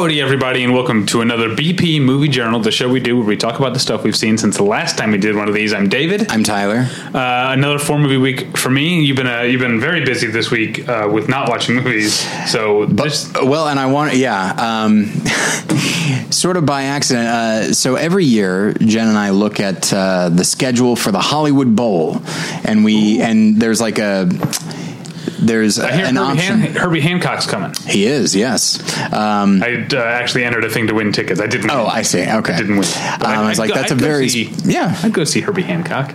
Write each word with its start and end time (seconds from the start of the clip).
Howdy, 0.00 0.22
everybody, 0.22 0.64
and 0.64 0.72
welcome 0.72 1.04
to 1.08 1.20
another 1.20 1.50
BP 1.50 2.00
Movie 2.00 2.28
Journal, 2.28 2.58
the 2.58 2.70
show 2.70 2.88
we 2.88 3.00
do 3.00 3.18
where 3.18 3.26
we 3.26 3.36
talk 3.36 3.58
about 3.58 3.74
the 3.74 3.78
stuff 3.78 4.02
we've 4.02 4.16
seen 4.16 4.38
since 4.38 4.56
the 4.56 4.62
last 4.62 4.96
time 4.96 5.10
we 5.10 5.18
did 5.18 5.36
one 5.36 5.46
of 5.46 5.52
these. 5.52 5.74
I'm 5.74 5.90
David. 5.90 6.30
I'm 6.30 6.42
Tyler. 6.42 6.88
Uh, 7.12 7.52
another 7.52 7.78
four 7.78 7.98
movie 7.98 8.16
week 8.16 8.56
for 8.56 8.70
me. 8.70 9.04
You've 9.04 9.18
been 9.18 9.26
uh, 9.26 9.42
you've 9.42 9.60
been 9.60 9.78
very 9.78 10.02
busy 10.02 10.28
this 10.28 10.50
week 10.50 10.88
uh, 10.88 11.10
with 11.12 11.28
not 11.28 11.50
watching 11.50 11.74
movies, 11.74 12.18
so 12.50 12.86
this, 12.86 13.30
Well, 13.34 13.68
and 13.68 13.78
I 13.78 13.92
want, 13.92 14.14
yeah, 14.14 14.54
um, 14.56 15.04
sort 16.30 16.56
of 16.56 16.64
by 16.64 16.84
accident. 16.84 17.28
Uh, 17.28 17.74
so 17.74 17.96
every 17.96 18.24
year, 18.24 18.72
Jen 18.72 19.06
and 19.06 19.18
I 19.18 19.30
look 19.30 19.60
at 19.60 19.92
uh, 19.92 20.30
the 20.30 20.44
schedule 20.44 20.96
for 20.96 21.12
the 21.12 21.20
Hollywood 21.20 21.76
Bowl, 21.76 22.22
and 22.64 22.86
we 22.86 23.20
and 23.20 23.60
there's 23.60 23.82
like 23.82 23.98
a 23.98 24.30
there's 25.40 25.78
I 25.78 25.92
hear 25.92 26.06
an 26.06 26.16
Herbie, 26.16 26.38
option. 26.38 26.60
Han- 26.60 26.74
Herbie 26.74 27.00
Hancock's 27.00 27.46
coming. 27.46 27.72
he 27.86 28.04
is, 28.06 28.34
yes. 28.36 28.78
Um, 29.12 29.62
I 29.62 29.86
uh, 29.92 29.96
actually 29.96 30.44
entered 30.44 30.64
a 30.64 30.70
thing 30.70 30.86
to 30.88 30.94
win 30.94 31.12
tickets. 31.12 31.40
I 31.40 31.46
didn't. 31.46 31.68
Win. 31.68 31.70
oh, 31.76 31.86
I 31.86 32.02
see. 32.02 32.22
Okay, 32.28 32.56
didn't 32.56 32.76
win. 32.78 32.84
Um, 32.86 33.22
I 33.22 33.48
was 33.48 33.58
I'd 33.58 33.62
like, 33.62 33.68
go- 33.70 33.74
that's 33.76 33.92
I'd 33.92 33.98
a 33.98 34.02
very 34.02 34.28
see- 34.28 34.52
yeah. 34.64 34.98
I'd 35.02 35.12
go 35.12 35.24
see 35.24 35.40
Herbie 35.40 35.62
Hancock. 35.62 36.14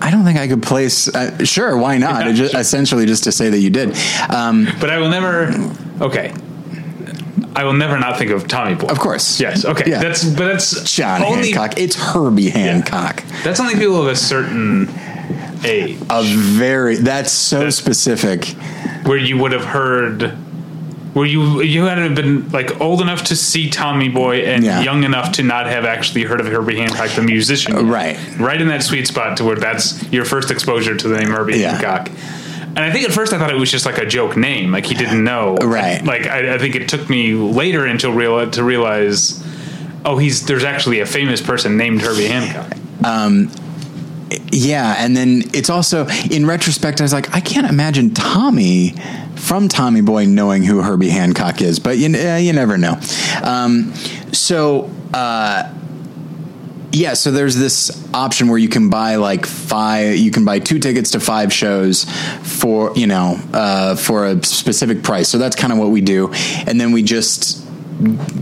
I 0.00 0.10
don't 0.10 0.24
think 0.24 0.38
I 0.38 0.48
could 0.48 0.62
place. 0.64 1.06
Uh, 1.14 1.44
sure, 1.44 1.76
why 1.76 1.96
not? 1.98 2.26
Yeah, 2.26 2.32
just, 2.32 2.50
sure. 2.52 2.60
Essentially, 2.60 3.06
just 3.06 3.22
to 3.24 3.32
say 3.32 3.50
that 3.50 3.58
you 3.58 3.70
did. 3.70 3.96
Um, 4.28 4.66
But 4.80 4.90
I 4.90 4.98
will 4.98 5.08
never. 5.10 5.52
Okay. 6.00 6.34
I 7.54 7.64
will 7.64 7.74
never 7.74 7.98
not 7.98 8.18
think 8.18 8.30
of 8.30 8.48
Tommy 8.48 8.74
Boy. 8.74 8.86
of 8.86 8.98
course, 8.98 9.38
Yes. 9.38 9.64
Okay. 9.66 9.90
Yeah. 9.90 10.00
That's 10.02 10.24
but 10.24 10.46
that's 10.46 10.90
John 10.94 11.22
only, 11.22 11.52
Hancock. 11.52 11.78
It's 11.78 11.94
Herbie 11.96 12.48
Hancock. 12.48 13.22
That's 13.44 13.60
only 13.60 13.74
people 13.74 14.00
of 14.00 14.08
a 14.08 14.16
certain 14.16 14.86
age 15.64 15.98
A 16.10 16.22
very 16.22 16.96
that's 16.96 17.32
so 17.32 17.60
That- 17.64 17.72
specific. 17.72 18.46
where 19.04 19.18
you 19.18 19.36
would 19.38 19.52
have 19.52 19.64
heard. 19.64 20.32
Where 21.14 21.26
you 21.26 21.60
you 21.60 21.84
had 21.84 22.14
been 22.14 22.48
like 22.52 22.80
old 22.80 23.02
enough 23.02 23.24
to 23.24 23.36
see 23.36 23.68
Tommy 23.68 24.08
Boy 24.08 24.44
and 24.46 24.64
Yeah. 24.64 24.80
young 24.80 25.04
enough 25.04 25.32
to 25.32 25.42
not 25.42 25.66
have 25.66 25.84
actually 25.84 26.22
heard 26.24 26.40
of 26.40 26.46
Herbie 26.46 26.78
Hancock, 26.78 27.10
the 27.10 27.20
musician, 27.22 27.74
yet. 27.74 27.84
right. 27.84 28.16
Right 28.38 28.58
in 28.62 28.68
that 28.68 28.82
sweet 28.82 29.06
spot 29.06 29.36
to 29.36 29.44
where 29.44 29.56
that's 29.56 30.02
your 30.10 30.24
first 30.24 30.50
exposure 30.50 30.94
to 30.94 31.08
the 31.08 31.18
name 31.18 31.28
Herbie 31.30 31.58
Yeah. 31.58 31.72
Hancock. 31.72 32.08
And 32.74 32.78
I 32.78 32.90
think 32.90 33.04
at 33.06 33.12
first 33.12 33.34
I 33.34 33.38
thought 33.38 33.50
it 33.50 33.58
was 33.58 33.70
just 33.70 33.84
like 33.84 33.98
a 33.98 34.06
joke 34.06 34.38
name, 34.38 34.72
like 34.72 34.86
he 34.86 34.94
didn't 34.94 35.22
know. 35.22 35.56
Right. 35.60 36.02
Like 36.02 36.26
I, 36.26 36.54
I 36.54 36.58
think 36.58 36.74
it 36.76 36.88
took 36.88 37.10
me 37.10 37.34
later 37.34 37.84
until 37.84 38.12
real 38.14 38.48
to 38.50 38.64
realize, 38.64 39.38
oh, 40.06 40.16
he's 40.16 40.46
there's 40.46 40.64
actually 40.64 41.00
a 41.00 41.06
famous 41.06 41.42
person 41.42 41.76
named 41.76 42.00
Herbie 42.00 42.28
Hancock. 42.28 42.72
Um, 43.04 43.50
Yeah, 44.50 44.94
and 44.98 45.16
then 45.16 45.42
it's 45.52 45.70
also 45.70 46.06
in 46.30 46.46
retrospect, 46.46 47.00
I 47.00 47.04
was 47.04 47.12
like, 47.12 47.34
I 47.34 47.40
can't 47.40 47.68
imagine 47.68 48.14
Tommy 48.14 48.94
from 49.36 49.68
Tommy 49.68 50.00
Boy 50.00 50.26
knowing 50.26 50.62
who 50.62 50.82
Herbie 50.82 51.08
Hancock 51.08 51.60
is, 51.60 51.78
but 51.78 51.98
you, 51.98 52.06
uh, 52.16 52.36
you 52.36 52.52
never 52.52 52.78
know. 52.78 53.00
Um, 53.42 53.92
so, 54.32 54.90
uh, 55.12 55.72
yeah, 56.92 57.14
so 57.14 57.30
there's 57.30 57.56
this 57.56 57.90
option 58.12 58.48
where 58.48 58.58
you 58.58 58.68
can 58.68 58.90
buy 58.90 59.16
like 59.16 59.46
five, 59.46 60.16
you 60.16 60.30
can 60.30 60.44
buy 60.44 60.58
two 60.58 60.78
tickets 60.78 61.12
to 61.12 61.20
five 61.20 61.52
shows 61.52 62.04
for 62.42 62.92
you 62.94 63.06
know 63.06 63.40
uh, 63.52 63.96
for 63.96 64.26
a 64.26 64.44
specific 64.44 65.02
price. 65.02 65.28
So 65.28 65.38
that's 65.38 65.56
kind 65.56 65.72
of 65.72 65.78
what 65.78 65.88
we 65.88 66.02
do, 66.02 66.30
and 66.66 66.78
then 66.78 66.92
we 66.92 67.02
just 67.02 67.66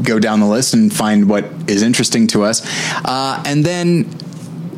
go 0.03 0.19
down 0.19 0.41
the 0.41 0.47
list 0.47 0.75
and 0.75 0.93
find 0.93 1.29
what 1.29 1.45
is 1.69 1.83
interesting 1.83 2.27
to 2.29 2.43
us, 2.43 2.63
uh, 3.05 3.41
and 3.47 3.65
then 3.65 4.05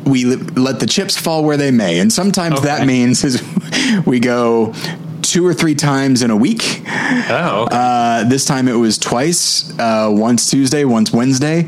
we 0.05 0.25
let 0.25 0.79
the 0.79 0.85
chips 0.87 1.17
fall 1.17 1.43
where 1.43 1.57
they 1.57 1.71
may. 1.71 1.99
And 1.99 2.11
sometimes 2.11 2.55
Okay. 2.59 2.65
that 2.65 2.85
means 2.87 3.23
is 3.23 3.41
we 4.05 4.19
go 4.19 4.73
two 5.21 5.45
or 5.45 5.53
three 5.53 5.75
times 5.75 6.21
in 6.21 6.29
a 6.31 6.35
week. 6.35 6.81
Oh, 6.85 7.63
okay. 7.67 7.75
Uh, 7.77 8.23
this 8.25 8.45
time 8.45 8.67
it 8.67 8.73
was 8.75 8.97
twice, 8.97 9.71
uh, 9.79 10.09
once 10.11 10.49
Tuesday, 10.49 10.83
once 10.85 11.11
Wednesday. 11.13 11.67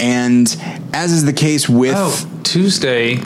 And 0.00 0.46
as 0.92 1.12
is 1.12 1.24
the 1.24 1.32
case 1.32 1.68
with. 1.68 1.94
Oh, 1.96 2.28
Tuesday. 2.42 3.18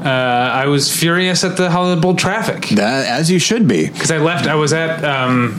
Uh, 0.00 0.08
I 0.08 0.66
was 0.66 0.94
furious 0.96 1.42
at 1.42 1.56
the 1.56 1.70
Hollywood 1.70 2.00
Bowl 2.00 2.14
traffic 2.14 2.68
That, 2.76 3.06
as 3.06 3.30
you 3.32 3.40
should 3.40 3.66
be. 3.66 3.88
because 3.88 4.12
I 4.12 4.18
left. 4.18 4.46
I 4.46 4.54
was 4.54 4.72
at 4.72 5.04
um, 5.04 5.54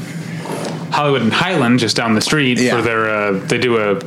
Hollywood 0.91 1.23
and 1.23 1.34
Highland 1.34 1.79
just 1.79 1.97
down 1.97 2.16
the 2.16 2.22
street 2.22 2.57
Yeah. 2.57 2.78
for 2.78 2.81
their. 2.81 3.09
Uh, 3.09 3.31
they 3.47 3.57
do 3.57 3.78
a 3.78 4.00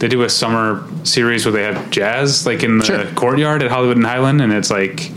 they 0.00 0.08
do 0.08 0.22
a 0.22 0.28
summer 0.28 0.84
series 1.04 1.46
where 1.46 1.52
they 1.52 1.62
have 1.62 1.90
jazz 1.90 2.44
like 2.46 2.62
in 2.64 2.78
the 2.78 2.84
Sure. 2.84 3.06
courtyard 3.14 3.62
at 3.62 3.70
Hollywood 3.70 3.96
and 3.96 4.04
Highland, 4.06 4.40
and 4.42 4.52
it's 4.52 4.70
like 4.70 5.10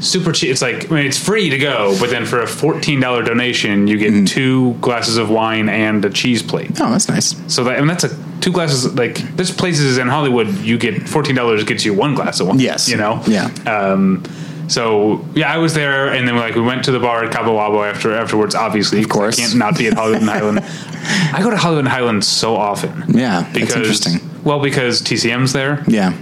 super 0.00 0.30
cheap. 0.32 0.50
It's 0.50 0.62
like 0.62 0.90
I 0.90 0.94
mean, 0.94 1.06
it's 1.06 1.18
free 1.18 1.50
to 1.50 1.58
go, 1.58 1.96
but 1.98 2.10
then 2.10 2.24
for 2.24 2.40
a 2.40 2.46
fourteen 2.46 3.00
dollar 3.00 3.22
donation, 3.24 3.88
you 3.88 3.98
Mm-hmm. 3.98 4.24
get 4.24 4.28
two 4.28 4.74
glasses 4.74 5.16
of 5.16 5.28
wine 5.30 5.68
and 5.68 6.04
a 6.04 6.10
cheese 6.10 6.42
plate. 6.42 6.70
Oh, 6.80 6.90
that's 6.92 7.08
nice. 7.08 7.34
So 7.52 7.64
that 7.64 7.78
and 7.78 7.90
that's 7.90 8.04
a 8.04 8.16
two 8.40 8.52
glasses. 8.52 8.94
Like 8.94 9.16
there's 9.36 9.50
places 9.50 9.98
in 9.98 10.06
Hollywood 10.08 10.48
you 10.58 10.78
get 10.78 11.08
fourteen 11.08 11.34
dollars 11.34 11.64
gets 11.64 11.84
you 11.84 11.92
one 11.94 12.14
glass 12.14 12.38
of 12.40 12.46
wine. 12.48 12.60
Yes. 12.60 12.88
you 12.88 12.96
know. 12.96 13.20
Yeah. 13.26 13.46
Um. 13.66 14.22
So 14.68 15.24
yeah, 15.34 15.52
I 15.52 15.56
was 15.58 15.74
there, 15.74 16.12
and 16.12 16.28
then 16.28 16.36
like 16.36 16.54
we 16.54 16.60
went 16.60 16.84
to 16.84 16.92
the 16.92 17.00
bar 17.00 17.24
at 17.24 17.32
Cabo 17.32 17.56
Wabo 17.56 17.90
after 17.90 18.12
afterwards. 18.14 18.54
Obviously, 18.54 19.00
of 19.02 19.08
course. 19.08 19.38
I 19.38 19.42
can't 19.42 19.56
not 19.56 19.76
be 19.78 19.86
at 19.88 19.94
Hollywood 19.94 20.20
and 20.20 20.30
Highland. 20.30 20.60
I 21.34 21.40
go 21.42 21.50
to 21.50 21.56
Hollywood 21.56 21.84
and 21.86 21.92
Highland 21.92 22.24
so 22.24 22.54
often. 22.54 23.04
Yeah, 23.16 23.40
that's 23.42 23.52
because 23.54 23.74
interesting. 23.76 24.20
well, 24.44 24.60
because 24.60 25.00
TCM's 25.02 25.52
there. 25.52 25.84
Yeah. 25.88 26.12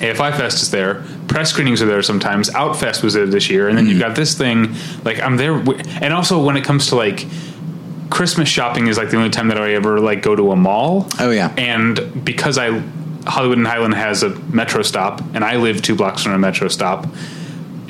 AFI 0.00 0.34
Fest 0.34 0.62
is 0.62 0.70
there. 0.70 1.04
Press 1.28 1.50
screenings 1.50 1.82
are 1.82 1.86
there 1.86 2.02
sometimes. 2.02 2.48
Outfest 2.48 3.02
was 3.02 3.12
there 3.12 3.26
this 3.26 3.50
year, 3.50 3.68
and 3.68 3.76
then 3.76 3.84
Mm-hmm. 3.84 3.92
you've 3.92 4.00
got 4.00 4.16
this 4.16 4.36
thing. 4.36 4.74
Like 5.04 5.20
I'm 5.20 5.36
there, 5.36 5.58
wi- 5.58 5.84
and 6.00 6.14
also 6.14 6.42
when 6.42 6.56
it 6.56 6.64
comes 6.64 6.86
to 6.88 6.96
like 6.96 7.26
Christmas 8.08 8.48
shopping 8.48 8.86
is 8.86 8.96
like 8.96 9.10
the 9.10 9.18
only 9.18 9.28
time 9.30 9.48
that 9.48 9.58
I 9.58 9.74
ever 9.74 10.00
like 10.00 10.22
go 10.22 10.34
to 10.34 10.52
a 10.52 10.56
mall. 10.56 11.06
Oh, 11.20 11.30
yeah. 11.30 11.52
and 11.58 12.24
because 12.24 12.56
I 12.56 12.82
Hollywood 13.26 13.58
and 13.58 13.66
Highland 13.66 13.92
has 13.94 14.22
a 14.22 14.30
metro 14.50 14.80
stop, 14.82 15.20
and 15.34 15.44
I 15.44 15.56
live 15.56 15.82
two 15.82 15.94
blocks 15.94 16.22
from 16.22 16.32
a 16.32 16.38
metro 16.38 16.68
stop. 16.68 17.06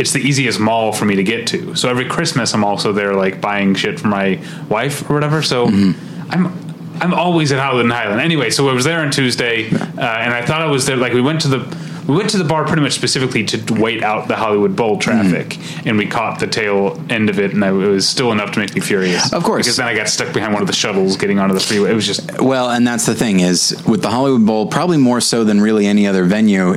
It's 0.00 0.12
the 0.12 0.20
easiest 0.20 0.58
mall 0.58 0.92
for 0.92 1.04
me 1.04 1.14
to 1.16 1.22
get 1.22 1.46
to. 1.48 1.74
So 1.76 1.88
every 1.88 2.06
Christmas, 2.06 2.54
I'm 2.54 2.64
also 2.64 2.92
there, 2.92 3.14
like 3.14 3.40
buying 3.40 3.74
shit 3.74 4.00
for 4.00 4.08
my 4.08 4.40
wife 4.68 5.08
or 5.08 5.14
whatever. 5.14 5.42
So 5.42 5.66
Mm-hmm. 5.66 6.32
I'm 6.32 6.70
I'm 7.02 7.14
always 7.14 7.50
at 7.50 7.58
Hollywood 7.58 7.86
and 7.86 7.92
Highland. 7.94 8.20
Anyway, 8.20 8.50
so 8.50 8.68
I 8.68 8.74
was 8.74 8.84
there 8.84 9.00
on 9.00 9.10
Tuesday, 9.10 9.70
uh, 9.70 10.24
and 10.24 10.34
I 10.34 10.44
thought 10.44 10.60
I 10.60 10.66
was 10.66 10.84
there. 10.86 10.96
Like 10.96 11.14
we 11.14 11.22
went 11.22 11.40
to 11.42 11.48
the 11.48 11.60
we 12.06 12.14
went 12.16 12.30
to 12.30 12.38
the 12.38 12.44
bar 12.44 12.66
pretty 12.66 12.82
much 12.82 12.92
specifically 12.92 13.42
to 13.44 13.74
wait 13.74 14.02
out 14.02 14.28
the 14.28 14.36
Hollywood 14.36 14.74
Bowl 14.76 14.98
traffic, 14.98 15.48
Mm-hmm. 15.50 15.88
and 15.88 15.96
we 15.98 16.06
caught 16.06 16.40
the 16.40 16.46
tail 16.46 17.00
end 17.08 17.30
of 17.30 17.38
it, 17.38 17.54
and 17.54 17.64
I, 17.64 17.68
it 17.68 17.72
was 17.72 18.06
still 18.08 18.32
enough 18.32 18.52
to 18.52 18.58
make 18.58 18.74
me 18.74 18.80
furious. 18.80 19.32
Of 19.32 19.44
course. 19.44 19.64
because 19.66 19.76
then 19.78 19.86
I 19.88 19.94
got 19.94 20.08
stuck 20.08 20.32
behind 20.34 20.52
one 20.52 20.60
of 20.62 20.66
the 20.68 20.74
shuttles 20.74 21.16
getting 21.16 21.38
onto 21.38 21.54
the 21.54 21.60
freeway. 21.60 21.90
It 21.92 21.94
was 21.94 22.06
just 22.06 22.40
Well, 22.40 22.68
and 22.70 22.86
that's 22.86 23.06
the 23.06 23.14
thing 23.14 23.40
is 23.40 23.82
with 23.86 24.02
the 24.02 24.10
Hollywood 24.10 24.44
Bowl, 24.46 24.66
probably 24.66 24.98
more 24.98 25.20
so 25.22 25.42
than 25.44 25.60
really 25.60 25.86
any 25.86 26.06
other 26.06 26.24
venue, 26.24 26.74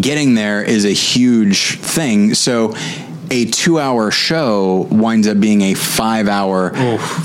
getting 0.00 0.34
there 0.34 0.62
is 0.62 0.84
a 0.84 0.90
huge 0.92 1.78
thing. 1.78 2.34
So 2.34 2.74
a 3.30 3.44
two 3.44 3.78
hour 3.78 4.10
show 4.10 4.86
winds 4.90 5.28
up 5.28 5.38
being 5.38 5.60
a 5.60 5.74
five 5.74 6.28
hour, 6.28 6.70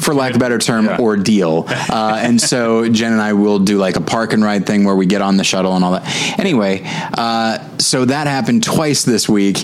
for 0.02 0.14
lack 0.14 0.32
of 0.32 0.36
a 0.36 0.40
better 0.40 0.58
term, 0.58 0.86
Yeah. 0.86 0.98
ordeal. 1.00 1.66
Uh, 1.94 2.18
and 2.22 2.42
so 2.42 2.90
Jen 2.90 3.12
and 3.14 3.22
I 3.22 3.34
will 3.34 3.60
do 3.60 3.78
like 3.78 3.96
a 3.98 4.02
park 4.02 4.34
and 4.34 4.44
ride 4.44 4.66
thing 4.66 4.84
where 4.84 4.96
we 4.96 5.06
get 5.06 5.22
on 5.22 5.38
the 5.38 5.44
shuttle 5.44 5.76
and 5.76 5.86
all 5.86 5.92
that. 5.92 6.40
Anyway, 6.40 6.82
uh, 6.84 7.60
so 7.78 8.04
that 8.06 8.26
happened 8.28 8.64
twice 8.64 9.04
this 9.04 9.30
week. 9.30 9.64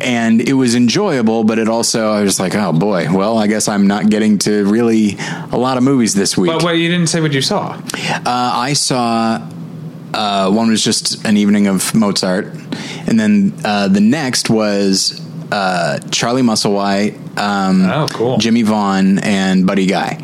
And 0.00 0.40
it 0.40 0.52
was 0.52 0.76
enjoyable, 0.76 1.42
but 1.42 1.58
it 1.58 1.68
also, 1.68 2.12
I 2.12 2.22
was 2.22 2.38
like, 2.38 2.54
oh 2.54 2.72
boy, 2.72 3.08
well, 3.12 3.36
I 3.36 3.48
guess 3.48 3.66
I'm 3.66 3.88
not 3.88 4.08
getting 4.08 4.38
to 4.40 4.64
really 4.66 5.16
a 5.50 5.58
lot 5.58 5.76
of 5.76 5.82
movies 5.82 6.14
this 6.14 6.36
week. 6.38 6.52
But 6.52 6.62
wait, 6.62 6.78
you 6.78 6.88
didn't 6.88 7.08
say 7.08 7.20
what 7.20 7.32
you 7.32 7.42
saw. 7.42 7.72
Uh, 7.72 8.22
I 8.24 8.74
saw 8.74 9.38
uh, 10.14 10.50
one 10.50 10.68
was 10.70 10.82
just 10.82 11.24
an 11.26 11.36
evening 11.36 11.66
of 11.66 11.94
Mozart, 11.94 12.46
and 13.06 13.18
then 13.18 13.52
uh, 13.64 13.88
the 13.88 14.00
next 14.00 14.48
was 14.50 15.20
uh, 15.52 15.98
Charlie 16.10 16.42
Musselwhite, 16.42 17.16
um, 17.38 17.82
Oh, 17.90 18.06
cool. 18.10 18.38
Jimmie 18.38 18.62
Vaughan, 18.62 19.18
and 19.20 19.66
Buddy 19.66 19.86
Guy, 19.86 20.18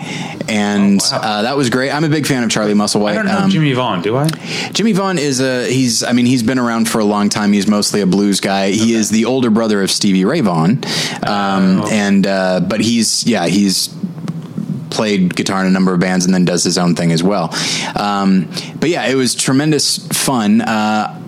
and 0.48 1.00
Oh, 1.02 1.08
wow. 1.16 1.20
uh, 1.22 1.42
that 1.42 1.56
was 1.56 1.70
great. 1.70 1.90
I'm 1.90 2.04
a 2.04 2.08
big 2.08 2.26
fan 2.26 2.42
of 2.44 2.50
Charlie 2.50 2.74
Musselwhite. 2.74 3.12
I 3.12 3.14
don't 3.14 3.26
know 3.26 3.38
Um, 3.38 3.50
Jimmie 3.50 3.72
Vaughan, 3.72 4.02
do 4.02 4.16
I? 4.16 4.28
Jimmie 4.72 4.92
Vaughan 4.92 5.18
is 5.18 5.40
a 5.40 5.66
he's 5.70 6.02
I 6.02 6.12
mean 6.12 6.26
he's 6.26 6.42
been 6.42 6.58
around 6.58 6.88
for 6.90 6.98
a 6.98 7.04
long 7.04 7.28
time. 7.30 7.52
He's 7.52 7.66
mostly 7.66 8.00
a 8.02 8.06
blues 8.06 8.40
guy. 8.40 8.70
He 8.72 8.92
is 8.94 9.08
the 9.10 9.24
older 9.24 9.48
brother 9.50 9.80
of 9.82 9.90
Stevie 9.90 10.24
Ray 10.26 10.40
Vaughan, 10.40 10.82
um, 11.26 11.80
Oh. 11.82 11.88
and 11.90 12.26
uh, 12.26 12.60
but 12.60 12.80
he's 12.80 13.26
yeah 13.26 13.46
he's 13.46 13.88
played 14.94 15.34
guitar 15.36 15.60
in 15.60 15.66
a 15.66 15.70
number 15.70 15.92
of 15.92 16.00
bands 16.00 16.24
and 16.24 16.32
then 16.32 16.44
does 16.44 16.64
his 16.64 16.78
own 16.78 16.94
thing 16.94 17.12
as 17.12 17.22
well. 17.22 17.54
Um, 17.96 18.48
but 18.80 18.88
yeah, 18.88 19.06
it 19.06 19.16
was 19.16 19.34
tremendous 19.34 19.98
fun. 20.08 20.60
Uh, 20.62 21.20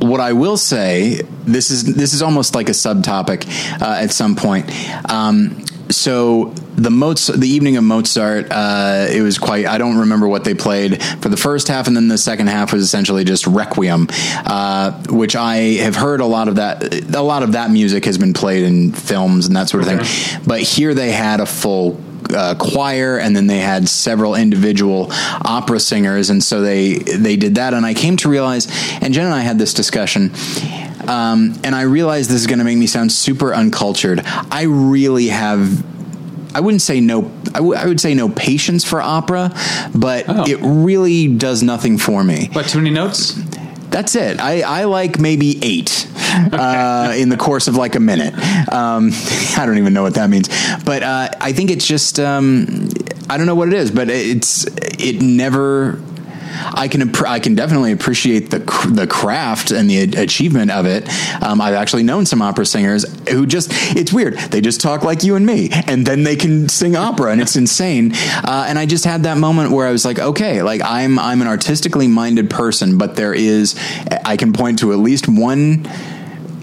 what 0.00 0.20
I 0.20 0.32
will 0.32 0.56
say, 0.56 1.20
this 1.44 1.70
is 1.70 1.94
this 1.94 2.14
is 2.14 2.22
almost 2.22 2.54
like 2.54 2.68
a 2.70 2.72
subtopic 2.72 3.46
uh, 3.82 4.00
at 4.04 4.10
some 4.10 4.34
point. 4.34 4.66
Um, 5.10 5.62
so 5.90 6.54
the 6.76 6.90
Mozart, 6.90 7.40
the 7.40 7.48
evening 7.48 7.76
of 7.76 7.82
Mozart, 7.84 8.46
uh, 8.50 9.08
it 9.10 9.22
was 9.22 9.38
quite. 9.38 9.66
I 9.66 9.76
don't 9.76 9.98
remember 9.98 10.26
what 10.28 10.44
they 10.44 10.54
played 10.54 11.02
for 11.20 11.28
the 11.28 11.36
first 11.36 11.68
half, 11.68 11.86
and 11.88 11.96
then 11.96 12.08
the 12.08 12.16
second 12.16 12.46
half 12.46 12.72
was 12.72 12.82
essentially 12.82 13.24
just 13.24 13.46
Requiem, 13.46 14.06
uh, 14.46 14.92
which 15.10 15.34
I 15.36 15.56
have 15.82 15.96
heard 15.96 16.20
a 16.20 16.26
lot 16.26 16.48
of 16.48 16.54
that. 16.56 17.14
A 17.14 17.20
lot 17.22 17.42
of 17.42 17.52
that 17.52 17.70
music 17.70 18.04
has 18.06 18.16
been 18.18 18.32
played 18.32 18.62
in 18.62 18.92
films 18.92 19.46
and 19.48 19.56
that 19.56 19.68
sort 19.68 19.82
of 19.82 19.88
Okay. 19.90 20.04
thing. 20.04 20.40
But 20.46 20.60
here 20.62 20.94
they 20.94 21.10
had 21.10 21.40
a 21.40 21.46
full 21.46 22.00
uh, 22.34 22.54
choir, 22.56 23.18
and 23.18 23.34
then 23.34 23.46
they 23.46 23.58
had 23.58 23.88
several 23.88 24.34
individual 24.34 25.08
opera 25.10 25.80
singers, 25.80 26.30
and 26.30 26.42
so 26.42 26.60
they 26.60 26.94
they 26.98 27.36
did 27.36 27.54
that. 27.56 27.74
And 27.74 27.84
I 27.86 27.94
came 27.94 28.16
to 28.18 28.28
realize, 28.28 28.66
and 29.00 29.12
Jen 29.14 29.26
and 29.26 29.34
I 29.34 29.40
had 29.40 29.58
this 29.58 29.74
discussion. 29.74 30.30
Um, 31.08 31.54
and 31.64 31.74
I 31.74 31.82
realized 31.82 32.30
this 32.30 32.40
is 32.40 32.46
going 32.46 32.58
to 32.58 32.64
make 32.64 32.76
me 32.78 32.86
sound 32.86 33.10
super 33.10 33.54
uncultured. 33.54 34.20
I 34.24 34.64
really 34.64 35.28
have 35.28 35.84
I 36.54 36.60
wouldn't 36.60 36.82
say 36.82 37.00
no. 37.00 37.30
I, 37.48 37.58
w- 37.58 37.74
I 37.74 37.86
would 37.86 38.00
say 38.00 38.14
no 38.14 38.28
patience 38.28 38.84
for 38.84 39.00
opera, 39.00 39.52
but 39.94 40.24
Oh. 40.28 40.44
it 40.48 40.58
really 40.62 41.28
does 41.36 41.62
nothing 41.62 41.96
for 41.96 42.22
me. 42.24 42.48
What? 42.52 42.66
Too 42.66 42.78
many 42.78 42.90
notes? 42.90 43.38
That's 43.90 44.14
it. 44.14 44.40
I, 44.40 44.60
I 44.60 44.84
like 44.84 45.18
maybe 45.18 45.58
eight 45.62 46.06
uh, 46.52 47.12
in 47.16 47.28
the 47.28 47.36
course 47.36 47.68
of 47.68 47.76
like 47.76 47.96
a 47.96 48.00
minute. 48.00 48.34
Um, 48.72 49.10
I 49.56 49.64
don't 49.66 49.78
even 49.78 49.92
know 49.92 50.02
what 50.02 50.14
that 50.14 50.30
means, 50.30 50.48
but 50.84 51.02
uh, 51.02 51.28
I 51.40 51.52
think 51.52 51.70
it's 51.70 51.86
just 51.86 52.20
um, 52.20 52.88
I 53.28 53.36
don't 53.36 53.46
know 53.46 53.54
what 53.54 53.68
it 53.68 53.74
is, 53.74 53.90
but 53.90 54.08
it's 54.08 54.64
it 54.98 55.20
never. 55.20 56.00
I 56.74 56.88
can 56.88 57.14
I 57.24 57.38
can 57.38 57.54
definitely 57.54 57.92
appreciate 57.92 58.50
the 58.50 58.58
the 58.90 59.06
craft 59.06 59.70
and 59.70 59.88
the 59.88 60.02
achievement 60.20 60.70
of 60.70 60.86
it. 60.86 61.08
Um, 61.42 61.60
I've 61.60 61.74
actually 61.74 62.02
known 62.02 62.26
some 62.26 62.42
opera 62.42 62.66
singers 62.66 63.04
who 63.28 63.46
just 63.46 63.70
it's 63.96 64.12
weird. 64.12 64.38
They 64.38 64.60
just 64.60 64.80
talk 64.80 65.02
like 65.02 65.24
you 65.24 65.36
and 65.36 65.46
me, 65.46 65.70
and 65.86 66.06
then 66.06 66.22
they 66.22 66.36
can 66.36 66.68
sing 66.68 66.96
opera, 66.96 67.32
and 67.32 67.40
it's 67.40 67.56
insane. 67.56 68.12
Uh, 68.14 68.66
and 68.68 68.78
I 68.78 68.86
just 68.86 69.04
had 69.04 69.24
that 69.24 69.38
moment 69.38 69.72
where 69.72 69.86
I 69.86 69.92
was 69.92 70.04
like, 70.04 70.18
okay, 70.18 70.62
like 70.62 70.80
I'm 70.84 71.18
I'm 71.18 71.40
an 71.40 71.48
artistically 71.48 72.08
minded 72.08 72.50
person, 72.50 72.98
but 72.98 73.16
there 73.16 73.34
is 73.34 73.78
I 74.24 74.36
can 74.36 74.52
point 74.52 74.80
to 74.80 74.92
at 74.92 74.98
least 74.98 75.28
one 75.28 75.84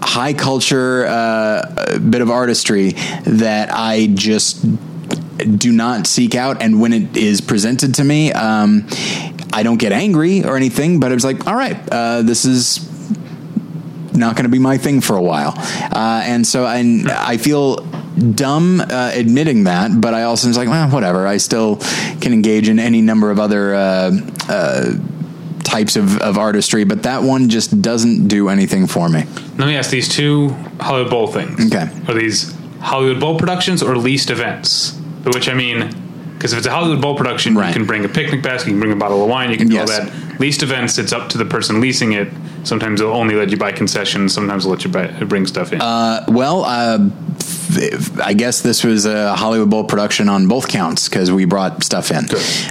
high 0.00 0.32
culture 0.32 1.06
uh, 1.06 1.98
bit 1.98 2.20
of 2.20 2.30
artistry 2.30 2.92
that 3.24 3.70
I 3.72 4.08
just 4.14 4.64
do 5.58 5.72
not 5.72 6.06
seek 6.06 6.34
out 6.34 6.62
and 6.62 6.80
when 6.80 6.92
it 6.92 7.16
is 7.16 7.40
presented 7.40 7.94
to 7.96 8.04
me 8.04 8.32
um, 8.32 8.86
i 9.52 9.62
don't 9.62 9.78
get 9.78 9.92
angry 9.92 10.44
or 10.44 10.56
anything 10.56 11.00
but 11.00 11.12
it's 11.12 11.24
like 11.24 11.46
all 11.46 11.54
right 11.54 11.76
uh, 11.90 12.22
this 12.22 12.44
is 12.44 12.86
not 14.14 14.34
going 14.34 14.44
to 14.44 14.50
be 14.50 14.58
my 14.58 14.76
thing 14.78 15.00
for 15.00 15.16
a 15.16 15.22
while 15.22 15.54
uh, 15.92 16.22
and 16.24 16.44
so 16.46 16.64
I, 16.64 17.04
I 17.08 17.36
feel 17.36 17.76
dumb 17.76 18.80
uh, 18.80 19.12
admitting 19.14 19.64
that 19.64 20.00
but 20.00 20.12
i 20.12 20.24
also 20.24 20.48
was 20.48 20.56
like 20.56 20.68
well 20.68 20.88
whatever 20.90 21.26
i 21.26 21.36
still 21.36 21.76
can 22.20 22.32
engage 22.32 22.68
in 22.68 22.78
any 22.80 23.00
number 23.00 23.30
of 23.30 23.38
other 23.38 23.74
uh, 23.74 24.10
uh, 24.48 24.92
types 25.62 25.94
of, 25.96 26.18
of 26.20 26.36
artistry 26.36 26.82
but 26.84 27.04
that 27.04 27.22
one 27.22 27.48
just 27.48 27.80
doesn't 27.80 28.26
do 28.26 28.48
anything 28.48 28.86
for 28.88 29.08
me 29.08 29.24
Let 29.56 29.66
me 29.66 29.76
ask 29.76 29.90
these 29.90 30.08
two 30.08 30.48
Hollywood 30.80 31.10
Bowl 31.10 31.26
things. 31.26 31.66
Okay. 31.74 31.88
Are 32.06 32.14
these 32.14 32.54
Hollywood 32.80 33.18
Bowl 33.20 33.36
productions 33.38 33.82
or 33.82 33.96
leased 33.96 34.30
events? 34.30 34.92
By 34.92 35.30
which 35.34 35.48
I 35.48 35.54
mean, 35.54 35.90
because 36.38 36.52
if 36.52 36.58
it's 36.58 36.66
a 36.68 36.70
Hollywood 36.70 37.02
Bowl 37.02 37.16
production, 37.16 37.56
Right. 37.56 37.66
you 37.68 37.72
can 37.74 37.84
bring 37.84 38.04
a 38.04 38.08
picnic 38.08 38.42
basket, 38.42 38.68
you 38.68 38.74
can 38.74 38.80
bring 38.80 38.92
a 38.92 38.96
bottle 38.96 39.22
of 39.22 39.28
wine, 39.28 39.50
you 39.50 39.56
can 39.56 39.66
do 39.68 39.74
Yes. 39.74 39.90
all 39.90 40.04
that. 40.06 40.40
Leased 40.40 40.62
events, 40.62 40.96
it's 40.96 41.12
up 41.12 41.28
to 41.30 41.38
the 41.38 41.44
person 41.44 41.80
leasing 41.80 42.12
it. 42.12 42.28
Sometimes 42.62 43.00
they'll 43.00 43.10
only 43.12 43.34
let 43.34 43.50
you 43.50 43.56
buy 43.56 43.72
concessions. 43.72 44.32
Sometimes 44.32 44.62
they'll 44.62 44.72
let 44.72 44.84
you 44.84 44.90
buy, 44.90 45.08
bring 45.24 45.46
stuff 45.46 45.72
in. 45.72 45.80
Uh, 45.80 46.24
well, 46.28 46.64
uh, 46.64 46.98
I 48.22 48.34
guess 48.34 48.60
this 48.62 48.84
was 48.84 49.04
a 49.04 49.34
Hollywood 49.34 49.68
Bowl 49.70 49.84
production 49.84 50.28
on 50.28 50.46
both 50.46 50.68
counts 50.68 51.08
because 51.08 51.30
we 51.32 51.44
brought 51.44 51.82
stuff 51.82 52.10
in. 52.10 52.26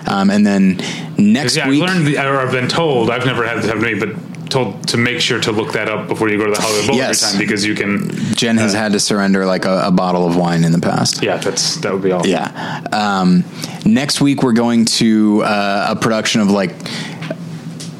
Um, 0.06 0.30
and 0.30 0.46
then 0.46 0.80
next 1.18 1.56
yeah, 1.58 1.68
week, 1.68 1.84
I've 1.84 1.90
learned, 1.90 2.08
the, 2.08 2.18
or 2.26 2.40
I've 2.40 2.52
been 2.52 2.68
told, 2.70 3.10
I've 3.10 3.26
never 3.26 3.46
had 3.46 3.58
this 3.58 3.66
happen 3.66 3.82
to 3.84 3.94
me, 3.94 4.00
but 4.00 4.16
told 4.48 4.88
to 4.90 4.98
make 4.98 5.20
sure 5.22 5.40
to 5.42 5.52
look 5.52 5.74
that 5.74 5.90
up 5.90 6.08
before 6.08 6.30
you 6.30 6.38
go 6.38 6.46
to 6.46 6.52
the 6.54 6.62
Hollywood 6.62 6.88
Bowl 6.88 6.96
Yes. 6.98 7.24
every 7.24 7.38
time 7.40 7.48
because 7.48 7.66
you 7.66 7.76
can. 7.76 8.10
Jen 8.36 8.58
has 8.58 8.74
had 8.74 8.92
to 8.94 9.00
surrender 9.00 9.46
like 9.46 9.66
a, 9.66 9.88
a 9.88 9.92
bottle 9.92 10.26
of 10.28 10.36
wine 10.36 10.64
in 10.64 10.72
the 10.72 10.80
past. 10.80 11.22
Yeah, 11.24 11.38
that's 11.38 11.78
that 11.78 11.94
would 11.94 12.02
be 12.04 12.12
all. 12.12 12.26
Yeah. 12.26 12.82
Um, 12.92 13.44
next 13.86 14.22
week 14.22 14.44
we're 14.44 14.54
going 14.54 14.86
to 14.86 15.44
uh, 15.44 15.88
a 15.92 15.96
production 15.96 16.42
of 16.42 16.50
like 16.50 16.72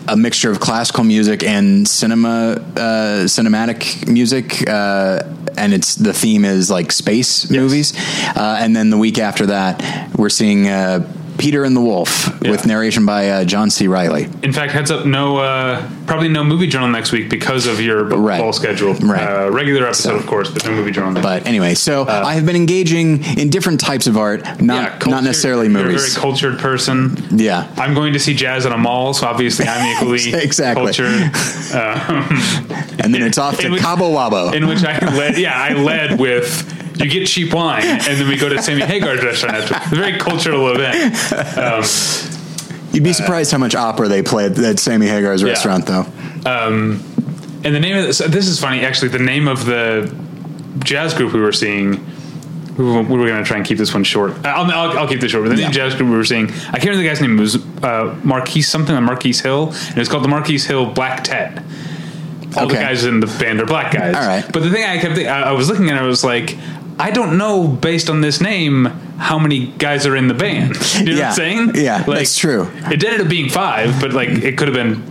a 0.10 0.16
mixture 0.16 0.50
of 0.50 0.60
classical 0.62 1.04
music 1.04 1.44
and 1.44 1.86
cinema, 1.88 2.54
uh, 2.78 3.26
cinematic 3.26 4.08
music, 4.08 4.68
uh, 4.70 5.22
and 5.58 5.74
it's 5.74 5.96
the 5.96 6.14
theme 6.14 6.46
is 6.46 6.72
like 6.72 6.92
space 6.94 7.50
movies. 7.52 7.94
Uh, 8.36 8.58
and 8.62 8.74
then 8.76 8.90
the 8.90 8.98
week 8.98 9.20
after 9.20 9.48
that, 9.48 10.14
we're 10.16 10.30
seeing 10.30 10.70
uh, 10.70 11.00
Peter 11.38 11.64
and 11.64 11.76
the 11.76 11.82
Wolf 11.82 12.30
Yeah. 12.42 12.52
with 12.52 12.66
narration 12.66 13.06
by 13.06 13.30
uh, 13.30 13.44
John 13.46 13.70
C. 13.70 13.88
Reilly. 13.88 14.28
In 14.44 14.52
fact, 14.54 14.72
heads 14.74 14.92
up, 14.92 15.06
no, 15.06 15.38
uh, 15.38 15.88
probably 16.06 16.30
no 16.30 16.44
movie 16.44 16.68
journal 16.68 16.88
next 16.90 17.12
week 17.12 17.30
because 17.30 17.66
of 17.68 17.80
your 17.82 18.04
Right. 18.06 18.40
ball 18.40 18.54
schedule. 18.54 18.94
Right. 18.96 19.22
Uh, 19.22 19.50
regular 19.52 19.86
episode, 19.86 20.10
So- 20.10 20.16
of 20.16 20.26
course, 20.26 20.50
but 20.50 20.66
no 20.66 20.72
movie 20.72 20.92
journal 20.92 21.12
next 21.12 21.24
But 21.24 21.46
anyway, 21.48 21.74
so 21.76 22.06
I 22.08 22.34
have 22.36 22.46
been 22.46 22.56
engaging 22.56 23.24
in 23.38 23.50
different 23.50 23.80
types 23.80 24.08
of 24.08 24.18
art, 24.18 24.44
not 24.62 24.78
Uh, 24.78 24.82
Yeah, 25.06 25.10
not 25.12 25.24
necessarily 25.24 25.68
movies. 25.70 26.14
very 26.14 26.22
cultured 26.22 26.60
person. 26.60 27.18
yeah. 27.32 27.66
I'm 27.78 27.94
going 27.94 28.14
to 28.14 28.20
see 28.20 28.34
jazz 28.34 28.66
at 28.66 28.72
a 28.72 28.78
mall, 28.78 29.14
so 29.14 29.28
obviously 29.28 29.68
I'm 29.68 29.86
equally 29.96 30.34
Exactly. 30.34 30.86
cultured. 30.86 31.32
And 33.00 33.14
then 33.14 33.22
it's 33.24 33.38
off 33.38 33.58
to 33.62 33.78
Cabo 33.78 34.12
Wabo. 34.12 34.54
In 34.54 34.68
which 34.68 34.84
I 34.84 34.98
led, 35.16 35.38
yeah, 35.38 35.54
I 35.58 35.74
led 35.74 36.20
with 36.20 36.87
you 37.00 37.10
get 37.10 37.28
cheap 37.28 37.54
wine, 37.54 37.84
and 37.84 38.02
then 38.02 38.28
we 38.28 38.38
go 38.38 38.50
to 38.50 38.62
Sammy 38.62 38.82
Hagar's 38.84 39.24
restaurant 39.24 39.56
after. 39.58 39.76
It's 39.78 39.92
a 39.92 39.96
very 39.96 40.18
cultural 40.18 40.70
event. 40.76 41.58
Um, 41.58 41.84
You'd 42.94 43.04
be 43.04 43.14
surprised 43.14 43.52
how 43.52 43.58
much 43.60 43.76
opera 43.76 44.08
they 44.08 44.24
play 44.24 44.46
at, 44.46 44.80
Sammy 44.80 45.06
Hagar's 45.08 45.42
Yeah. 45.42 45.50
restaurant, 45.50 45.86
though. 45.86 46.06
and 46.46 47.00
the 47.64 47.80
name 47.80 47.98
of 47.98 48.06
this, 48.06 48.18
this 48.20 48.48
is 48.48 48.60
funny. 48.60 48.82
Actually, 48.82 49.10
the 49.10 49.20
name 49.20 49.48
of 49.48 49.66
the 49.66 50.14
jazz 50.84 51.14
group 51.14 51.34
we 51.34 51.40
were 51.42 51.52
seeing. 51.52 52.06
We 52.78 52.86
were, 52.86 53.02
we 53.02 53.18
were 53.18 53.26
going 53.28 53.44
to 53.44 53.48
try 53.48 53.58
and 53.58 53.66
keep 53.66 53.80
this 53.80 53.92
one 53.94 54.04
short. 54.04 54.34
I'll, 54.46 54.70
I'll, 54.72 55.00
I'll 55.00 55.08
keep 55.08 55.20
this 55.20 55.32
short. 55.32 55.44
But 55.46 55.50
the 55.50 55.56
name 55.56 55.66
Yeah. 55.66 55.72
jazz 55.72 55.96
group 55.96 56.10
we 56.12 56.16
were 56.16 56.24
seeing, 56.24 56.46
I 56.46 56.52
can't 56.80 56.86
remember 56.86 57.02
the 57.04 57.08
guy's 57.10 57.22
name. 57.22 57.38
It 57.38 57.42
was 57.42 57.56
uh, 57.84 58.16
Marquis 58.24 58.62
something 58.62 58.96
on 58.96 59.04
Marquis 59.04 59.34
Hill, 59.34 59.70
and 59.72 59.90
it 59.92 59.98
was 59.98 60.08
called 60.10 60.24
the 60.24 60.28
Marquis 60.28 60.60
Hill 60.60 60.94
Blacktet. 60.94 61.64
All 62.56 62.68
the 62.68 62.76
guys 62.76 63.04
in 63.04 63.20
the 63.20 63.28
band 63.28 63.60
are 63.62 63.66
black 63.66 63.94
guys. 63.94 64.16
All 64.16 64.22
right. 64.26 64.44
But 64.52 64.64
the 64.64 64.70
thing 64.72 64.84
I 64.84 64.98
kept, 65.00 65.16
think- 65.16 65.28
I, 65.28 65.42
I 65.44 65.52
was 65.52 65.70
looking 65.70 65.90
at, 65.90 65.98
it, 65.98 66.02
I 66.02 66.06
was 66.08 66.24
like, 66.24 66.56
I 67.00 67.12
don't 67.12 67.38
know 67.38 67.68
based 67.68 68.10
on 68.10 68.22
this 68.22 68.42
name 68.42 68.86
how 69.18 69.38
many 69.40 69.68
guys 69.68 70.06
are 70.06 70.16
in 70.16 70.28
the 70.28 70.34
band. 70.34 70.76
You 70.98 71.14
know 71.14 71.22
what 71.22 71.26
I'm 71.28 71.34
saying? 71.34 71.72
Yeah, 71.76 72.04
that's 72.04 72.38
true. 72.38 72.70
It 72.92 73.00
did 73.00 73.14
end 73.14 73.22
up 73.22 73.30
being 73.30 73.50
five, 73.50 74.00
but 74.02 74.14
like 74.14 74.30
it 74.30 74.58
could 74.58 74.68
have 74.68 74.76
been. 74.76 75.04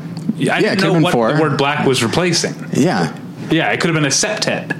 I 0.51 0.59
it 0.59 0.63
didn't 0.63 0.81
know 0.81 0.93
been 0.95 1.03
what 1.03 1.13
four. 1.13 1.33
the 1.33 1.41
word 1.41 1.57
black 1.57 1.87
was 1.87 2.03
replacing. 2.03 2.55
Yeah. 2.73 3.17
Yeah, 3.51 3.71
it 3.73 3.81
could 3.81 3.89
have 3.91 3.95
been 3.95 4.05
a 4.05 4.09
septet. 4.09 4.75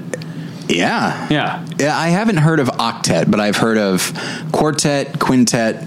Yeah. 0.69 1.29
Yeah. 1.31 1.65
Yeah, 1.79 1.97
I 1.97 2.09
haven't 2.09 2.39
heard 2.39 2.59
of 2.61 2.69
octet, 2.69 3.31
but 3.31 3.39
I've 3.41 3.57
heard 3.57 3.79
of 3.79 4.13
quartet, 4.53 5.21
quintet, 5.21 5.87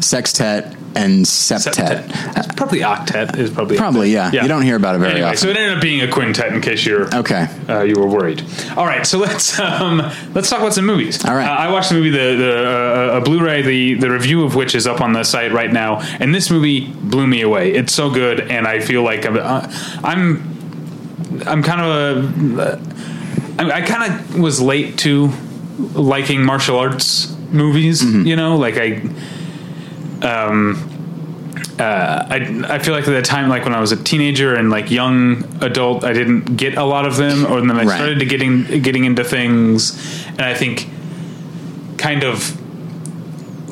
sextet, 0.00 0.76
and 0.94 1.24
septet. 1.24 1.74
Septet. 2.08 2.56
Probably 2.56 2.80
octet 2.80 3.36
is 3.38 3.50
probably 3.50 3.76
Probably, 3.76 4.10
yeah. 4.12 4.30
You 4.32 4.46
don't 4.46 4.62
hear 4.62 4.76
about 4.76 4.94
it 4.94 4.98
very 4.98 5.12
anyway, 5.12 5.26
often. 5.28 5.38
So 5.38 5.48
it 5.48 5.56
ended 5.56 5.76
up 5.76 5.82
being 5.82 6.00
a 6.02 6.08
quintet. 6.10 6.52
In 6.52 6.60
case 6.60 6.84
you're 6.86 7.12
Okay. 7.14 7.48
uh, 7.68 7.82
you 7.82 7.94
were 7.96 8.06
worried. 8.06 8.42
All 8.76 8.86
right, 8.86 9.06
so 9.06 9.18
let's 9.26 9.58
um, 9.58 9.98
let's 10.34 10.48
talk 10.50 10.60
about 10.60 10.74
some 10.74 10.86
movies. 10.86 11.24
All 11.24 11.34
right. 11.34 11.46
uh, 11.46 11.50
I 11.50 11.70
watched 11.72 11.88
the 11.90 11.96
movie 11.96 12.10
the 12.10 12.36
the 12.36 13.12
uh, 13.14 13.18
a 13.18 13.20
Blu-ray 13.20 13.62
the 13.62 13.94
the 13.94 14.10
review 14.10 14.44
of 14.44 14.54
which 14.54 14.74
is 14.74 14.86
up 14.86 15.00
on 15.00 15.12
the 15.12 15.24
site 15.24 15.52
right 15.52 15.72
now, 15.72 16.00
and 16.20 16.34
this 16.34 16.50
movie 16.50 16.86
blew 16.86 17.26
me 17.26 17.42
away. 17.42 17.72
It's 17.72 17.92
so 17.92 18.10
good, 18.10 18.40
and 18.50 18.66
I 18.66 18.80
feel 18.80 19.02
like 19.02 19.26
I'm 19.26 19.36
uh, 19.38 19.72
I'm, 20.04 20.42
I'm 21.46 21.62
kind 21.62 21.80
of 21.80 22.58
a 22.58 22.80
I, 23.58 23.70
I 23.70 23.80
kind 23.82 24.12
of 24.12 24.38
was 24.38 24.60
late 24.60 24.98
to 24.98 25.30
liking 25.94 26.44
martial 26.44 26.78
arts 26.78 27.34
movies. 27.50 28.02
Mm-hmm. 28.02 28.26
You 28.26 28.36
know, 28.36 28.56
like 28.56 28.76
I. 28.76 29.02
Um, 30.22 30.88
uh, 31.78 32.26
I, 32.28 32.64
I 32.68 32.78
feel 32.78 32.94
like 32.94 33.06
at 33.08 33.10
the 33.12 33.22
time, 33.22 33.48
like 33.48 33.64
when 33.64 33.74
I 33.74 33.80
was 33.80 33.92
a 33.92 34.02
teenager 34.02 34.54
and 34.54 34.70
like 34.70 34.90
young 34.90 35.44
adult, 35.62 36.04
I 36.04 36.12
didn't 36.12 36.56
get 36.56 36.76
a 36.76 36.84
lot 36.84 37.06
of 37.06 37.16
them, 37.16 37.46
or 37.46 37.60
then 37.60 37.70
I 37.72 37.84
Right. 37.84 37.96
started 37.96 38.18
to 38.20 38.24
getting 38.26 38.64
getting 38.82 39.04
into 39.04 39.24
things, 39.24 40.26
and 40.28 40.42
I 40.42 40.54
think 40.54 40.88
kind 41.98 42.24
of 42.24 42.58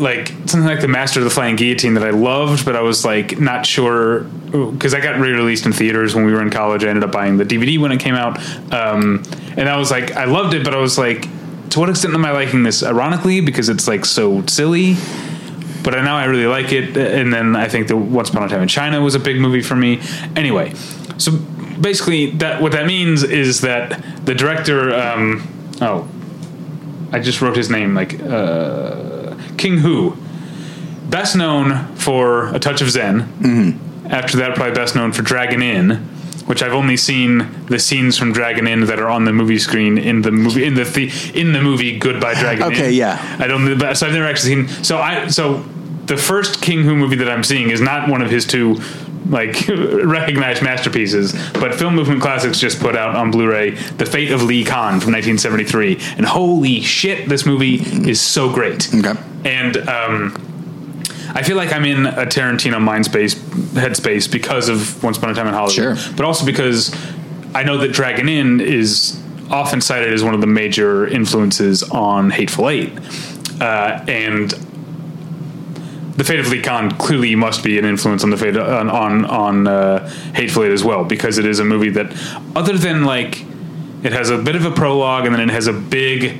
like 0.00 0.28
something 0.46 0.64
like 0.64 0.80
the 0.80 0.88
Master 0.88 1.20
of 1.20 1.24
the 1.24 1.30
Flying 1.30 1.56
Guillotine 1.56 1.94
that 1.94 2.04
I 2.04 2.10
loved, 2.10 2.64
but 2.64 2.74
I 2.74 2.80
was 2.80 3.04
like 3.04 3.38
not 3.38 3.66
sure 3.66 4.20
because 4.20 4.94
I 4.94 5.00
got 5.00 5.20
re-released 5.20 5.66
in 5.66 5.72
theaters 5.72 6.14
when 6.14 6.24
we 6.24 6.32
were 6.32 6.42
in 6.42 6.50
college. 6.50 6.84
I 6.84 6.88
ended 6.88 7.04
up 7.04 7.12
buying 7.12 7.36
the 7.36 7.44
DVD 7.44 7.78
when 7.78 7.92
it 7.92 8.00
came 8.00 8.14
out, 8.14 8.38
um, 8.72 9.22
and 9.56 9.68
I 9.68 9.76
was 9.76 9.90
like, 9.90 10.12
I 10.12 10.24
loved 10.24 10.54
it, 10.54 10.64
but 10.64 10.74
I 10.74 10.78
was 10.78 10.96
like, 10.98 11.28
to 11.70 11.78
what 11.80 11.90
extent 11.90 12.14
am 12.14 12.24
I 12.24 12.32
liking 12.32 12.62
this? 12.62 12.82
Ironically, 12.82 13.40
because 13.42 13.68
it's 13.68 13.86
like 13.86 14.04
so 14.06 14.44
silly. 14.46 14.96
But 15.82 15.94
now 16.02 16.16
I 16.16 16.24
really 16.26 16.46
like 16.46 16.72
it, 16.72 16.96
and 16.96 17.32
then 17.32 17.56
I 17.56 17.68
think 17.68 17.88
the 17.88 17.96
Once 17.96 18.30
Upon 18.30 18.42
a 18.42 18.48
Time 18.48 18.62
in 18.62 18.68
China 18.68 19.00
was 19.00 19.14
a 19.14 19.20
big 19.20 19.38
movie 19.40 19.62
for 19.62 19.76
me. 19.76 20.00
Anyway, 20.36 20.74
so 21.16 21.32
basically, 21.80 22.32
that 22.32 22.60
what 22.60 22.72
that 22.72 22.86
means 22.86 23.22
is 23.22 23.62
that 23.62 24.26
the 24.26 24.34
director, 24.34 24.94
um, 24.94 25.76
oh, 25.80 26.08
I 27.12 27.18
just 27.18 27.40
wrote 27.40 27.56
his 27.56 27.70
name 27.70 27.94
like 27.94 28.20
uh, 28.22 29.36
King 29.56 29.78
Hu, 29.78 30.16
best 31.08 31.36
known 31.36 31.94
for 31.96 32.54
A 32.54 32.58
Touch 32.58 32.80
of 32.80 32.90
Zen. 32.90 33.22
Mm-hmm. 33.22 34.06
After 34.06 34.38
that, 34.38 34.54
probably 34.54 34.74
best 34.74 34.94
known 34.94 35.12
for 35.12 35.22
Dragon 35.22 35.62
Inn, 35.62 35.90
which 36.46 36.62
I've 36.62 36.72
only 36.72 36.96
seen 36.96 37.66
the 37.66 37.78
scenes 37.78 38.18
from 38.18 38.32
Dragon 38.32 38.66
Inn 38.66 38.86
that 38.86 38.98
are 38.98 39.08
on 39.08 39.24
the 39.24 39.32
movie 39.32 39.58
screen 39.58 39.98
in 39.98 40.22
the 40.22 40.32
movie 40.32 40.64
in 40.64 40.74
the, 40.74 40.84
the 40.84 41.10
in 41.34 41.52
the 41.52 41.60
movie 41.60 41.98
Goodbye 41.98 42.34
Dragon 42.34 42.66
Inn. 42.66 42.72
Okay, 42.72 42.92
yeah. 42.92 43.36
I 43.38 43.46
don't. 43.46 43.78
So 43.96 44.06
I've 44.06 44.12
never 44.12 44.26
actually 44.26 44.66
seen. 44.66 44.84
So 44.84 44.98
I 44.98 45.28
so 45.28 45.64
the 46.10 46.16
first 46.16 46.60
King 46.60 46.82
Hu 46.82 46.96
movie 46.96 47.14
that 47.16 47.30
I'm 47.30 47.44
seeing 47.44 47.70
is 47.70 47.80
not 47.80 48.08
one 48.08 48.20
of 48.20 48.30
his 48.32 48.44
two 48.44 48.80
like 49.28 49.68
recognized 49.68 50.60
masterpieces, 50.60 51.32
but 51.52 51.72
Film 51.72 51.94
Movement 51.94 52.20
Classics 52.20 52.58
just 52.58 52.80
put 52.80 52.96
out 52.96 53.14
on 53.14 53.30
Blu-ray 53.30 53.70
The 53.70 54.06
Fate 54.06 54.32
of 54.32 54.42
Lee 54.42 54.64
Khan 54.64 54.98
from 54.98 55.12
1973, 55.12 56.16
and 56.16 56.26
holy 56.26 56.80
shit, 56.80 57.28
this 57.28 57.46
movie 57.46 57.76
is 57.76 58.20
so 58.20 58.52
great. 58.52 58.92
Okay. 58.92 59.12
And 59.44 59.76
um, 59.88 60.34
I 61.32 61.44
feel 61.44 61.56
like 61.56 61.72
I'm 61.72 61.84
in 61.84 62.06
a 62.06 62.26
Tarantino 62.26 62.80
mind 62.80 63.04
space, 63.04 63.36
headspace 63.36 64.30
because 64.30 64.68
of 64.68 65.00
Once 65.04 65.16
Upon 65.16 65.30
a 65.30 65.34
Time 65.34 65.46
in 65.46 65.54
Hollywood. 65.54 65.96
Sure. 65.96 66.14
But 66.16 66.24
also 66.24 66.44
because 66.44 66.92
I 67.54 67.62
know 67.62 67.78
that 67.78 67.92
Dragon 67.92 68.28
Inn 68.28 68.60
is 68.60 69.16
often 69.48 69.80
cited 69.80 70.12
as 70.12 70.24
one 70.24 70.34
of 70.34 70.40
the 70.40 70.48
major 70.48 71.06
influences 71.06 71.84
on 71.84 72.30
Hateful 72.30 72.68
Eight. 72.68 72.98
Uh, 73.60 74.04
and 74.08 74.52
the 76.20 76.24
fate 76.24 76.38
of 76.38 76.48
Lee 76.48 76.60
Khan 76.60 76.90
clearly 76.98 77.34
must 77.34 77.64
be 77.64 77.78
an 77.78 77.86
influence 77.86 78.22
on 78.22 78.28
the 78.28 78.36
fate 78.36 78.54
on 78.54 78.90
on, 78.90 79.24
on 79.24 79.66
uh, 79.66 80.06
Hateful 80.34 80.64
Eight 80.64 80.70
as 80.70 80.84
well 80.84 81.02
because 81.02 81.38
it 81.38 81.46
is 81.46 81.60
a 81.60 81.64
movie 81.64 81.88
that, 81.88 82.12
other 82.54 82.76
than 82.76 83.04
like, 83.04 83.40
it 84.02 84.12
has 84.12 84.28
a 84.28 84.36
bit 84.36 84.54
of 84.54 84.66
a 84.66 84.70
prologue 84.70 85.24
and 85.24 85.34
then 85.34 85.40
it 85.40 85.50
has 85.50 85.66
a 85.66 85.72
big 85.72 86.38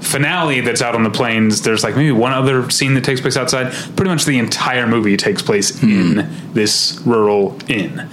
finale 0.00 0.62
that's 0.62 0.80
out 0.80 0.94
on 0.94 1.02
the 1.02 1.10
plains. 1.10 1.60
There's 1.60 1.84
like 1.84 1.94
maybe 1.94 2.10
one 2.10 2.32
other 2.32 2.70
scene 2.70 2.94
that 2.94 3.04
takes 3.04 3.20
place 3.20 3.36
outside. 3.36 3.70
Pretty 3.96 4.08
much 4.10 4.24
the 4.24 4.38
entire 4.38 4.86
movie 4.86 5.18
takes 5.18 5.42
place 5.42 5.82
in 5.82 6.26
this 6.54 6.98
rural 7.04 7.58
inn, 7.70 8.08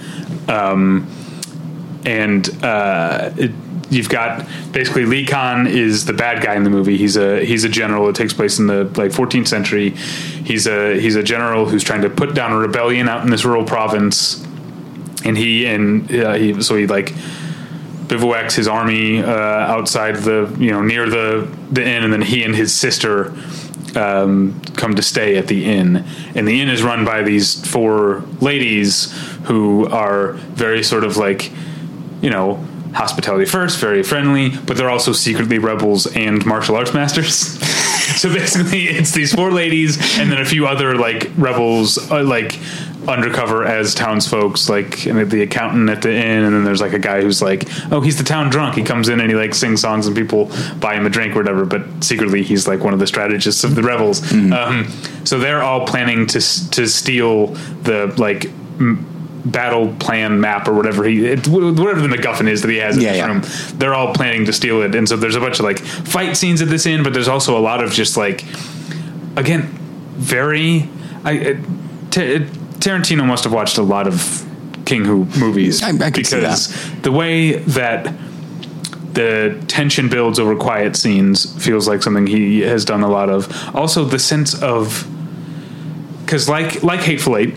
um, 0.50 1.10
and 2.04 2.62
uh, 2.62 3.30
it, 3.38 3.52
you've 3.90 4.08
got 4.08 4.46
basically 4.72 5.04
Lee 5.04 5.24
Khan 5.24 5.66
is 5.66 6.04
the 6.04 6.12
bad 6.12 6.42
guy 6.42 6.54
in 6.54 6.64
the 6.64 6.70
movie. 6.70 6.96
He's 6.96 7.16
a 7.16 7.44
he's 7.44 7.64
a 7.64 7.68
general. 7.68 8.08
It 8.08 8.16
takes 8.16 8.32
place 8.32 8.58
in 8.58 8.66
the 8.66 8.84
like 8.84 9.12
14th 9.12 9.48
century. 9.48 9.90
He's 9.90 10.66
a 10.66 10.98
he's 11.00 11.16
a 11.16 11.22
general 11.22 11.66
who's 11.66 11.84
trying 11.84 12.02
to 12.02 12.10
put 12.10 12.34
down 12.34 12.52
a 12.52 12.58
rebellion 12.58 13.08
out 13.08 13.22
in 13.24 13.30
this 13.30 13.44
rural 13.44 13.64
province, 13.64 14.44
and 15.24 15.36
he 15.36 15.66
and 15.66 16.12
uh, 16.14 16.34
he 16.34 16.60
so 16.62 16.76
he 16.76 16.86
like 16.86 17.12
bivouacs 18.08 18.54
his 18.54 18.68
army 18.68 19.20
uh, 19.20 19.32
outside 19.32 20.16
the 20.16 20.54
you 20.58 20.70
know 20.70 20.82
near 20.82 21.08
the 21.08 21.48
the 21.70 21.86
inn, 21.86 22.04
and 22.04 22.12
then 22.12 22.22
he 22.22 22.42
and 22.42 22.54
his 22.54 22.74
sister 22.74 23.34
um, 23.96 24.60
come 24.76 24.94
to 24.94 25.02
stay 25.02 25.36
at 25.36 25.46
the 25.46 25.64
inn. 25.64 26.04
And 26.34 26.46
the 26.46 26.60
inn 26.60 26.68
is 26.68 26.82
run 26.82 27.04
by 27.04 27.22
these 27.22 27.66
four 27.68 28.22
ladies 28.40 29.12
who 29.44 29.86
are 29.86 30.32
very 30.32 30.82
sort 30.82 31.04
of 31.04 31.16
like 31.16 31.50
you 32.20 32.30
know 32.30 32.64
hospitality 32.96 33.44
first, 33.44 33.78
very 33.78 34.02
friendly, 34.02 34.48
but 34.48 34.76
they're 34.76 34.90
also 34.90 35.12
secretly 35.12 35.58
rebels 35.58 36.06
and 36.16 36.44
martial 36.46 36.76
arts 36.76 36.94
masters. 36.94 37.36
so 38.20 38.32
basically, 38.32 38.84
it's 38.84 39.12
these 39.12 39.34
four 39.34 39.52
ladies 39.52 40.18
and 40.18 40.32
then 40.32 40.40
a 40.40 40.44
few 40.44 40.66
other 40.66 40.96
like 40.96 41.30
rebels, 41.36 42.10
uh, 42.10 42.22
like 42.22 42.58
undercover 43.06 43.64
as 43.64 43.94
townsfolks, 43.94 44.68
like 44.68 45.06
and 45.06 45.30
the 45.30 45.42
accountant 45.42 45.90
at 45.90 46.02
the 46.02 46.10
inn, 46.10 46.44
and 46.44 46.54
then 46.54 46.64
there's 46.64 46.80
like 46.80 46.94
a 46.94 46.98
guy 46.98 47.20
who's 47.20 47.42
like, 47.42 47.64
oh, 47.92 48.00
he's 48.00 48.16
the 48.16 48.24
town 48.24 48.48
drunk. 48.50 48.74
He 48.74 48.82
comes 48.82 49.08
in 49.08 49.20
and 49.20 49.30
he 49.30 49.36
like 49.36 49.54
sings 49.54 49.82
songs 49.82 50.06
and 50.06 50.16
people 50.16 50.50
buy 50.80 50.94
him 50.94 51.06
a 51.06 51.10
drink 51.10 51.34
or 51.34 51.40
whatever. 51.40 51.64
But 51.66 52.02
secretly, 52.02 52.42
he's 52.42 52.66
like 52.66 52.80
one 52.80 52.94
of 52.94 52.98
the 52.98 53.06
strategists 53.06 53.62
of 53.62 53.74
the 53.74 53.82
rebels. 53.82 54.22
Um, 54.52 54.88
so 55.24 55.38
they're 55.38 55.62
all 55.62 55.86
planning 55.86 56.26
to 56.28 56.40
to 56.70 56.86
steal 56.86 57.48
the 57.82 58.14
like. 58.16 58.46
M- 58.80 59.12
battle 59.50 59.94
plan 60.00 60.40
map 60.40 60.66
or 60.68 60.72
whatever 60.74 61.04
he 61.04 61.24
it, 61.26 61.46
whatever 61.48 62.00
the 62.00 62.08
MacGuffin 62.08 62.48
is 62.48 62.62
that 62.62 62.70
he 62.70 62.78
has 62.78 62.96
in 62.96 63.02
Yeah, 63.02 63.12
this 63.12 63.18
yeah. 63.18 63.26
room 63.26 63.78
they're 63.78 63.94
all 63.94 64.12
planning 64.14 64.44
to 64.46 64.52
steal 64.52 64.82
it. 64.82 64.94
And 64.94 65.08
so 65.08 65.16
there's 65.16 65.36
a 65.36 65.40
bunch 65.40 65.58
of 65.58 65.64
like 65.64 65.78
fight 65.78 66.36
scenes 66.36 66.60
at 66.62 66.68
this 66.68 66.86
inn 66.86 67.02
but 67.02 67.12
there's 67.12 67.28
also 67.28 67.56
a 67.56 67.60
lot 67.60 67.82
of 67.82 67.92
just 67.92 68.16
like 68.16 68.44
again 69.36 69.62
very 70.16 70.88
I 71.24 71.38
uh, 71.38 71.54
T- 72.10 72.38
Tarantino 72.80 73.26
must 73.26 73.44
have 73.44 73.52
watched 73.52 73.78
a 73.78 73.82
lot 73.82 74.06
of 74.06 74.44
King 74.84 75.04
Hu 75.04 75.24
movies 75.38 75.82
I- 75.82 75.90
I 75.90 76.10
because 76.10 76.68
the 77.02 77.12
way 77.12 77.52
that 77.56 78.12
the 79.12 79.62
tension 79.66 80.08
builds 80.08 80.38
over 80.38 80.54
quiet 80.56 80.94
scenes 80.96 81.46
feels 81.64 81.88
like 81.88 82.02
something 82.02 82.26
he 82.26 82.60
has 82.60 82.84
done 82.84 83.02
a 83.02 83.08
lot 83.08 83.30
of. 83.30 83.48
Also 83.74 84.04
the 84.04 84.18
sense 84.18 84.60
of 84.62 85.06
because 86.24 86.48
like 86.48 86.82
like 86.82 87.00
Hateful 87.00 87.36
Eight 87.36 87.54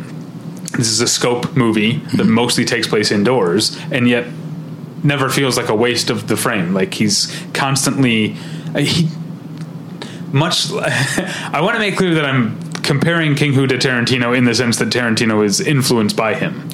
this 0.78 0.88
is 0.90 1.02
a 1.02 1.08
scope 1.08 1.56
movie 1.56 1.98
that 2.16 2.26
mostly 2.26 2.64
takes 2.66 2.88
place 2.88 3.12
indoors 3.12 3.78
and 3.92 4.08
yet 4.08 4.26
never 5.04 5.30
feels 5.30 5.58
like 5.58 5.70
a 5.70 5.76
waste 5.76 6.10
of 6.10 6.28
the 6.28 6.38
frame 6.38 6.74
like 6.74 6.94
he's 6.94 7.36
constantly 7.54 8.36
uh, 8.76 8.80
he 8.80 9.08
much 10.32 10.72
i 10.74 11.60
want 11.62 11.74
to 11.76 11.80
make 11.80 11.98
clear 11.98 12.14
that 12.16 12.26
i'm 12.26 12.60
comparing 12.84 13.36
king 13.36 13.54
hu 13.54 13.66
to 13.68 13.78
tarantino 13.78 14.38
in 14.38 14.46
the 14.46 14.54
sense 14.54 14.78
that 14.78 14.90
tarantino 14.90 15.44
is 15.44 15.60
influenced 15.62 16.16
by 16.16 16.34
him 16.36 16.70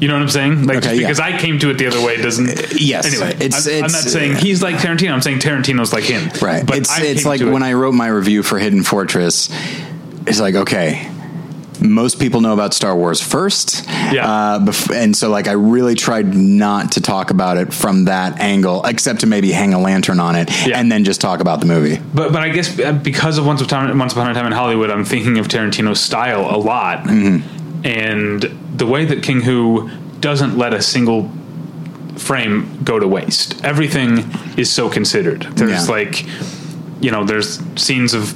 you 0.00 0.08
know 0.08 0.14
what 0.14 0.22
i'm 0.22 0.28
saying 0.28 0.66
like 0.66 0.78
Okay, 0.78 0.86
just 0.88 0.94
yeah. 1.00 1.00
because 1.08 1.20
i 1.20 1.36
came 1.38 1.58
to 1.58 1.70
it 1.70 1.78
the 1.78 1.86
other 1.86 2.02
way 2.04 2.16
doesn't 2.20 2.48
yes, 2.80 3.06
anyway 3.06 3.34
it's- 3.44 3.66
I'm, 3.66 3.74
I'm 3.84 3.92
not 3.92 4.02
saying 4.02 4.32
uh, 4.34 4.38
he's 4.38 4.62
like 4.62 4.76
tarantino 4.76 5.12
i'm 5.12 5.20
saying 5.22 5.38
tarantino's 5.40 5.92
like 5.92 6.04
him 6.04 6.30
Right. 6.40 6.64
but 6.66 6.78
it's 6.78 6.90
I 6.90 7.02
it's 7.02 7.24
like 7.24 7.40
to 7.40 7.48
it- 7.48 7.52
when 7.52 7.62
I 7.62 7.72
wrote 7.74 7.92
my 7.92 8.06
review 8.08 8.42
for 8.42 8.58
Hidden 8.58 8.82
Fortress. 8.84 9.50
It's 10.26 10.40
like 10.40 10.54
okay. 10.54 11.10
Most 11.84 12.18
people 12.18 12.40
know 12.40 12.52
about 12.54 12.72
Star 12.74 12.96
Wars 12.96 13.20
first, 13.20 13.84
Yeah. 14.10 14.26
Uh, 14.28 14.58
bef- 14.58 14.94
and 14.94 15.14
so 15.14 15.28
like 15.30 15.46
I 15.48 15.52
really 15.52 15.94
tried 15.94 16.34
not 16.34 16.92
to 16.92 17.00
talk 17.00 17.30
about 17.30 17.56
it 17.58 17.72
from 17.74 18.06
that 18.06 18.40
angle, 18.40 18.82
except 18.84 19.20
to 19.20 19.26
maybe 19.26 19.52
hang 19.52 19.74
a 19.74 19.78
lantern 19.78 20.18
on 20.18 20.34
it 20.34 20.50
Yeah. 20.66 20.78
and 20.78 20.90
then 20.90 21.04
just 21.04 21.20
talk 21.20 21.40
about 21.40 21.60
the 21.60 21.66
movie. 21.66 22.00
But 22.14 22.32
but 22.32 22.42
I 22.42 22.48
guess 22.48 22.78
uh, 22.78 22.92
because 22.92 23.36
of 23.38 23.46
Once 23.46 23.60
Upon 23.60 23.96
Once 23.98 24.12
Upon 24.14 24.30
a 24.30 24.34
Time 24.34 24.46
in 24.46 24.52
Hollywood, 24.52 24.90
I'm 24.90 25.04
thinking 25.04 25.38
of 25.38 25.46
Tarantino's 25.48 26.00
style 26.00 26.48
a 26.54 26.56
lot, 26.58 27.04
Mm-hmm. 27.04 27.86
and 27.86 28.42
the 28.76 28.86
way 28.86 29.04
that 29.04 29.22
King 29.22 29.42
Hu 29.42 29.90
doesn't 30.20 30.56
let 30.56 30.72
a 30.72 30.80
single 30.80 31.30
frame 32.16 32.80
go 32.84 32.98
to 32.98 33.06
waste. 33.06 33.62
Everything 33.64 34.24
is 34.56 34.70
so 34.70 34.88
considered. 34.88 35.42
There's 35.56 35.86
Yeah. 35.88 35.94
like, 35.94 36.24
you 37.00 37.10
know, 37.10 37.24
there's 37.24 37.60
scenes 37.76 38.14
of 38.14 38.34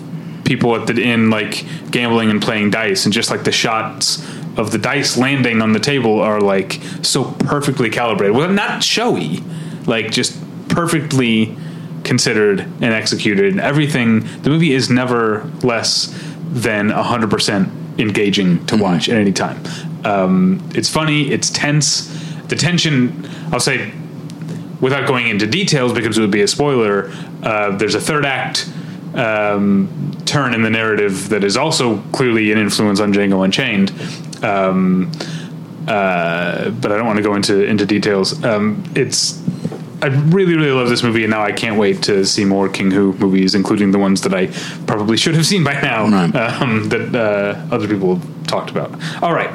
people 0.49 0.75
at 0.75 0.87
the 0.87 1.01
inn 1.01 1.29
like 1.29 1.65
gambling 1.91 2.31
and 2.31 2.43
playing 2.43 2.71
dice, 2.71 3.05
and 3.05 3.13
just 3.13 3.31
like 3.31 3.45
the 3.45 3.53
shots 3.53 4.27
of 4.57 4.73
the 4.73 4.79
dice 4.79 5.17
landing 5.17 5.63
on 5.63 5.73
the 5.73 5.79
table 5.79 6.21
are 6.21 6.41
like 6.41 6.81
so 7.03 7.33
perfectly 7.39 7.91
calibrated. 7.91 8.35
Well, 8.35 8.51
not 8.51 8.83
showy, 8.83 9.41
like 9.87 10.11
just 10.11 10.37
perfectly 10.69 11.57
considered 12.03 12.61
and 12.61 12.85
executed. 12.85 13.53
And 13.53 13.61
everything. 13.61 14.21
The 14.43 14.51
movie 14.51 14.73
is 14.73 14.89
never 14.89 15.45
less 15.63 16.13
than 16.51 16.89
hundred 16.89 17.31
percent 17.31 17.69
engaging 17.99 18.65
to 18.67 18.77
watch 18.77 19.09
at 19.09 19.17
any 19.17 19.33
time. 19.33 19.63
Um, 20.05 20.67
it's 20.75 20.89
funny. 20.89 21.31
It's 21.31 21.51
tense. 21.51 22.07
The 22.49 22.57
tension. 22.57 23.29
I'll 23.53 23.61
say 23.61 23.93
without 24.81 25.07
going 25.07 25.29
into 25.29 25.47
details 25.47 25.93
because 25.93 26.17
it 26.17 26.21
would 26.21 26.31
be 26.31 26.41
a 26.41 26.49
spoiler, 26.49 27.11
uh, 27.43 27.77
there's 27.77 27.97
a 27.97 28.01
third 28.01 28.25
act 28.25 28.71
um, 29.19 29.89
turn 30.25 30.55
in 30.55 30.63
the 30.63 30.71
narrative 30.71 31.29
that 31.31 31.45
is 31.45 31.57
also 31.57 31.99
clearly 32.13 32.53
an 32.53 32.59
influence 32.59 33.01
on 33.01 33.13
Django 33.13 33.45
Unchained. 33.45 33.91
Um, 34.45 35.11
uh, 35.89 36.71
but 36.71 36.93
I 36.93 36.97
don't 36.97 37.07
want 37.07 37.17
to 37.17 37.23
go 37.23 37.35
into 37.35 37.65
into 37.65 37.87
details. 37.87 38.43
Um, 38.45 38.85
it's 38.95 39.43
I 40.03 40.07
really 40.07 40.55
really 40.55 40.71
love 40.71 40.89
this 40.91 41.03
movie, 41.03 41.25
and 41.25 41.31
now 41.31 41.43
I 41.43 41.51
can't 41.53 41.77
wait 41.79 42.03
to 42.05 42.25
see 42.25 42.45
more 42.45 42.69
King 42.69 42.91
Hu 42.91 43.15
movies, 43.15 43.55
including 43.55 43.91
the 43.91 43.99
ones 43.99 44.21
that 44.21 44.35
I 44.35 44.47
probably 44.87 45.17
should 45.17 45.35
have 45.35 45.47
seen 45.47 45.65
by 45.65 45.73
now 45.81 46.07
Right. 46.09 46.35
um, 46.37 46.89
that 46.91 47.15
uh, 47.15 47.75
other 47.75 47.89
people 47.89 48.17
have 48.17 48.47
talked 48.47 48.71
about. 48.71 48.93
All 49.23 49.33
right, 49.33 49.51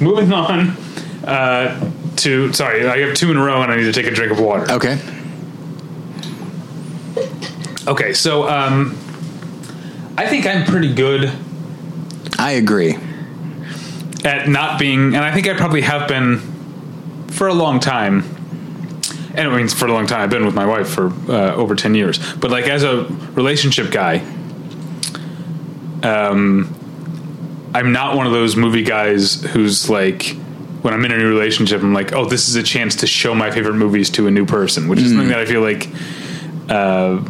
moving 0.00 0.32
on. 0.32 0.76
Uh, 1.24 1.90
to 2.16 2.52
sorry, 2.52 2.86
I 2.86 2.98
have 2.98 3.14
two 3.14 3.30
in 3.30 3.36
a 3.36 3.44
row, 3.44 3.62
and 3.62 3.70
I 3.72 3.76
need 3.76 3.84
to 3.84 3.92
take 3.92 4.06
a 4.06 4.14
drink 4.14 4.32
of 4.32 4.40
water. 4.40 4.70
Okay. 4.72 4.98
Okay, 7.86 8.12
so 8.12 8.48
um, 8.48 8.96
I 10.18 10.26
think 10.26 10.46
I'm 10.46 10.64
pretty 10.64 10.94
good 10.94 11.30
I 12.38 12.52
agree. 12.52 12.96
at 14.24 14.48
not 14.48 14.78
being, 14.78 15.14
and 15.14 15.24
I 15.24 15.32
think 15.32 15.48
I 15.48 15.54
probably 15.54 15.82
have 15.82 16.08
been 16.08 16.38
for 17.28 17.48
a 17.48 17.54
long 17.54 17.80
time. 17.80 18.24
And 19.34 19.46
it 19.46 19.54
means 19.54 19.74
for 19.74 19.86
a 19.86 19.92
long 19.92 20.06
time. 20.06 20.22
I've 20.22 20.30
been 20.30 20.46
with 20.46 20.54
my 20.54 20.64
wife 20.64 20.88
for 20.88 21.08
uh, 21.30 21.54
over 21.54 21.74
ten 21.74 21.94
years. 21.94 22.18
But 22.36 22.50
like 22.50 22.66
as 22.68 22.82
a 22.82 23.04
relationship 23.34 23.90
guy, 23.90 24.18
um, 26.02 26.74
I'm 27.74 27.92
not 27.92 28.16
one 28.16 28.26
of 28.26 28.32
those 28.32 28.56
movie 28.56 28.82
guys 28.82 29.42
who's 29.42 29.90
like, 29.90 30.28
when 30.80 30.94
I'm 30.94 31.04
in 31.04 31.12
a 31.12 31.18
new 31.18 31.28
relationship, 31.28 31.82
I'm 31.82 31.92
like, 31.92 32.12
oh, 32.14 32.24
this 32.24 32.48
is 32.48 32.56
a 32.56 32.62
chance 32.62 32.96
to 32.96 33.06
show 33.06 33.34
my 33.34 33.50
favorite 33.50 33.74
movies 33.74 34.08
to 34.10 34.26
a 34.26 34.30
new 34.30 34.46
person, 34.46 34.88
which 34.88 35.00
is 35.00 35.10
something 35.10 35.28
that 35.28 35.40
I 35.40 35.44
feel 35.44 35.60
like. 35.60 35.88
Uh, 36.70 37.22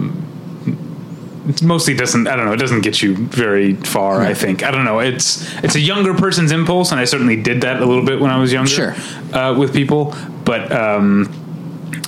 it 1.48 1.62
mostly 1.62 1.94
doesn't. 1.94 2.26
I 2.26 2.36
don't 2.36 2.46
know. 2.46 2.52
It 2.52 2.58
doesn't 2.58 2.80
get 2.80 3.02
you 3.02 3.16
very 3.16 3.74
far. 3.74 4.20
I 4.20 4.34
think. 4.34 4.62
I 4.62 4.70
don't 4.70 4.84
know. 4.84 4.98
It's 4.98 5.46
it's 5.62 5.74
a 5.74 5.80
younger 5.80 6.14
person's 6.14 6.52
impulse, 6.52 6.90
and 6.90 7.00
I 7.00 7.04
certainly 7.04 7.40
did 7.40 7.60
that 7.62 7.80
a 7.80 7.86
little 7.86 8.04
bit 8.04 8.20
when 8.20 8.30
I 8.30 8.38
was 8.38 8.52
younger. 8.52 8.70
Sure. 8.70 8.94
Uh, 9.32 9.54
with 9.56 9.72
people, 9.72 10.14
but 10.44 10.72
um, 10.72 11.32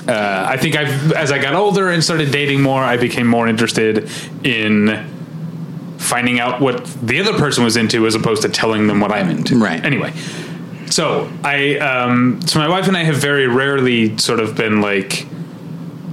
uh, 0.09 0.47
I 0.49 0.57
think 0.57 0.77
I've 0.77 1.13
as 1.13 1.31
I 1.31 1.39
got 1.39 1.55
older 1.55 1.91
and 1.91 2.03
started 2.03 2.31
dating 2.33 2.63
more, 2.63 2.83
I 2.83 2.97
became 2.97 3.27
more 3.27 3.47
interested 3.47 4.11
in 4.45 5.07
finding 5.99 6.41
out 6.41 6.61
what 6.61 6.85
the 7.03 7.21
other 7.21 7.35
person 7.35 7.65
was 7.65 7.77
into 7.77 8.07
as 8.07 8.15
opposed 8.15 8.43
to 8.43 8.49
telling 8.49 8.87
them 8.87 9.01
what 9.01 9.13
I'm 9.13 9.29
into. 9.29 9.59
Right. 9.59 9.85
Anyway, 9.85 10.13
so 10.87 11.31
I 11.45 11.77
um, 11.79 12.41
so 12.47 12.59
my 12.59 12.69
wife 12.69 12.89
and 12.89 12.97
I 12.97 13.05
have 13.05 13.17
very 13.17 13.47
rarely 13.47 14.17
sort 14.19 14.41
of 14.41 14.57
been 14.57 14.81
like. 14.81 15.27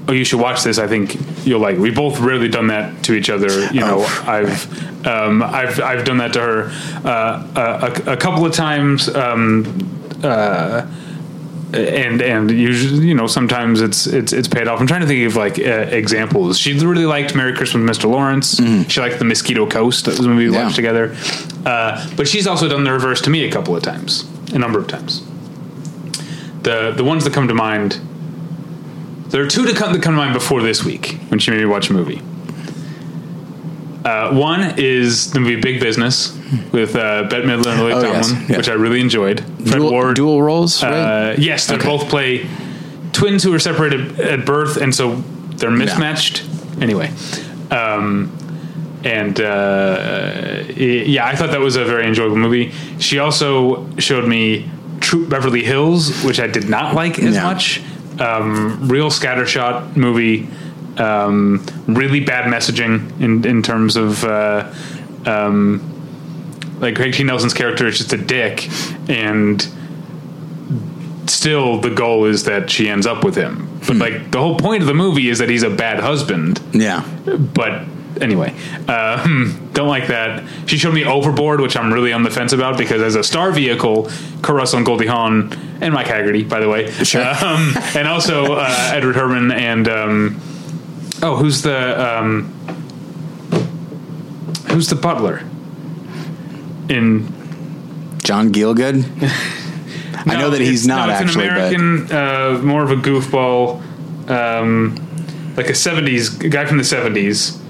Oh, 0.07 0.11
you 0.13 0.23
should 0.23 0.39
watch 0.39 0.63
this. 0.63 0.77
I 0.77 0.87
think 0.87 1.15
you'll 1.45 1.59
like. 1.59 1.75
it." 1.75 1.79
We've 1.81 1.95
both 1.95 2.19
rarely 2.19 2.47
done 2.47 2.67
that 2.67 3.03
to 3.05 3.13
each 3.13 3.29
other. 3.29 3.49
You 3.73 3.79
know, 3.81 3.97
Oh. 4.05 4.23
I've 4.27 5.05
um, 5.07 5.41
I've 5.41 5.79
I've 5.81 6.05
done 6.05 6.17
that 6.17 6.33
to 6.33 6.39
her 6.41 6.71
uh, 7.03 7.91
a, 8.05 8.11
a 8.13 8.17
couple 8.17 8.45
of 8.45 8.53
times. 8.53 9.09
Um, 9.09 9.65
uh, 10.23 10.85
and 11.73 12.21
and 12.21 12.51
usually 12.51 13.07
you 13.07 13.15
know 13.15 13.27
sometimes 13.27 13.81
it's 13.81 14.05
it's 14.07 14.31
it's 14.31 14.47
paid 14.47 14.67
off. 14.67 14.79
I'm 14.79 14.87
trying 14.87 15.01
to 15.01 15.07
think 15.07 15.25
of 15.27 15.35
like 15.35 15.57
uh, 15.59 15.63
examples. 15.91 16.57
She 16.59 16.73
really 16.73 17.05
liked 17.05 17.35
Merry 17.35 17.53
Christmas, 17.53 17.97
Mr. 17.97 18.09
Lawrence. 18.09 18.57
She 18.91 18.99
liked 19.01 19.17
the 19.19 19.25
Mosquito 19.25 19.65
Coast. 19.67 20.05
That 20.05 20.17
was 20.17 20.27
movie 20.27 20.47
we 20.47 20.53
Yeah. 20.53 20.63
watched 20.65 20.75
together. 20.75 21.15
Uh, 21.65 22.07
but 22.15 22.27
she's 22.27 22.45
also 22.47 22.69
done 22.69 22.83
the 22.83 22.91
reverse 22.93 23.21
to 23.21 23.29
me 23.29 23.43
a 23.45 23.51
couple 23.51 23.75
of 23.75 23.81
times, 23.83 24.23
a 24.53 24.59
number 24.59 24.77
of 24.79 24.87
times. 24.87 25.21
The 26.61 26.93
the 26.95 27.03
ones 27.03 27.23
that 27.25 27.33
come 27.33 27.47
to 27.47 27.55
mind. 27.55 27.99
There 29.35 29.43
are 29.43 29.47
two 29.49 29.65
to 29.65 29.73
come 29.73 29.91
that 29.91 30.01
come 30.01 30.13
to 30.13 30.17
mind 30.17 30.33
before 30.33 30.61
this 30.61 30.85
week 30.85 31.17
when 31.27 31.39
she 31.41 31.51
made 31.51 31.57
me 31.59 31.65
watch 31.65 31.89
a 31.89 31.93
movie. 31.93 32.21
Uh, 34.05 34.33
one 34.33 34.75
is 34.79 35.31
the 35.31 35.41
movie 35.41 35.59
Big 35.59 35.81
Business 35.81 36.33
with 36.71 36.95
uh, 36.95 37.23
Bette 37.23 37.45
Midler 37.45 37.73
and 37.73 37.81
Lily 37.81 37.91
Oh, 37.95 38.01
Tomlin, 38.01 38.13
yes, 38.21 38.49
yeah. 38.49 38.55
which 38.55 38.69
I 38.69 38.73
really 38.75 39.01
enjoyed. 39.01 39.41
Fred 39.41 39.73
Dual, 39.79 39.91
Ward, 39.91 40.15
dual 40.15 40.41
roles, 40.41 40.81
right? 40.81 40.93
uh, 40.93 41.35
yes, 41.37 41.67
they 41.67 41.75
Okay. 41.75 41.85
both 41.85 42.07
play 42.07 42.47
twins 43.11 43.43
who 43.43 43.53
are 43.53 43.59
separated 43.59 44.21
at 44.21 44.45
birth, 44.45 44.77
and 44.77 44.95
so 44.95 45.15
they're 45.57 45.69
mismatched. 45.69 46.45
Anyway, 46.79 47.11
um, 47.71 48.31
and 49.03 49.41
uh, 49.41 50.63
yeah, 50.77 51.25
I 51.25 51.35
thought 51.35 51.51
that 51.51 51.59
was 51.59 51.75
a 51.75 51.83
very 51.83 52.07
enjoyable 52.07 52.37
movie. 52.37 52.71
She 52.99 53.19
also 53.19 53.85
showed 53.97 54.29
me 54.29 54.71
Troop 55.01 55.27
Beverly 55.29 55.65
Hills, 55.65 56.23
which 56.23 56.39
I 56.39 56.47
did 56.47 56.69
not 56.69 56.95
like 56.95 57.19
as 57.19 57.35
much. 57.35 57.81
Um, 58.19 58.87
real 58.87 59.09
scattershot 59.09 59.95
movie. 59.95 60.47
Um, 60.97 61.65
really 61.87 62.21
bad 62.21 62.45
messaging 62.45 63.19
in 63.21 63.45
in 63.45 63.61
terms 63.61 63.95
of. 63.95 64.23
Uh, 64.23 64.73
um, 65.25 65.91
like 66.79 66.95
Craig 66.95 67.13
T. 67.13 67.23
Nelson's 67.23 67.53
character 67.53 67.87
is 67.87 67.97
just 67.97 68.13
a 68.13 68.17
dick, 68.17 68.69
and 69.09 69.65
still 71.29 71.79
the 71.79 71.89
goal 71.89 72.25
is 72.25 72.43
that 72.43 72.69
she 72.69 72.89
ends 72.89 73.07
up 73.07 73.23
with 73.23 73.35
him. 73.35 73.79
But 73.87 73.97
like 73.97 74.31
the 74.31 74.39
whole 74.39 74.57
point 74.57 74.81
of 74.81 74.87
the 74.87 74.93
movie 74.93 75.29
is 75.29 75.39
that 75.39 75.49
he's 75.49 75.63
a 75.63 75.69
bad 75.69 75.99
husband. 75.99 76.61
yeah. 76.73 77.05
But 77.25 77.83
anyway, 78.21 78.53
um, 78.87 79.69
don't 79.73 79.87
like 79.87 80.07
that. 80.07 80.43
She 80.67 80.77
showed 80.77 80.93
me 80.93 81.03
Overboard, 81.05 81.61
which 81.61 81.75
I'm 81.75 81.93
really 81.93 82.13
on 82.13 82.23
the 82.23 82.29
fence 82.31 82.53
about 82.53 82.77
because 82.77 83.01
as 83.01 83.15
a 83.15 83.23
star 83.23 83.51
vehicle, 83.51 84.09
Russell 84.47 84.77
and 84.77 84.85
Goldie 84.85 85.07
Hawn 85.07 85.51
and 85.81 85.93
Mike 85.93 86.07
Hagerty, 86.07 86.47
by 86.47 86.59
the 86.59 86.69
way, 86.69 86.89
Sure. 86.91 87.21
um, 87.21 87.73
and 87.95 88.07
also 88.07 88.55
uh, 88.55 88.91
Edward 88.93 89.15
Herrmann 89.15 89.51
and 89.51 89.87
um, 89.87 90.41
oh, 91.21 91.35
who's 91.35 91.61
the 91.61 92.19
um, 92.19 92.43
who's 94.69 94.87
the 94.89 94.95
butler 94.95 95.39
in 96.89 97.27
John 98.23 98.51
Gielgud. 98.51 99.05
I 100.27 100.39
know 100.39 100.49
that 100.49 100.61
he's 100.61 100.87
not 100.87 101.07
no, 101.07 101.13
actually, 101.13 101.47
an 101.47 102.07
but 102.07 102.15
uh, 102.15 102.57
more 102.63 102.81
of 102.83 102.89
a 102.89 102.95
goofball, 102.95 103.79
um, 104.29 104.95
like 105.55 105.69
a 105.69 105.73
'70s 105.73 106.43
a 106.43 106.49
guy 106.49 106.65
from 106.65 106.77
the 106.77 106.83
'70s. 106.83 107.61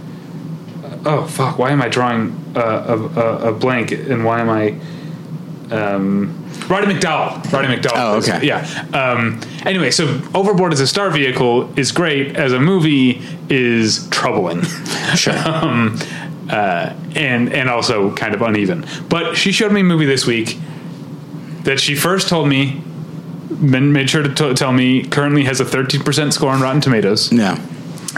Oh 1.06 1.26
fuck! 1.28 1.58
Why 1.60 1.72
am 1.72 1.82
I 1.82 1.88
drawing 1.90 2.36
a, 2.56 2.60
a, 2.60 3.50
a 3.50 3.52
blank? 3.54 3.92
And 3.92 4.26
why 4.26 4.42
am 4.42 4.50
I? 4.50 4.76
Um, 5.72 6.44
Roddy 6.70 6.88
McDowall. 6.94 7.52
Roddy 7.52 7.68
McDowall. 7.68 7.92
Oh, 7.96 8.18
is- 8.18 8.30
okay. 8.30 8.46
Yeah. 8.46 8.62
Um, 8.94 9.40
anyway, 9.66 9.92
so 9.92 10.22
Overboard 10.34 10.74
as 10.74 10.80
a 10.80 10.88
star 10.88 11.10
vehicle 11.10 11.78
is 11.78 11.92
great. 11.92 12.36
As 12.36 12.54
a 12.54 12.60
movie, 12.60 13.22
is 13.50 14.08
troubling. 14.10 14.62
sure. 15.16 15.38
um, 15.48 15.98
uh, 16.50 16.94
and 17.16 17.52
and 17.54 17.70
also 17.70 18.14
kind 18.16 18.34
of 18.36 18.42
uneven. 18.42 18.86
But 19.10 19.36
she 19.36 19.52
showed 19.52 19.72
me 19.72 19.82
a 19.82 19.84
movie 19.84 20.06
this 20.06 20.26
week 20.28 20.58
that 21.64 21.80
she 21.80 21.96
first 21.96 22.30
told 22.30 22.48
me, 22.48 22.82
then 23.50 23.92
made 23.92 24.08
sure 24.10 24.22
to 24.22 24.34
t- 24.34 24.54
tell 24.54 24.72
me, 24.72 25.04
currently 25.04 25.44
has 25.46 25.60
a 25.60 25.66
13% 25.66 26.32
score 26.32 26.52
on 26.52 26.62
Rotten 26.62 26.80
Tomatoes. 26.82 27.32
yeah. 27.32 27.58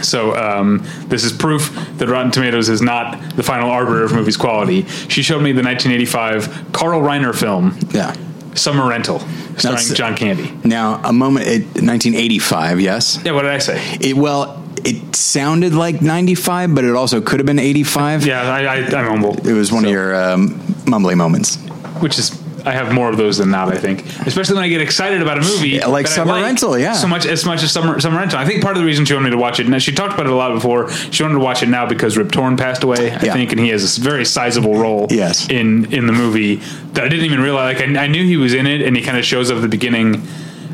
So 0.02 0.34
um, 0.36 0.84
this 1.08 1.24
is 1.24 1.32
proof 1.32 1.70
that 1.98 2.08
Rotten 2.08 2.30
Tomatoes 2.30 2.68
is 2.68 2.80
not 2.82 3.36
the 3.36 3.42
final 3.42 3.70
arbiter 3.70 4.04
of 4.04 4.12
movies' 4.12 4.36
quality. 4.36 4.86
She 5.08 5.22
showed 5.22 5.42
me 5.42 5.52
the 5.52 5.62
1985 5.62 6.72
Carl 6.72 7.00
Reiner 7.02 7.34
film 7.34 7.76
Yeah. 7.92 8.14
Summer 8.54 8.88
Rental, 8.88 9.20
starring 9.20 9.76
That's- 9.76 9.92
John 9.94 10.16
Candy. 10.16 10.52
Now, 10.64 11.00
a 11.04 11.12
moment, 11.12 11.46
it, 11.46 11.62
1985, 11.82 12.80
yes. 12.80 13.18
Yeah, 13.24 13.32
what 13.32 13.42
did 13.42 13.52
I 13.52 13.58
say? 13.58 13.80
It 14.00 14.16
well, 14.16 14.62
it 14.84 15.14
sounded 15.14 15.74
like 15.74 16.00
95, 16.02 16.74
but 16.74 16.84
it 16.84 16.94
also 16.94 17.20
could 17.20 17.40
have 17.40 17.46
been 17.46 17.58
85. 17.58 18.26
Yeah, 18.26 18.42
I, 18.42 18.60
I, 18.64 18.76
I'm 18.86 19.06
humble. 19.06 19.34
It 19.46 19.52
was 19.52 19.70
one 19.72 19.82
So- 19.82 19.88
of 19.88 19.92
your 19.92 20.14
um, 20.32 20.50
mumbly 20.86 21.16
moments. 21.16 21.56
which 22.00 22.18
is 22.18 22.30
I 22.66 22.72
have 22.72 22.92
more 22.92 23.08
of 23.08 23.16
those 23.16 23.38
than 23.38 23.50
not. 23.50 23.68
I 23.72 23.78
think, 23.78 24.04
especially 24.26 24.54
when 24.56 24.64
I 24.64 24.68
get 24.68 24.80
excited 24.80 25.22
about 25.22 25.38
a 25.38 25.42
movie, 25.42 25.70
Yeah, 25.70 25.86
like 25.86 26.06
Summer 26.06 26.34
Rental, 26.34 26.78
yeah. 26.78 26.92
so 26.94 27.06
much 27.06 27.24
as 27.26 27.44
much 27.46 27.62
as 27.62 27.70
Summer 27.72 28.00
Summer 28.00 28.18
Rental. 28.18 28.38
I 28.38 28.44
think 28.44 28.62
part 28.62 28.76
of 28.76 28.80
the 28.80 28.86
reason 28.86 29.04
she 29.04 29.14
wanted 29.14 29.26
me 29.26 29.30
to 29.30 29.36
watch 29.38 29.60
it, 29.60 29.66
and 29.66 29.82
she 29.82 29.92
talked 29.92 30.14
about 30.14 30.26
it 30.26 30.32
a 30.32 30.34
lot 30.34 30.52
before. 30.54 30.90
She 30.90 31.22
wanted 31.22 31.34
to 31.36 31.40
watch 31.44 31.62
it 31.62 31.68
now 31.68 31.86
because 31.86 32.16
Rip 32.16 32.30
Torn 32.32 32.56
passed 32.56 32.82
away, 32.84 33.10
I 33.12 33.20
Yeah. 33.24 33.32
think, 33.32 33.52
and 33.52 33.60
he 33.60 33.68
has 33.68 33.98
a 33.98 34.00
very 34.00 34.24
sizable 34.24 34.76
role, 34.78 35.06
Yes. 35.10 35.48
in 35.48 35.86
in 35.92 36.06
the 36.06 36.12
movie 36.12 36.56
that 36.94 37.04
I 37.04 37.08
didn't 37.08 37.24
even 37.26 37.40
realize. 37.40 37.78
Like 37.78 37.88
I, 37.88 38.04
I 38.04 38.06
knew 38.08 38.24
he 38.24 38.36
was 38.36 38.54
in 38.54 38.66
it, 38.66 38.82
and 38.82 38.96
he 38.96 39.02
kind 39.02 39.16
of 39.18 39.24
shows 39.24 39.50
up 39.50 39.56
at 39.56 39.62
the 39.62 39.68
beginning, 39.68 40.26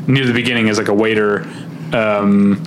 near 0.07 0.25
the 0.25 0.33
beginning 0.33 0.69
as 0.69 0.77
like 0.77 0.87
a 0.87 0.93
waiter. 0.93 1.45
Um, 1.93 2.63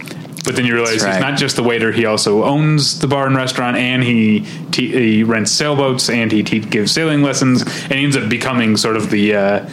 but 0.49 0.57
then 0.57 0.65
you 0.67 0.75
realize 0.75 1.03
right. 1.05 1.15
he's 1.15 1.21
not 1.21 1.39
just 1.39 1.57
the 1.57 1.63
waiter; 1.63 1.93
he 1.93 2.07
also 2.07 2.43
owns 2.45 2.99
the 3.01 3.07
bar 3.07 3.27
and 3.27 3.37
restaurant, 3.37 3.77
and 3.77 4.03
he 4.03 4.41
te- 4.73 4.93
he 4.93 5.23
rents 5.23 5.53
sailboats, 5.53 6.09
and 6.11 6.33
he 6.33 6.43
te- 6.43 6.61
gives 6.61 6.93
sailing 6.93 7.23
lessons, 7.23 7.63
and 7.63 7.93
he 7.93 8.05
ends 8.05 8.17
up 8.17 8.29
becoming 8.29 8.77
sort 8.77 8.97
of 8.97 9.11
the 9.11 9.35
uh, 9.35 9.69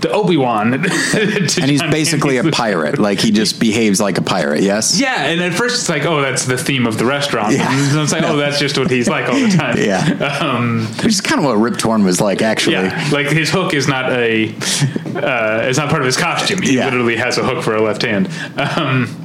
the 0.00 0.10
Obi 0.10 0.36
Wan. 0.36 0.74
and 0.74 1.50
he's 1.50 1.82
basically 1.82 2.36
a 2.36 2.44
pirate. 2.50 2.98
Like 2.98 3.18
he 3.20 3.30
just 3.30 3.60
behaves 3.60 4.00
like 4.00 4.18
a 4.18 4.22
pirate. 4.22 4.62
Yes. 4.62 5.00
Yeah, 5.00 5.24
and 5.24 5.40
at 5.40 5.54
first 5.54 5.80
it's 5.80 5.88
like, 5.88 6.04
oh, 6.04 6.20
that's 6.20 6.44
the 6.44 6.56
theme 6.58 6.86
of 6.86 6.98
the 6.98 7.04
restaurant. 7.04 7.54
Yeah. 7.54 7.68
And 7.70 7.98
it's 8.00 8.12
like, 8.12 8.22
oh, 8.22 8.36
that's 8.44 8.58
just 8.58 8.78
what 8.78 8.90
he's 8.90 9.08
like 9.08 9.28
all 9.28 9.34
the 9.38 9.48
time. 9.56 9.76
Yeah. 9.88 9.98
Um, 10.40 10.86
Which 11.02 11.06
is 11.06 11.20
kind 11.20 11.40
of 11.40 11.44
what 11.44 11.54
Rip 11.54 11.78
Torn 11.78 12.04
was 12.04 12.20
like, 12.20 12.42
actually. 12.42 12.74
yeah, 12.76 13.08
like 13.12 13.26
his 13.28 13.50
hook 13.50 13.74
is 13.74 13.86
not 13.88 14.10
a, 14.12 14.48
uh, 14.48 15.62
it's 15.68 15.78
not 15.78 15.88
part 15.88 16.02
of 16.02 16.06
his 16.06 16.16
costume. 16.16 16.62
He 16.62 16.76
Yeah. 16.76 16.86
literally 16.86 17.16
has 17.16 17.38
a 17.38 17.44
hook 17.44 17.62
for 17.64 17.74
a 17.74 17.80
left 17.82 18.02
hand. 18.02 18.28
Um, 18.56 19.17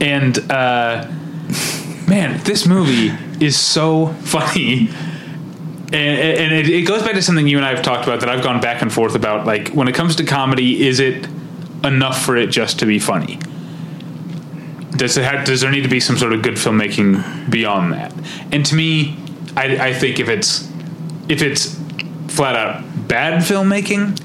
and 0.00 0.38
uh, 0.50 1.08
man, 2.06 2.40
this 2.44 2.66
movie 2.66 3.12
is 3.44 3.58
so 3.58 4.08
funny. 4.08 4.88
And, 5.90 5.94
and 5.94 6.54
it, 6.54 6.68
it 6.68 6.86
goes 6.86 7.02
back 7.02 7.14
to 7.14 7.22
something 7.22 7.46
you 7.46 7.56
and 7.56 7.64
I 7.64 7.74
have 7.74 7.82
talked 7.82 8.04
about 8.04 8.20
that 8.20 8.28
I've 8.28 8.42
gone 8.42 8.60
back 8.60 8.82
and 8.82 8.92
forth 8.92 9.14
about. 9.14 9.46
Like 9.46 9.70
when 9.70 9.88
it 9.88 9.94
comes 9.94 10.16
to 10.16 10.24
comedy, 10.24 10.86
is 10.86 11.00
it 11.00 11.26
enough 11.82 12.22
for 12.22 12.36
it 12.36 12.48
just 12.48 12.78
to 12.80 12.86
be 12.86 12.98
funny? 12.98 13.38
Does 14.96 15.16
it 15.16 15.24
have, 15.24 15.46
does 15.46 15.60
there 15.60 15.70
need 15.70 15.82
to 15.82 15.88
be 15.88 16.00
some 16.00 16.18
sort 16.18 16.32
of 16.32 16.42
good 16.42 16.54
filmmaking 16.54 17.50
beyond 17.50 17.92
that? 17.92 18.12
And 18.52 18.66
to 18.66 18.74
me, 18.74 19.16
I, 19.56 19.88
I 19.88 19.92
think 19.92 20.20
if 20.20 20.28
it's 20.28 20.68
if 21.28 21.42
it's 21.42 21.78
flat 22.28 22.56
out 22.56 23.08
bad 23.08 23.42
filmmaking, 23.42 24.18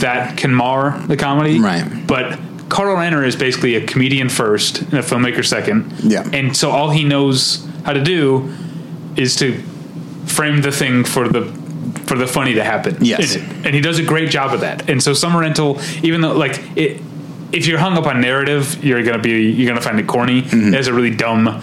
that 0.00 0.36
can 0.36 0.54
mar 0.54 0.98
the 1.06 1.16
comedy. 1.16 1.60
Right. 1.60 2.06
But 2.06 2.38
Carl 2.74 2.96
Reiner 2.96 3.24
is 3.24 3.36
basically 3.36 3.76
a 3.76 3.86
comedian 3.86 4.28
first 4.28 4.80
and 4.80 4.94
a 4.94 5.02
filmmaker 5.02 5.46
second. 5.46 5.92
Yeah. 6.02 6.28
And 6.32 6.56
so 6.56 6.72
all 6.72 6.90
he 6.90 7.04
knows 7.04 7.64
how 7.84 7.92
to 7.92 8.02
do 8.02 8.52
is 9.14 9.36
to 9.36 9.62
frame 10.26 10.60
the 10.60 10.72
thing 10.72 11.04
for 11.04 11.28
the 11.28 11.44
for 12.06 12.18
the 12.18 12.26
funny 12.26 12.54
to 12.54 12.64
happen. 12.64 12.96
Yes. 13.00 13.36
And 13.36 13.76
he 13.76 13.80
does 13.80 14.00
a 14.00 14.02
great 14.02 14.28
job 14.28 14.52
of 14.52 14.62
that. 14.62 14.90
And 14.90 15.00
so 15.00 15.14
Summer 15.14 15.38
Rental, 15.38 15.80
even 16.02 16.20
though 16.20 16.32
like 16.32 16.60
it 16.76 17.00
if 17.52 17.68
you're 17.68 17.78
hung 17.78 17.96
up 17.96 18.06
on 18.06 18.20
narrative, 18.20 18.84
you're 18.84 19.04
gonna 19.04 19.22
be 19.22 19.52
you're 19.52 19.68
gonna 19.68 19.80
find 19.80 20.00
it 20.00 20.08
corny. 20.08 20.42
Mm-hmm. 20.42 20.74
It 20.74 20.76
has 20.76 20.88
a 20.88 20.92
really 20.92 21.14
dumb 21.14 21.62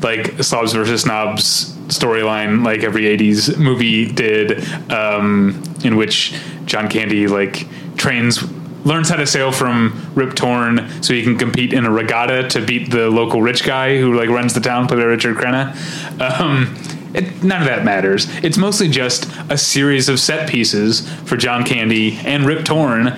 like 0.00 0.44
slobs 0.44 0.74
versus 0.74 1.02
snobs 1.02 1.72
storyline 1.88 2.64
like 2.64 2.84
every 2.84 3.02
80s 3.02 3.58
movie 3.58 4.10
did 4.10 4.64
um, 4.90 5.62
in 5.84 5.96
which 5.96 6.34
john 6.64 6.88
candy 6.88 7.28
like 7.28 7.66
trains 7.96 8.42
learns 8.84 9.08
how 9.08 9.16
to 9.16 9.26
sail 9.26 9.52
from 9.52 10.10
rip 10.14 10.34
torn 10.34 10.90
so 11.02 11.14
he 11.14 11.22
can 11.22 11.38
compete 11.38 11.72
in 11.72 11.84
a 11.86 11.90
regatta 11.90 12.48
to 12.48 12.64
beat 12.64 12.90
the 12.90 13.08
local 13.08 13.42
rich 13.42 13.64
guy 13.64 13.98
who 13.98 14.14
like 14.14 14.28
runs 14.28 14.54
the 14.54 14.60
town 14.60 14.86
played 14.88 14.98
by 14.98 15.04
richard 15.04 15.36
crenna. 15.36 15.72
Um, 16.20 16.76
it, 17.14 17.44
none 17.44 17.60
of 17.60 17.68
that 17.68 17.84
matters. 17.84 18.26
It's 18.42 18.56
mostly 18.56 18.88
just 18.88 19.30
a 19.50 19.58
series 19.58 20.08
of 20.08 20.18
set 20.18 20.48
pieces 20.48 21.08
for 21.24 21.36
john 21.36 21.64
candy 21.64 22.18
and 22.24 22.44
rip 22.44 22.64
torn 22.64 23.16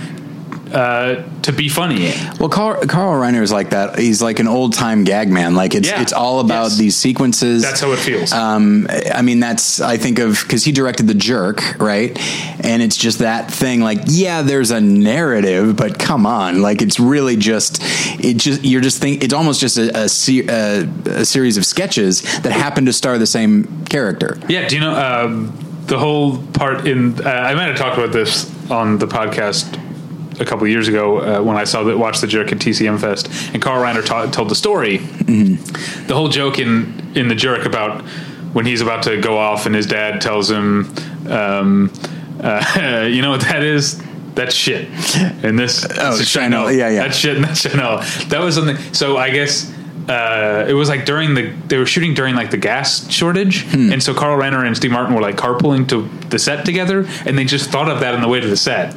uh, 0.74 1.22
to 1.42 1.52
be 1.52 1.68
funny. 1.68 2.12
Well, 2.40 2.48
Carl, 2.48 2.84
Carl 2.86 3.20
Reiner 3.20 3.42
is 3.42 3.52
like 3.52 3.70
that. 3.70 3.98
He's 3.98 4.20
like 4.20 4.38
an 4.40 4.48
old 4.48 4.72
time 4.74 5.04
gag 5.04 5.30
man. 5.30 5.54
Like 5.54 5.74
it's 5.74 5.88
Yeah. 5.88 6.02
it's 6.02 6.12
all 6.12 6.40
about 6.40 6.64
Yes. 6.70 6.76
these 6.78 6.96
sequences. 6.96 7.62
That's 7.62 7.80
how 7.80 7.92
it 7.92 7.98
feels. 7.98 8.32
Um, 8.32 8.88
I 9.14 9.22
mean, 9.22 9.40
that's 9.40 9.80
I 9.80 9.96
think 9.96 10.18
of 10.18 10.40
because 10.42 10.64
he 10.64 10.72
directed 10.72 11.06
The 11.06 11.14
Jerk, 11.14 11.62
right? 11.80 12.18
And 12.64 12.82
it's 12.82 12.96
just 12.96 13.20
that 13.20 13.50
thing. 13.50 13.80
Like, 13.80 14.00
yeah, 14.06 14.42
there's 14.42 14.70
a 14.70 14.80
narrative, 14.80 15.76
but 15.76 15.98
come 15.98 16.26
on, 16.26 16.60
like 16.62 16.82
it's 16.82 16.98
really 16.98 17.36
just 17.36 17.80
it 18.22 18.36
just 18.36 18.64
you're 18.64 18.80
just 18.82 19.00
think 19.00 19.22
it's 19.22 19.34
almost 19.34 19.60
just 19.60 19.78
a 19.78 20.04
a, 20.04 20.08
se- 20.08 20.46
a, 20.48 20.88
a 21.06 21.24
series 21.24 21.56
of 21.56 21.64
sketches 21.64 22.22
that 22.42 22.52
happen 22.52 22.86
to 22.86 22.92
star 22.92 23.16
the 23.18 23.26
same 23.26 23.84
character. 23.86 24.38
Yeah, 24.48 24.66
do 24.66 24.74
you 24.74 24.80
know 24.80 24.94
um, 24.96 25.52
the 25.86 25.98
whole 25.98 26.38
part 26.54 26.86
in? 26.86 27.24
Uh, 27.24 27.28
I 27.30 27.54
might 27.54 27.68
have 27.68 27.76
talked 27.76 27.96
about 27.98 28.12
this 28.12 28.50
on 28.70 28.98
the 28.98 29.06
podcast 29.06 29.78
a 30.40 30.44
couple 30.44 30.64
of 30.64 30.70
years 30.70 30.88
ago 30.88 31.18
uh, 31.18 31.42
when 31.42 31.56
I 31.56 31.64
saw 31.64 31.82
that 31.84 31.96
watched 31.98 32.20
the 32.20 32.26
jerk 32.26 32.52
at 32.52 32.58
TCM 32.58 33.00
Fest, 33.00 33.28
and 33.52 33.62
Carl 33.62 33.82
Reiner 33.82 34.04
ta- 34.04 34.26
told 34.30 34.48
the 34.48 34.54
story. 34.54 34.98
The 34.98 36.12
whole 36.14 36.28
joke 36.28 36.58
in 36.58 37.12
in 37.14 37.28
the 37.28 37.34
jerk 37.34 37.66
about 37.66 38.02
when 38.52 38.66
he's 38.66 38.80
about 38.80 39.02
to 39.04 39.20
go 39.20 39.36
off 39.38 39.66
and 39.66 39.74
his 39.74 39.86
dad 39.86 40.20
tells 40.20 40.50
him, 40.50 40.92
um, 41.28 41.92
uh, 42.42 43.08
"You 43.10 43.22
know 43.22 43.30
what 43.30 43.42
that 43.42 43.62
is." 43.62 44.02
That's 44.34 44.54
shit. 44.54 44.88
And 45.44 45.56
this, 45.56 45.86
Oh, 45.96 46.18
is 46.18 46.28
Chanel. 46.28 46.72
Yeah, 46.72 46.88
yeah. 46.88 47.02
That's 47.04 47.16
shit. 47.16 47.36
And 47.36 47.44
that's 47.48 47.60
Chanel. 47.60 47.98
That 48.30 48.40
was 48.40 48.56
something. 48.56 48.76
So 48.92 49.16
I 49.16 49.30
guess 49.30 49.72
uh, 50.08 50.66
it 50.68 50.72
was 50.74 50.88
like 50.88 51.04
during 51.04 51.34
the 51.34 51.52
they 51.68 51.78
were 51.78 51.86
shooting 51.86 52.14
during 52.14 52.34
like 52.34 52.50
the 52.50 52.56
gas 52.56 53.08
shortage, 53.12 53.62
Hmm. 53.66 53.92
and 53.92 54.02
so 54.02 54.12
Carl 54.12 54.36
Reiner 54.36 54.66
and 54.66 54.76
Steve 54.76 54.90
Martin 54.90 55.14
were 55.14 55.22
like 55.22 55.36
carpooling 55.36 55.86
to 55.90 56.08
the 56.30 56.38
set 56.40 56.64
together, 56.64 57.06
and 57.24 57.38
they 57.38 57.44
just 57.44 57.70
thought 57.70 57.88
of 57.88 58.00
that 58.00 58.14
on 58.14 58.22
the 58.22 58.28
way 58.28 58.40
to 58.40 58.48
the 58.48 58.56
set, 58.56 58.96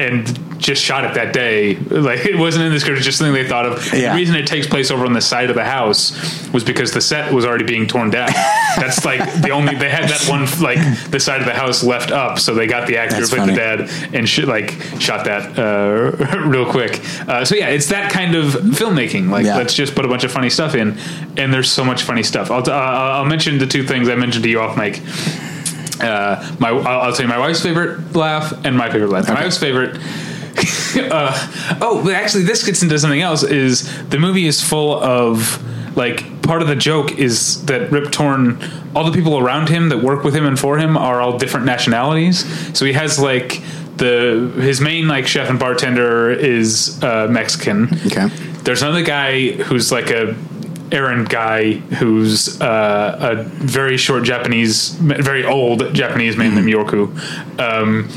and 0.00 0.60
just 0.60 0.82
shot 0.82 1.04
it 1.04 1.14
that 1.14 1.32
day. 1.32 1.74
Like 1.76 2.26
it 2.26 2.36
wasn't 2.36 2.64
in 2.66 2.72
the 2.72 2.80
script; 2.80 2.98
it's 2.98 3.06
just 3.06 3.18
something 3.18 3.32
they 3.34 3.48
thought 3.48 3.66
of. 3.66 3.92
Yeah. 3.94 4.12
The 4.12 4.18
reason 4.18 4.36
it 4.36 4.46
takes 4.46 4.66
place 4.66 4.90
over 4.90 5.06
on 5.06 5.12
the 5.12 5.20
side 5.20 5.48
of 5.50 5.56
the 5.56 5.64
house 5.64 6.12
was 6.52 6.64
because 6.64 6.92
the 6.92 7.00
set 7.00 7.32
was 7.32 7.44
already 7.46 7.64
being 7.64 7.86
torn 7.86 8.10
down. 8.10 8.28
That's 8.76 9.04
like 9.04 9.20
the 9.42 9.50
only 9.50 9.74
they 9.74 9.88
had 9.90 10.08
that 10.10 10.28
one 10.28 10.42
like 10.62 10.78
the 11.10 11.18
side 11.20 11.40
of 11.40 11.46
the 11.46 11.54
house 11.54 11.82
left 11.82 12.10
up, 12.10 12.38
so 12.38 12.54
they 12.54 12.66
got 12.66 12.86
the 12.88 12.96
actor 12.98 13.16
who 13.16 13.26
played 13.26 13.48
the 13.48 13.54
dad 13.54 13.90
and 14.14 14.28
sh- 14.28 14.40
like 14.40 14.70
shot 15.00 15.24
that 15.24 15.58
uh, 15.58 16.38
real 16.46 16.70
quick. 16.70 17.00
Uh, 17.28 17.44
so 17.44 17.54
yeah, 17.56 17.68
it's 17.68 17.86
that 17.88 18.10
kind 18.12 18.34
of 18.34 18.46
filmmaking. 18.52 19.30
Like 19.30 19.44
Yeah. 19.46 19.56
let's 19.56 19.74
just 19.74 19.94
put 19.94 20.04
a 20.04 20.08
bunch 20.08 20.24
of 20.24 20.30
funny 20.32 20.50
stuff 20.50 20.74
in, 20.74 20.98
and 21.36 21.52
there's 21.54 21.70
so 21.70 21.84
much 21.84 22.02
funny 22.02 22.22
stuff. 22.22 22.50
I'll, 22.50 22.62
t- 22.62 22.70
uh, 22.70 22.74
I'll 22.74 23.24
mention 23.24 23.58
the 23.58 23.66
two 23.66 23.82
things 23.86 24.08
I 24.08 24.14
mentioned 24.14 24.44
to 24.44 24.50
you 24.50 24.60
off 24.60 24.76
mic. 24.76 25.00
Uh, 26.02 26.56
my 26.58 26.70
I'll, 26.70 26.86
I'll 26.86 27.12
tell 27.12 27.22
you 27.22 27.28
my 27.28 27.38
wife's 27.38 27.62
favorite 27.62 28.14
laugh 28.14 28.52
and 28.64 28.76
my 28.76 28.90
favorite 28.90 29.10
laugh. 29.10 29.28
My 29.28 29.34
wife's 29.34 29.58
favorite. 29.58 29.96
uh, 30.96 31.78
oh, 31.80 32.02
but 32.04 32.14
actually, 32.14 32.44
this 32.44 32.64
gets 32.64 32.82
into 32.82 32.98
something 32.98 33.20
else. 33.20 33.42
Is 33.42 34.08
the 34.08 34.18
movie 34.18 34.46
is 34.46 34.62
full 34.62 34.94
of 35.02 35.62
like 35.96 36.42
part 36.42 36.62
of 36.62 36.68
the 36.68 36.76
joke 36.76 37.18
is 37.18 37.64
that 37.66 37.90
Rip 37.90 38.10
Torn, 38.10 38.58
all 38.94 39.04
the 39.04 39.12
people 39.12 39.38
around 39.38 39.68
him 39.68 39.88
that 39.90 39.98
work 39.98 40.24
with 40.24 40.34
him 40.34 40.46
and 40.46 40.58
for 40.58 40.78
him 40.78 40.96
are 40.96 41.20
all 41.20 41.38
different 41.38 41.66
nationalities. 41.66 42.44
So 42.76 42.84
he 42.84 42.92
has 42.92 43.18
like 43.18 43.62
the 43.96 44.52
his 44.56 44.80
main 44.80 45.08
like 45.08 45.26
chef 45.26 45.48
and 45.50 45.58
bartender 45.58 46.30
is 46.30 47.02
uh, 47.02 47.28
Mexican. 47.30 47.84
Okay. 48.06 48.26
There's 48.64 48.82
another 48.82 49.02
guy 49.02 49.52
who's 49.52 49.92
like 49.92 50.10
a 50.10 50.34
errand 50.92 51.28
guy 51.28 51.74
who's 51.74 52.60
uh, 52.60 53.18
a 53.20 53.42
very 53.44 53.96
short 53.96 54.24
Japanese, 54.24 54.90
very 54.90 55.44
old 55.44 55.94
Japanese 55.94 56.36
man 56.36 56.54
named 56.54 56.68
Yorku. 56.68 57.06
Um, 57.58 58.08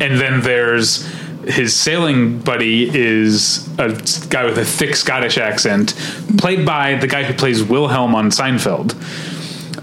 and 0.00 0.20
then 0.20 0.40
there's 0.40 1.06
his 1.44 1.74
sailing 1.74 2.38
buddy 2.38 2.88
is 2.94 3.66
a 3.78 3.88
guy 4.28 4.44
with 4.44 4.58
a 4.58 4.64
thick 4.64 4.94
Scottish 4.94 5.38
accent, 5.38 5.94
played 6.38 6.66
by 6.66 6.96
the 6.96 7.06
guy 7.06 7.24
who 7.24 7.34
plays 7.34 7.62
Wilhelm 7.62 8.14
on 8.14 8.30
Seinfeld. 8.30 8.94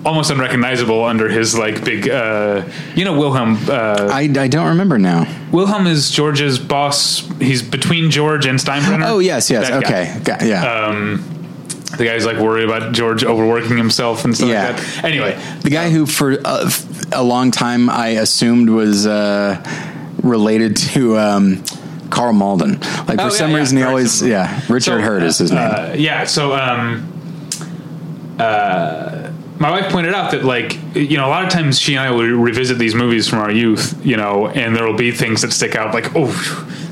Almost 0.06 0.30
unrecognizable 0.30 1.04
under 1.04 1.28
his 1.28 1.58
like 1.58 1.84
big, 1.84 2.08
uh, 2.08 2.64
you 2.96 3.04
know, 3.04 3.18
Wilhelm. 3.18 3.58
Uh, 3.68 4.10
I, 4.12 4.22
I 4.22 4.48
don't 4.48 4.68
remember 4.68 4.98
now. 4.98 5.28
Wilhelm 5.52 5.88
is 5.88 6.12
George's 6.12 6.60
boss. 6.60 7.28
He's 7.40 7.62
between 7.62 8.12
George 8.12 8.46
and 8.46 8.58
Steinbrenner. 8.58 9.06
Oh 9.08 9.20
yes, 9.20 9.50
yes. 9.50 9.68
That. 9.68 9.84
Okay. 9.84 10.18
Got, 10.24 10.44
yeah. 10.44 10.64
Um, 10.64 11.37
the 11.98 12.04
guy's 12.06 12.26
like 12.26 12.38
worried 12.38 12.66
about 12.66 12.94
George 12.94 13.24
overworking 13.24 13.78
himself 13.78 14.26
and 14.26 14.36
stuff 14.36 14.50
Yeah. 14.50 14.68
like 14.68 14.76
that. 14.78 15.04
Anyway, 15.06 15.40
The 15.62 15.70
guy 15.70 15.90
who, 15.90 16.06
for 16.06 16.38
uh, 16.44 16.70
a 17.14 17.24
long 17.24 17.52
time, 17.52 17.90
I 17.90 18.10
assumed 18.10 18.70
was 18.70 19.08
uh, 19.08 19.64
related 20.22 20.76
to 20.78 21.18
um, 21.18 21.64
Karl 22.10 22.34
Malden. 22.34 22.80
Like 22.80 22.82
for 22.82 23.22
Oh, 23.22 23.24
yeah, 23.26 23.30
some 23.30 23.52
yeah, 23.52 23.58
reason, 23.58 23.78
he 23.78 23.84
always, 23.84 24.22
yeah, 24.22 24.60
Richard 24.70 24.82
So, 24.82 25.02
Herd 25.02 25.24
is 25.24 25.38
his 25.38 25.52
name. 25.52 25.60
uh, 25.74 25.94
yeah. 25.98 26.26
So, 26.26 26.54
um, 26.56 27.14
uh, 28.40 29.32
my 29.60 29.72
wife 29.72 29.92
pointed 29.92 30.14
out 30.14 30.32
that, 30.32 30.44
like, 30.44 30.78
you 30.96 31.18
know, 31.18 31.26
a 31.28 31.32
lot 31.32 31.44
of 31.44 31.50
times 31.50 31.80
she 31.80 31.96
and 31.96 32.02
I 32.02 32.12
will 32.12 32.28
revisit 32.28 32.78
these 32.78 32.94
movies 32.94 33.28
from 33.28 33.40
our 33.40 33.50
youth, 33.52 34.00
you 34.06 34.16
know, 34.18 34.48
and 34.50 34.76
there 34.76 34.86
will 34.86 34.96
be 34.98 35.12
things 35.12 35.42
that 35.42 35.52
stick 35.52 35.76
out, 35.76 35.94
like, 35.96 36.12
oh, 36.16 36.30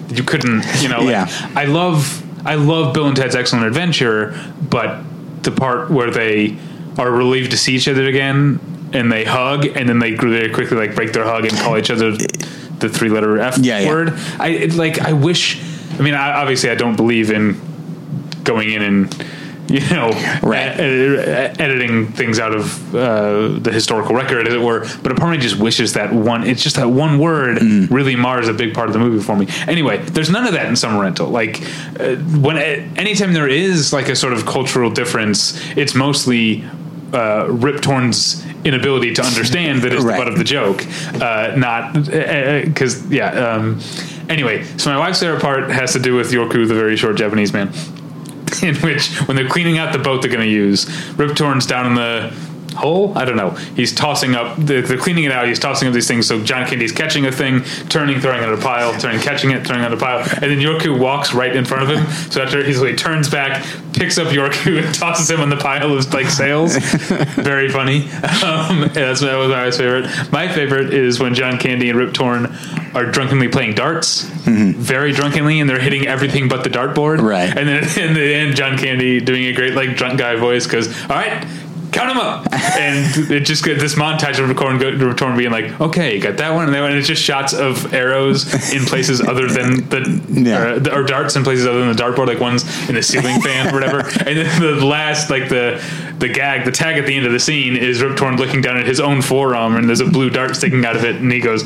you 0.10 0.24
couldn't, 0.24 0.64
you 0.82 0.90
know. 0.90 1.00
like, 1.02 1.10
Yeah. 1.10 1.52
I 1.56 1.66
love, 1.66 2.24
I 2.46 2.56
love 2.56 2.94
Bill 2.94 3.08
and 3.08 3.16
Ted's 3.16 3.36
Excellent 3.36 3.66
Adventure, 3.66 4.40
but 4.70 5.02
the 5.44 5.52
part 5.52 5.90
where 5.90 6.12
they 6.12 6.58
are 6.98 7.12
relieved 7.12 7.52
to 7.52 7.58
see 7.58 7.76
each 7.76 7.88
other 7.88 8.08
again 8.08 8.60
and 8.94 9.12
they 9.12 9.24
hug, 9.24 9.66
and 9.66 9.90
then 9.90 10.00
they 10.00 10.14
very 10.14 10.52
quickly 10.54 10.78
like 10.78 10.96
break 10.96 11.12
their 11.12 11.26
hug 11.26 11.46
and 11.46 11.58
call 11.58 11.78
each 11.78 11.90
other 11.90 12.12
the 12.12 12.90
three 12.90 13.10
letter 13.10 13.40
F 13.40 13.58
Yeah, 13.58 13.80
yeah. 13.80 13.90
word. 13.90 14.14
I 14.40 14.50
it, 14.50 14.74
like. 14.76 15.00
I 15.00 15.14
wish. 15.14 15.60
I 15.98 16.02
mean, 16.02 16.14
I, 16.14 16.34
obviously, 16.42 16.70
I 16.70 16.76
don't 16.76 16.96
believe 16.96 17.32
in 17.32 17.60
going 18.44 18.72
in 18.72 18.82
and 18.82 19.26
you 19.68 19.80
know 19.90 20.10
Right. 20.44 20.80
e- 20.80 20.84
e- 20.84 21.56
editing 21.60 22.08
things 22.08 22.40
out 22.40 22.54
of 22.56 22.96
uh, 22.96 23.48
the 23.60 23.72
historical 23.72 24.16
record, 24.16 24.48
as 24.48 24.54
it 24.54 24.62
were. 24.62 24.82
But 25.02 25.12
a 25.12 25.16
part 25.16 25.34
of 25.34 25.40
me 25.40 25.44
just 25.48 25.58
wishes 25.60 25.94
that 25.94 26.14
one. 26.14 26.44
It's 26.44 26.62
just 26.64 26.76
that 26.76 26.88
one 26.90 27.20
word 27.20 27.58
Mm. 27.58 27.90
really 27.90 28.16
mars 28.16 28.48
a 28.48 28.54
big 28.54 28.74
part 28.74 28.88
of 28.88 28.94
the 28.94 29.00
movie 29.00 29.24
for 29.24 29.36
me. 29.36 29.48
Anyway, 29.68 29.98
there's 29.98 30.30
none 30.30 30.46
of 30.46 30.54
that 30.54 30.66
in 30.68 30.76
Summer 30.76 31.02
Rental. 31.02 31.30
Like 31.30 31.62
uh, 32.00 32.16
when 32.40 32.58
anytime 32.98 33.34
there 33.34 33.48
is 33.48 33.92
like 33.94 34.10
a 34.10 34.16
sort 34.16 34.34
of 34.34 34.46
cultural 34.46 34.90
difference, 34.90 35.60
it's 35.78 35.96
mostly. 35.96 36.64
Uh, 37.14 37.46
Rip 37.50 37.82
Torn's 37.82 38.44
inability 38.66 39.14
to 39.14 39.22
understand 39.24 39.84
that 39.84 39.94
is 39.94 40.04
Right. 40.04 40.18
the 40.18 40.26
butt 40.26 40.28
of 40.28 40.38
the 40.38 40.44
joke, 40.44 40.84
uh, 41.22 41.54
not 41.56 41.94
because 41.94 43.10
yeah. 43.10 43.30
Um, 43.30 43.80
anyway, 44.28 44.64
so 44.78 44.90
my 44.92 44.98
wife's 45.00 45.22
favorite 45.22 45.40
part 45.42 45.70
has 45.70 45.94
to 45.94 46.00
do 46.00 46.16
with 46.16 46.32
Yorku, 46.34 46.68
the 46.68 46.74
very 46.74 46.98
short 46.98 47.16
Japanese 47.16 47.54
man 47.54 47.72
in 48.64 48.76
which 48.78 49.16
when 49.28 49.36
they're 49.36 49.50
cleaning 49.50 49.78
out 49.78 49.94
the 49.94 50.00
boat 50.00 50.22
they're 50.22 50.32
going 50.32 50.46
to 50.46 50.52
use, 50.52 50.88
Rip 51.18 51.36
Torn's 51.36 51.66
down 51.66 51.88
in 51.88 51.96
the 51.96 52.34
hole. 52.76 53.18
I 53.18 53.26
don't 53.26 53.38
know. 53.38 53.52
He's 53.52 53.94
tossing 53.94 54.36
up. 54.36 54.58
They're, 54.58 54.82
they're 54.82 54.98
cleaning 54.98 55.24
it 55.24 55.32
out. 55.32 55.48
He's 55.48 55.60
tossing 55.60 55.88
up 55.88 55.94
these 55.94 56.08
things. 56.08 56.28
So 56.28 56.44
John 56.44 56.68
Candy's 56.68 56.92
catching 56.92 57.26
a 57.26 57.32
thing, 57.32 57.62
turning, 57.90 58.20
throwing 58.20 58.44
it 58.44 58.48
in 58.48 58.54
a 58.54 58.62
pile, 58.62 58.98
turning, 59.00 59.20
catching 59.20 59.52
it, 59.52 59.66
throwing 59.66 59.84
it 59.84 59.88
in 59.88 59.94
a 59.94 59.98
pile, 59.98 60.20
and 60.20 60.52
then 60.52 60.60
Yorku 60.60 60.98
walks 61.00 61.34
right 61.34 61.56
in 61.56 61.66
front 61.66 61.84
of 61.84 61.98
him. 61.98 62.06
So 62.32 62.42
after 62.42 62.64
he's 62.64 62.82
like 62.82 62.98
turns 62.98 63.30
back, 63.30 63.66
picks 63.94 64.18
up 64.18 64.28
Yorku 64.28 64.84
and 64.84 64.94
tosses 64.96 65.30
him 65.30 65.42
on 65.42 65.50
the 65.50 65.58
pile 65.58 65.94
of 65.94 66.14
like 66.14 66.28
sails. 66.28 66.76
Very 67.36 67.70
funny. 67.70 68.04
Um, 68.44 68.90
that's 68.94 69.22
that 69.22 69.38
was 69.38 69.50
my 69.50 69.72
favorite. 69.72 70.32
My 70.32 70.48
favorite 70.48 70.94
is 70.94 71.20
when 71.20 71.34
John 71.34 71.58
Candy 71.58 71.90
and 71.90 71.98
Rip 71.98 72.14
Torn 72.14 72.56
are 72.96 73.06
drunkenly 73.06 73.50
playing 73.50 73.76
darts, 73.76 74.24
very 74.24 75.12
drunkenly, 75.12 75.60
and 75.60 75.70
they're 75.70 75.82
hitting 75.82 76.08
everything 76.08 76.48
but 76.48 76.64
the 76.64 76.70
dartboard. 76.70 77.22
Right. 77.22 77.56
And 77.56 77.68
then 77.68 77.84
in 78.10 78.14
the 78.14 78.34
end, 78.34 78.56
John 78.56 78.78
Candy 78.78 79.20
doing 79.20 79.46
a 79.46 79.54
great 79.54 79.74
like 79.74 79.96
drunk 79.96 80.20
guy 80.20 80.36
voice 80.36 80.66
goes, 80.68 80.88
"All 81.04 81.10
right." 81.10 81.46
Count 81.96 82.10
them 82.10 82.18
up, 82.18 82.46
and 82.78 83.32
it 83.32 83.42
just 83.46 83.64
get 83.64 83.80
this 83.80 83.96
montage 83.96 84.38
of 84.38 84.50
Rip 84.50 84.58
Torn, 84.58 84.78
Retorn 84.78 85.38
being 85.38 85.52
like, 85.52 85.80
"Okay, 85.80 86.16
you 86.16 86.22
got 86.22 86.36
that 86.38 86.54
one 86.54 86.66
and 86.66 86.74
that 86.74 86.82
one." 86.82 86.90
And 86.92 87.00
it's 87.00 87.08
just 87.08 87.24
shots 87.24 87.54
of 87.54 87.94
arrows 87.94 88.54
in 88.74 88.84
places 88.86 89.22
other 89.22 89.48
than 89.48 89.88
the 89.88 90.22
Yeah. 90.30 90.94
or, 90.94 91.00
or 91.00 91.04
darts 91.04 91.38
in 91.38 91.44
places 91.46 91.66
other 91.66 91.80
than 91.80 91.96
the 91.96 92.04
dartboard, 92.04 92.28
like 92.28 92.42
one's 92.42 92.64
in 92.90 92.96
the 92.96 93.02
ceiling 93.04 93.40
fan 93.42 93.68
or 93.70 93.74
whatever. 93.74 94.00
And 94.26 94.38
then 94.40 94.62
the 94.62 94.86
last, 94.86 95.30
like 95.30 95.48
the 95.50 95.82
the 96.20 96.28
gag, 96.28 96.66
the 96.66 96.72
tag 96.72 96.98
at 96.98 97.06
the 97.06 97.16
end 97.16 97.26
of 97.26 97.32
the 97.32 97.40
scene 97.40 97.76
is 97.78 98.02
Rip 98.04 98.18
Torn 98.18 98.36
looking 98.38 98.62
down 98.62 98.76
at 98.78 98.86
his 98.86 99.00
own 99.00 99.22
forearm, 99.22 99.76
and 99.78 99.88
there's 99.88 100.02
a 100.02 100.06
blue 100.06 100.30
dart 100.30 100.56
sticking 100.56 100.84
out 100.86 100.96
of 100.98 101.04
it, 101.06 101.16
and 101.18 101.32
he 101.32 101.40
goes, 101.40 101.64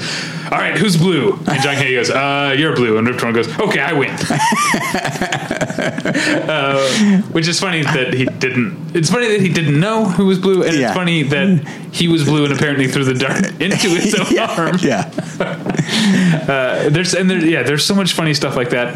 "All 0.52 0.58
right, 0.60 0.78
who's 0.78 0.96
blue?" 0.98 1.34
And 1.48 1.62
John 1.64 1.76
Candy 1.76 1.94
goes, 1.96 2.10
"Uh, 2.12 2.54
you're 2.58 2.76
blue," 2.76 2.98
and 2.98 3.08
Rip 3.08 3.18
Torn 3.18 3.34
goes, 3.34 3.48
"Okay, 3.60 3.80
I 3.80 3.94
win." 3.94 4.10
uh, 5.80 7.22
which 7.32 7.48
is 7.48 7.60
funny 7.60 7.82
that 7.84 8.14
he 8.14 8.26
didn't. 8.26 8.96
It's 8.96 9.10
funny 9.10 9.28
that 9.30 9.42
he 9.42 9.50
didn't 9.50 9.80
know 9.80 10.06
who 10.20 10.26
was 10.26 10.38
blue, 10.38 10.64
and 10.64 10.76
Yeah. 10.76 10.88
it's 10.88 10.94
funny 10.98 11.24
that 11.24 11.66
he 11.94 12.10
was 12.10 12.26
blue 12.26 12.44
and 12.44 12.52
apparently 12.54 12.90
threw 12.90 13.06
the 13.06 13.14
dart 13.14 13.46
into 13.62 13.88
his 14.02 14.14
own 14.16 14.28
yeah, 14.30 14.54
arm. 14.58 14.78
yeah. 14.82 15.10
Uh, 16.50 16.90
there's 16.90 17.14
and 17.14 17.30
there, 17.30 17.44
yeah, 17.46 17.64
there's 17.64 17.86
so 17.86 17.94
much 17.96 18.14
funny 18.14 18.34
stuff 18.34 18.56
like 18.56 18.70
that, 18.72 18.96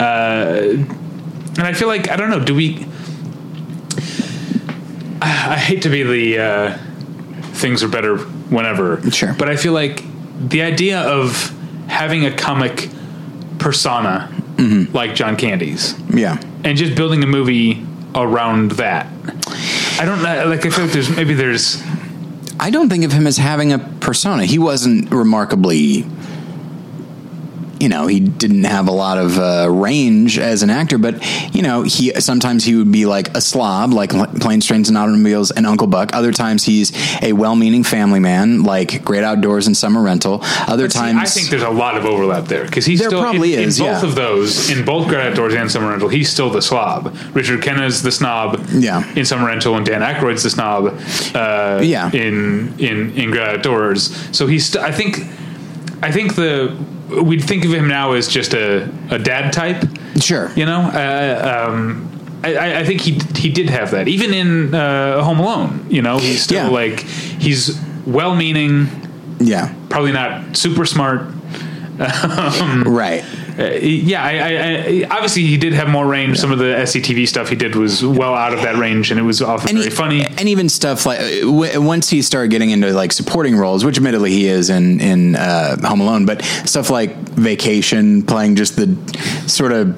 uh, 0.00 0.70
and 0.70 1.60
I 1.62 1.72
feel 1.72 1.88
like 1.88 2.08
I 2.10 2.16
don't 2.16 2.30
know. 2.30 2.40
Do 2.40 2.54
we? 2.54 2.86
I, 5.22 5.52
I 5.54 5.56
hate 5.56 5.82
to 5.82 5.88
be 5.90 6.02
the 6.02 6.38
uh, 6.38 6.78
things 7.54 7.82
are 7.82 7.88
better 7.88 8.16
whenever, 8.50 9.00
Sure. 9.10 9.34
but 9.38 9.48
I 9.48 9.56
feel 9.56 9.72
like 9.72 10.02
the 10.48 10.62
idea 10.62 11.00
of 11.00 11.52
having 11.88 12.24
a 12.26 12.34
comic 12.36 12.88
persona 13.58 14.30
like 14.92 15.14
John 15.14 15.36
Candy's, 15.36 15.94
Yeah. 16.10 16.38
and 16.64 16.76
just 16.78 16.94
building 16.94 17.22
a 17.22 17.26
movie 17.26 17.84
around 18.14 18.72
that. 18.72 19.06
I 19.98 20.04
don't 20.04 20.22
know. 20.22 20.48
Like 20.48 20.66
I 20.66 20.70
feel 20.70 20.84
like 20.84 20.92
there's 20.92 21.10
maybe 21.14 21.34
there's 21.34 21.82
I 22.58 22.70
don't 22.70 22.88
think 22.88 23.04
of 23.04 23.12
him 23.12 23.26
as 23.26 23.36
having 23.36 23.72
a 23.72 23.78
persona. 23.78 24.44
He 24.44 24.58
wasn't 24.58 25.10
remarkably, 25.10 26.04
you 27.84 27.90
know, 27.90 28.06
he 28.06 28.18
didn't 28.18 28.64
have 28.64 28.88
a 28.88 28.92
lot 28.92 29.18
of 29.18 29.38
uh, 29.38 29.68
range 29.70 30.38
as 30.38 30.62
an 30.62 30.70
actor, 30.70 30.96
but 30.96 31.14
you 31.54 31.60
know, 31.60 31.82
he 31.82 32.10
sometimes 32.18 32.64
he 32.64 32.74
would 32.76 32.90
be 32.90 33.04
like 33.04 33.28
a 33.36 33.42
slob, 33.42 33.92
like 33.92 34.08
Planes, 34.40 34.64
Trains, 34.64 34.88
and 34.88 34.96
Automobiles 34.96 35.50
and 35.50 35.66
Uncle 35.66 35.86
Buck. 35.86 36.14
Other 36.14 36.32
times 36.32 36.64
he's 36.64 36.92
a 37.22 37.34
well-meaning 37.34 37.84
family 37.84 38.20
man, 38.20 38.62
like 38.62 39.04
Great 39.04 39.22
Outdoors 39.22 39.66
and 39.66 39.76
Summer 39.76 40.00
Rental. 40.00 40.38
Other 40.66 40.88
See, 40.88 40.98
times, 40.98 41.18
I 41.20 41.26
think 41.26 41.50
there's 41.50 41.62
a 41.62 41.68
lot 41.68 41.98
of 41.98 42.06
overlap 42.06 42.46
there 42.46 42.64
because 42.64 42.86
he's 42.86 43.00
There 43.00 43.10
still 43.10 43.20
probably 43.20 43.54
in, 43.54 43.64
is, 43.64 43.78
in 43.78 43.84
both 43.84 44.02
yeah. 44.02 44.08
of 44.08 44.14
those 44.14 44.70
in 44.70 44.82
both 44.86 45.06
Great 45.06 45.20
Outdoors 45.26 45.52
and 45.52 45.70
Summer 45.70 45.90
Rental. 45.90 46.08
He's 46.08 46.30
still 46.30 46.48
the 46.48 46.62
slob. 46.62 47.14
Richard 47.34 47.60
Crenna's 47.62 48.02
the 48.02 48.12
snob. 48.12 48.64
Yeah. 48.72 49.04
In 49.14 49.26
Summer 49.26 49.46
Rental, 49.46 49.76
and 49.76 49.84
Dan 49.84 50.00
Aykroyd's 50.00 50.42
the 50.42 50.48
snob. 50.48 50.98
Uh, 51.34 51.82
Yeah. 51.84 52.10
In 52.12 52.72
in 52.78 53.10
in 53.14 53.30
Great 53.30 53.46
Outdoors, 53.46 54.10
so 54.34 54.46
he's. 54.46 54.64
St- 54.70 54.82
I 54.82 54.90
think. 54.90 55.18
I 56.02 56.10
think 56.10 56.34
the 56.34 56.76
we'd 57.08 57.42
think 57.44 57.64
of 57.64 57.72
him 57.72 57.88
now 57.88 58.12
as 58.12 58.28
just 58.28 58.54
a, 58.54 58.88
a 59.10 59.18
dad 59.18 59.52
type. 59.52 59.84
sure, 60.20 60.50
You 60.56 60.66
know. 60.66 60.80
Uh, 60.80 61.68
um, 61.70 62.10
I- 62.42 62.80
I, 62.80 62.84
think 62.84 63.00
he 63.00 63.18
he 63.36 63.48
did 63.48 63.70
have 63.70 63.90
that 63.92 64.06
even 64.06 64.34
in 64.34 64.74
uh, 64.74 65.22
Home 65.22 65.40
Alone. 65.40 65.86
You 65.88 66.02
know, 66.02 66.18
he's 66.18 66.42
still 66.42 66.64
Yeah. 66.64 66.68
like 66.68 67.00
he's 67.00 67.80
well-meaning, 68.06 68.86
yeah, 69.40 69.72
probably 69.88 70.12
not 70.12 70.54
super 70.56 70.84
smart. 70.84 71.22
right. 71.98 73.24
Uh, 73.58 73.70
yeah, 73.80 74.22
I, 74.22 74.30
I, 74.30 74.48
I, 75.04 75.06
obviously 75.10 75.42
he 75.42 75.56
did 75.56 75.72
have 75.74 75.88
more 75.88 76.06
range. 76.06 76.38
Some 76.38 76.50
of 76.50 76.58
the 76.58 76.64
SCTV 76.64 77.28
stuff 77.28 77.48
he 77.48 77.56
did 77.56 77.76
was 77.76 78.04
well 78.04 78.34
out 78.34 78.52
of 78.52 78.62
that 78.62 78.76
range, 78.76 79.10
and 79.10 79.20
it 79.20 79.22
was 79.22 79.40
often 79.42 79.70
and 79.70 79.78
very 79.78 79.90
he- 79.90 79.94
funny. 79.96 80.24
And 80.24 80.48
even 80.48 80.68
stuff 80.68 81.06
like 81.06 81.20
uh, 81.20 81.40
w- 81.40 81.80
once 81.80 82.10
he 82.10 82.20
started 82.22 82.50
getting 82.50 82.70
into 82.70 82.92
like 82.92 83.12
supporting 83.12 83.56
roles, 83.56 83.84
which 83.84 83.96
admittedly 83.96 84.30
he 84.32 84.46
is 84.46 84.70
in 84.70 85.00
in 85.00 85.36
uh, 85.36 85.76
Home 85.86 86.00
Alone, 86.00 86.26
but 86.26 86.42
stuff 86.64 86.90
like 86.90 87.14
Vacation, 87.16 88.22
playing 88.22 88.56
just 88.56 88.76
the 88.76 88.96
sort 89.48 89.72
of 89.72 89.94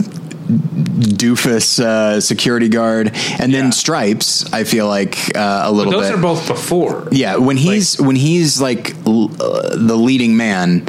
doofus 0.48 1.80
uh, 1.82 2.20
security 2.20 2.68
guard, 2.68 3.08
and 3.38 3.52
Yeah. 3.52 3.62
then 3.62 3.72
Stripes. 3.72 4.52
I 4.52 4.64
feel 4.64 4.86
like 4.88 5.16
uh, 5.36 5.62
a 5.64 5.72
little 5.72 5.92
bit. 5.92 5.98
Those 5.98 6.10
bit. 6.10 6.18
are 6.18 6.22
both 6.22 6.46
before. 6.46 7.08
Yeah, 7.10 7.36
when 7.36 7.56
he's 7.56 8.00
when 8.00 8.16
he's 8.16 8.60
like 8.60 8.94
l- 9.06 9.30
uh, 9.40 9.76
the 9.76 9.96
leading 9.96 10.36
man, 10.36 10.86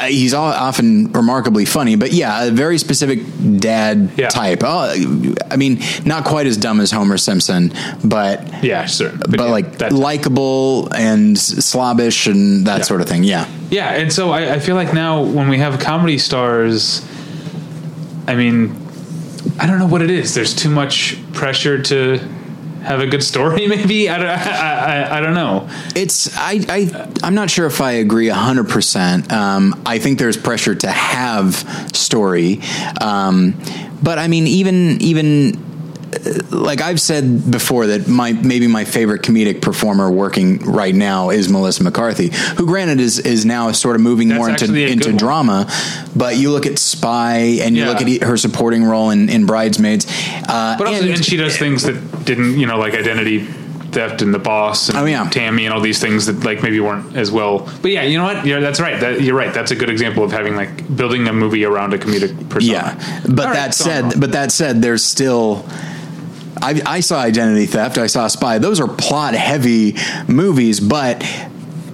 Uh, 0.00 0.04
he's 0.04 0.32
all, 0.34 0.52
often 0.52 1.10
remarkably 1.12 1.64
funny. 1.64 1.96
But 1.96 2.12
yeah, 2.12 2.44
a 2.44 2.50
very 2.50 2.78
specific 2.78 3.20
dad 3.58 4.10
Yeah. 4.16 4.28
type. 4.28 4.62
Oh, 4.64 4.94
I 5.50 5.56
mean, 5.56 5.80
not 6.04 6.24
quite 6.24 6.46
as 6.46 6.56
dumb 6.56 6.80
as 6.80 6.90
Homer 6.90 7.18
Simpson, 7.18 7.72
but 8.04 8.62
Yeah, 8.62 8.86
sure. 8.86 9.10
but, 9.28 9.40
yeah, 9.40 9.46
like 9.46 9.90
likable 9.90 10.88
and 10.94 11.36
slobbish 11.38 12.26
and 12.26 12.66
that 12.66 12.78
Yeah. 12.78 12.84
sort 12.84 13.00
of 13.00 13.08
thing. 13.08 13.24
Yeah, 13.24 13.46
Yeah, 13.70 13.90
and 13.92 14.12
so 14.12 14.30
I, 14.30 14.54
I 14.54 14.58
feel 14.60 14.76
like 14.76 14.94
now 14.94 15.20
when 15.22 15.48
we 15.48 15.58
have 15.58 15.78
comedy 15.80 16.18
stars, 16.18 17.02
I 18.26 18.34
mean, 18.34 18.76
I 19.58 19.66
don't 19.66 19.78
know 19.78 19.86
what 19.86 20.02
it 20.02 20.10
is. 20.10 20.34
There's 20.34 20.54
too 20.54 20.70
much 20.70 21.16
pressure 21.32 21.82
to 21.82 22.20
have 22.88 23.00
a 23.00 23.06
good 23.06 23.22
story. 23.22 23.66
Maybe 23.68 24.08
I 24.08 24.18
don't. 24.18 24.28
I, 24.28 25.02
I, 25.02 25.18
I 25.18 25.20
don't 25.20 25.34
know. 25.34 25.68
it's 25.94 26.36
I, 26.36 26.60
I 26.68 27.10
I'm 27.22 27.34
not 27.34 27.50
sure 27.50 27.66
if 27.66 27.80
I 27.80 27.92
agree 27.92 28.28
hundred 28.28 28.68
percent. 28.68 29.32
Um, 29.32 29.80
I 29.86 29.98
think 29.98 30.18
there's 30.18 30.36
pressure 30.36 30.74
to 30.74 30.90
have 30.90 31.54
story, 31.94 32.60
um, 33.00 33.60
but 34.02 34.18
I 34.18 34.28
mean 34.28 34.46
even 34.46 35.00
even 35.02 35.67
like 36.50 36.80
I've 36.80 37.00
said 37.00 37.50
before 37.50 37.86
that 37.88 38.08
my 38.08 38.32
maybe 38.32 38.66
my 38.66 38.84
favorite 38.84 39.22
comedic 39.22 39.60
performer 39.62 40.10
working 40.10 40.58
right 40.60 40.94
now 40.94 41.30
is 41.30 41.48
Melissa 41.48 41.84
McCarthy, 41.84 42.30
who 42.56 42.66
granted 42.66 43.00
is 43.00 43.18
is 43.18 43.44
now 43.44 43.72
sort 43.72 43.96
of 43.96 44.02
moving 44.02 44.28
That's 44.28 44.38
more 44.38 44.50
into 44.50 44.86
into 44.86 45.12
drama. 45.12 45.66
But 46.16 46.36
you 46.36 46.50
look 46.50 46.66
at 46.66 46.78
Spy 46.78 47.58
and 47.62 47.76
you 47.76 47.84
Yeah. 47.84 47.90
look 47.90 48.02
at 48.02 48.22
her 48.22 48.36
supporting 48.36 48.84
role 48.84 49.10
in, 49.10 49.28
in 49.28 49.46
Bridesmaids, 49.46 50.06
uh, 50.48 50.76
But 50.76 50.86
also, 50.88 51.04
and, 51.08 51.24
she 51.24 51.36
does 51.36 51.56
things 51.56 51.82
that 51.84 52.24
didn't, 52.24 52.58
you 52.58 52.66
know, 52.66 52.78
like 52.78 52.94
identity 52.94 53.46
theft 53.90 54.20
and 54.20 54.34
the 54.34 54.38
boss 54.38 54.90
and 54.90 54.98
Oh, 54.98 55.04
yeah. 55.06 55.26
Tammy 55.30 55.64
and 55.64 55.72
all 55.74 55.80
these 55.80 55.98
things 55.98 56.26
that 56.26 56.44
like 56.44 56.62
maybe 56.62 56.78
weren't 56.78 57.16
as 57.16 57.30
well. 57.30 57.68
But 57.80 57.90
yeah, 57.90 58.02
you 58.02 58.18
know 58.18 58.24
what? 58.24 58.44
Yeah, 58.44 58.60
that's 58.60 58.80
right. 58.80 59.00
That, 59.00 59.22
you're 59.22 59.34
right. 59.36 59.52
That's 59.54 59.70
a 59.70 59.76
good 59.76 59.88
example 59.88 60.22
of 60.24 60.30
having 60.30 60.56
like 60.56 60.94
building 60.94 61.26
a 61.26 61.32
movie 61.32 61.64
around 61.64 61.94
a 61.94 61.98
comedic 61.98 62.50
persona. 62.50 62.72
Yeah, 62.98 63.20
but 63.26 63.40
All 63.40 63.44
right, 63.46 63.54
that 63.54 63.66
I'm 63.68 63.72
said, 63.72 64.20
but 64.20 64.32
that 64.32 64.52
said, 64.52 64.82
there's 64.82 65.02
still. 65.04 65.64
I, 66.60 66.80
I 66.86 67.00
saw 67.00 67.20
Identity 67.20 67.66
Theft. 67.66 67.98
I 67.98 68.06
saw 68.06 68.26
Spy. 68.28 68.58
Those 68.58 68.80
are 68.80 68.88
plot 68.88 69.34
heavy 69.34 69.96
movies, 70.26 70.80
but 70.80 71.22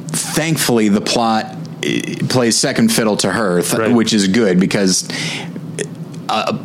thankfully 0.09 0.89
the 0.89 1.01
plot 1.01 1.57
eh, 1.83 2.17
plays 2.29 2.57
second 2.57 2.91
fiddle 2.93 3.17
to 3.19 3.31
her, 3.33 3.61
th- 3.63 3.75
Right. 3.75 3.93
which 3.93 4.13
is 4.13 4.29
good 4.29 4.59
because 4.61 5.09
uh, 6.29 6.59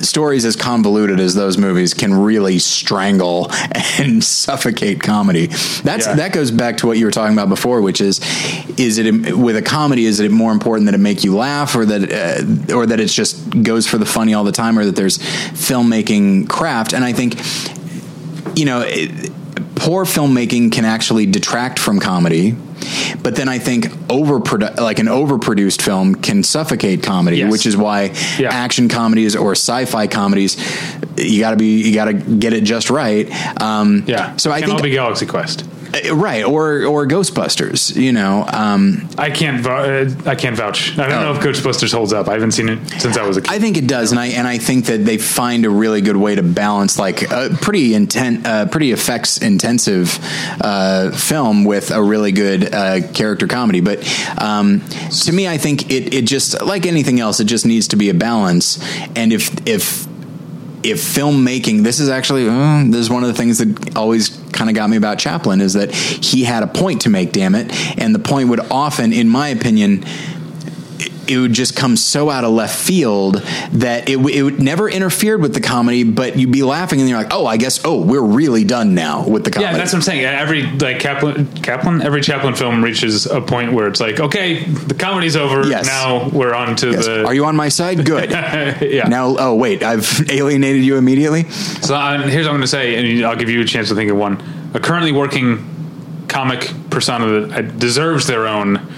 stories 0.00 0.44
as 0.44 0.56
convoluted 0.56 1.20
as 1.20 1.34
those 1.34 1.58
movies 1.58 1.94
can 1.94 2.14
really 2.14 2.58
strangle 2.58 3.50
and 3.98 4.22
suffocate 4.42 5.00
comedy. 5.00 5.46
That's 5.82 6.06
Yeah. 6.06 6.14
that 6.14 6.32
goes 6.32 6.50
back 6.50 6.78
to 6.78 6.86
what 6.86 6.98
you 6.98 7.04
were 7.04 7.10
talking 7.10 7.34
about 7.34 7.48
before, 7.48 7.80
which 7.80 8.00
is 8.00 8.20
is 8.78 8.98
it 8.98 9.36
with 9.36 9.56
a 9.56 9.62
comedy 9.62 10.06
is 10.06 10.20
it 10.20 10.30
more 10.30 10.52
important 10.52 10.86
that 10.86 10.94
it 10.94 10.98
make 10.98 11.24
you 11.24 11.36
laugh 11.36 11.74
or 11.76 11.84
that 11.84 12.02
uh, 12.70 12.74
or 12.76 12.86
that 12.86 13.00
it's 13.00 13.14
just 13.14 13.62
goes 13.62 13.86
for 13.86 13.98
the 13.98 14.06
funny 14.06 14.34
all 14.34 14.44
the 14.44 14.52
time 14.52 14.78
or 14.78 14.84
that 14.84 14.96
there's 14.96 15.18
filmmaking 15.18 16.48
craft 16.48 16.92
and 16.92 17.04
I 17.04 17.12
think 17.12 17.36
you 18.58 18.64
know 18.64 18.82
it, 18.86 19.30
poor 19.74 20.04
filmmaking 20.04 20.72
can 20.72 20.84
actually 20.84 21.26
detract 21.26 21.78
from 21.78 21.98
comedy 22.00 22.56
but 23.22 23.36
then 23.36 23.48
I 23.48 23.58
think 23.58 23.88
over 24.10 24.38
like 24.80 24.98
an 24.98 25.06
overproduced 25.06 25.82
film 25.82 26.14
can 26.14 26.42
suffocate 26.42 27.02
comedy, 27.02 27.38
Yes. 27.38 27.50
which 27.52 27.66
is 27.66 27.76
why 27.76 28.12
Yeah. 28.38 28.48
action 28.52 28.88
comedies 28.88 29.34
or 29.36 29.52
sci-fi 29.52 30.06
comedies 30.06 30.56
you 31.16 31.40
got 31.40 31.50
to 31.50 31.56
be 31.56 31.82
you 31.82 31.94
got 31.94 32.06
to 32.06 32.14
get 32.14 32.52
it 32.52 32.64
just 32.64 32.90
right. 32.90 33.28
Um, 33.60 34.04
Yeah. 34.06 34.36
So 34.36 34.50
I 34.50 34.54
Can't 34.60 34.70
think 34.70 34.78
all 34.78 34.82
be 34.82 34.90
Galaxy 34.90 35.26
Quest. 35.26 35.64
Uh, 35.94 36.14
right 36.14 36.44
or 36.44 36.84
or 36.84 37.06
Ghostbusters. 37.06 37.94
You 37.96 38.12
know, 38.12 38.44
um, 38.52 39.08
I 39.18 39.30
can't. 39.30 39.64
Uh, 39.66 40.06
I 40.26 40.34
can't 40.34 40.56
vouch. 40.56 40.98
I 40.98 41.08
don't 41.08 41.18
Oh. 41.18 41.32
know 41.32 41.38
if 41.38 41.44
Ghostbusters 41.44 41.92
holds 41.92 42.12
up. 42.12 42.28
I 42.28 42.32
haven't 42.32 42.52
seen 42.52 42.68
it 42.68 42.78
since 43.00 43.16
I 43.16 43.26
was 43.26 43.36
a 43.36 43.42
kid. 43.42 43.50
I 43.52 43.58
think 43.58 43.76
it 43.76 43.86
does, 43.86 44.10
and 44.12 44.20
I 44.20 44.26
and 44.28 44.46
I 44.46 44.58
think 44.58 44.86
that 44.86 45.04
they 45.04 45.18
find 45.18 45.64
a 45.64 45.70
really 45.70 46.00
good 46.00 46.16
way 46.16 46.34
to 46.34 46.42
balance 46.42 46.98
like 46.98 47.22
a 47.30 47.50
pretty 47.60 47.94
intent, 47.94 48.46
uh, 48.46 48.66
pretty 48.66 48.92
effects 48.92 49.38
intensive 49.38 50.18
uh, 50.60 51.10
film 51.10 51.64
with 51.64 51.90
a 51.90 52.02
really 52.02 52.32
good 52.32 52.72
uh, 52.74 53.00
character 53.12 53.46
comedy. 53.46 53.80
But 53.80 53.98
um, 54.38 54.80
to 55.24 55.32
me, 55.32 55.48
I 55.48 55.58
think 55.58 55.90
it 55.90 56.14
it 56.14 56.24
just 56.26 56.62
like 56.62 56.86
anything 56.86 57.20
else, 57.20 57.40
it 57.40 57.44
just 57.44 57.66
needs 57.66 57.88
to 57.88 57.96
be 57.96 58.08
a 58.08 58.14
balance. 58.14 58.78
And 59.16 59.32
if 59.32 59.50
if 59.66 60.06
if 60.82 60.98
filmmaking, 60.98 61.82
this 61.82 62.00
is 62.00 62.08
actually 62.08 62.48
uh, 62.48 62.82
this 62.86 63.00
is 63.00 63.10
one 63.10 63.22
of 63.22 63.28
the 63.28 63.34
things 63.34 63.58
that 63.58 63.96
always 63.96 64.28
kind 64.52 64.68
of 64.68 64.76
got 64.76 64.90
me 64.90 64.96
about 64.96 65.18
Chaplin 65.18 65.60
is 65.60 65.74
that 65.74 65.92
he 65.92 66.44
had 66.44 66.62
a 66.62 66.66
point 66.66 67.02
to 67.02 67.10
make. 67.10 67.32
Damn 67.32 67.54
it, 67.54 67.72
and 67.98 68.14
the 68.14 68.18
point 68.18 68.48
would 68.48 68.60
often, 68.70 69.12
in 69.12 69.28
my 69.28 69.48
opinion 69.48 70.04
it 71.32 71.38
would 71.38 71.52
just 71.52 71.74
come 71.74 71.96
so 71.96 72.30
out 72.30 72.44
of 72.44 72.50
left 72.50 72.76
field 72.78 73.36
that 73.72 74.08
it, 74.08 74.16
w- 74.16 74.36
it 74.38 74.42
would 74.42 74.60
never 74.60 74.88
interfered 74.88 75.40
with 75.40 75.54
the 75.54 75.60
comedy, 75.60 76.04
but 76.04 76.36
you'd 76.38 76.52
be 76.52 76.62
laughing 76.62 77.00
and 77.00 77.08
you're 77.08 77.18
like, 77.18 77.32
oh, 77.32 77.46
I 77.46 77.56
guess, 77.56 77.84
oh, 77.84 78.00
we're 78.02 78.20
really 78.22 78.64
done 78.64 78.94
now 78.94 79.26
with 79.26 79.44
the 79.44 79.50
comedy. 79.50 79.72
yeah, 79.72 79.76
that's 79.78 79.92
what 79.92 79.98
I'm 79.98 80.02
saying. 80.02 80.24
Every 80.24 80.62
like 80.62 81.00
Kaplan, 81.00 81.46
Kaplan, 81.62 82.02
every 82.02 82.20
Chaplin 82.20 82.54
film 82.54 82.82
reaches 82.84 83.26
a 83.26 83.40
point 83.40 83.72
where 83.72 83.88
it's 83.88 84.00
like, 84.00 84.20
okay, 84.20 84.64
the 84.64 84.94
comedy's 84.94 85.36
over. 85.36 85.66
Yes. 85.68 85.86
Now 85.86 86.28
we're 86.28 86.54
on 86.54 86.76
to 86.76 86.90
Yes. 86.90 87.06
the. 87.06 87.24
Are 87.24 87.34
you 87.34 87.44
on 87.46 87.56
my 87.56 87.68
side? 87.68 88.04
Good. 88.12 88.30
yeah. 88.30 89.08
Now, 89.08 89.34
oh 89.38 89.54
wait, 89.54 89.82
I've 89.82 90.26
alienated 90.30 90.84
you 90.84 90.96
immediately. 90.96 91.44
So 91.50 91.94
uh, 91.94 92.18
here's 92.28 92.46
what 92.46 92.50
I'm 92.52 92.58
going 92.58 92.60
to 92.62 92.66
say, 92.68 92.96
and 93.16 93.24
I'll 93.24 93.36
give 93.36 93.48
you 93.48 93.60
a 93.60 93.64
chance 93.64 93.88
to 93.88 93.94
think 93.94 94.10
of 94.10 94.16
one. 94.16 94.42
A 94.74 94.80
currently 94.80 95.12
working 95.12 95.68
comic 96.28 96.70
persona 96.90 97.46
that 97.46 97.58
uh, 97.58 97.62
deserves 97.78 98.26
their 98.26 98.46
own 98.46 98.91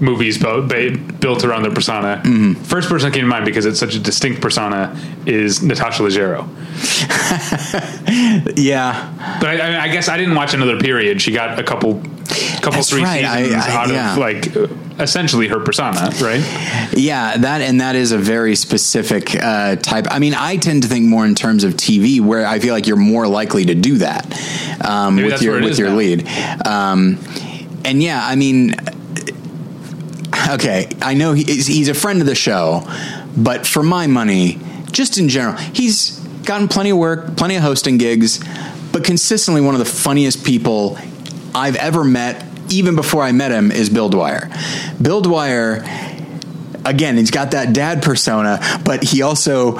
movies 0.00 0.38
bu- 0.38 0.66
ba- 0.66 0.96
built 1.20 1.44
around 1.44 1.62
their 1.62 1.72
persona. 1.72 2.20
Mm-hmm. 2.24 2.54
First 2.64 2.88
person 2.88 3.10
that 3.10 3.14
came 3.14 3.24
to 3.24 3.28
mind 3.28 3.44
because 3.46 3.64
it's 3.66 3.78
such 3.80 3.94
a 3.94 3.98
distinct 3.98 4.40
persona 4.42 4.94
is 5.26 5.62
Natasha 5.62 6.02
Leggero. 6.02 6.46
Yeah, 8.56 9.38
But 9.40 9.60
I, 9.60 9.76
I, 9.76 9.82
I 9.84 9.88
guess 9.88 10.08
I 10.08 10.16
didn't 10.16 10.34
watch 10.34 10.54
another 10.54 10.78
period. 10.78 11.20
She 11.20 11.32
got 11.32 11.58
a 11.58 11.62
couple, 11.62 11.94
couple 12.60 12.72
That's 12.72 12.90
three 12.90 13.02
right. 13.02 13.24
Seasons 13.24 13.64
I- 13.64 13.74
out 13.74 13.88
yeah. 13.88 14.12
of 14.12 14.18
like 14.18 15.00
essentially 15.00 15.48
her 15.48 15.60
persona, 15.60 16.10
right? 16.22 16.40
yeah, 16.96 17.36
that 17.36 17.60
and 17.60 17.80
that 17.80 17.96
is 17.96 18.12
a 18.12 18.18
very 18.18 18.54
specific 18.56 19.34
uh, 19.34 19.76
type. 19.76 20.06
I 20.10 20.18
mean, 20.18 20.34
I 20.34 20.56
tend 20.56 20.82
to 20.84 20.88
think 20.88 21.06
more 21.06 21.26
in 21.26 21.34
terms 21.34 21.64
of 21.64 21.74
TV, 21.74 22.20
where 22.20 22.46
I 22.46 22.58
feel 22.60 22.72
like 22.74 22.86
you're 22.86 22.96
more 22.96 23.26
likely 23.28 23.66
to 23.66 23.74
do 23.74 23.98
that 23.98 24.24
um, 24.84 25.16
with 25.16 25.42
your 25.42 25.60
with 25.60 25.78
your 25.78 25.90
now. 25.90 25.96
lead. 25.96 26.26
Um, 26.66 27.18
and 27.84 28.02
yeah, 28.02 28.20
I 28.24 28.36
mean, 28.36 28.74
okay, 30.50 30.88
I 31.02 31.14
know 31.14 31.32
he, 31.32 31.44
he's 31.44 31.88
a 31.88 31.94
friend 31.94 32.20
of 32.20 32.26
the 32.26 32.34
show, 32.34 32.82
but 33.36 33.66
for 33.66 33.82
my 33.82 34.06
money, 34.06 34.58
just 34.92 35.18
in 35.18 35.28
general, 35.28 35.56
he's 35.56 36.18
gotten 36.44 36.68
plenty 36.68 36.90
of 36.90 36.98
work, 36.98 37.36
plenty 37.36 37.56
of 37.56 37.62
hosting 37.62 37.98
gigs, 37.98 38.42
but 38.92 39.04
consistently 39.04 39.60
one 39.60 39.74
of 39.74 39.78
the 39.78 39.84
funniest 39.84 40.44
people 40.44 40.98
I've 41.54 41.76
ever 41.76 42.04
met. 42.04 42.44
Even 42.68 42.96
before 42.96 43.22
I 43.22 43.30
met 43.30 43.52
him, 43.52 43.70
is 43.70 43.88
Bill 43.88 44.08
Dwyer. 44.08 44.50
Bill 45.00 45.20
Dwyer 45.20 45.84
again, 46.86 47.16
he's 47.16 47.30
got 47.30 47.50
that 47.50 47.72
dad 47.72 48.02
persona, 48.02 48.60
but 48.84 49.02
he 49.02 49.22
also 49.22 49.76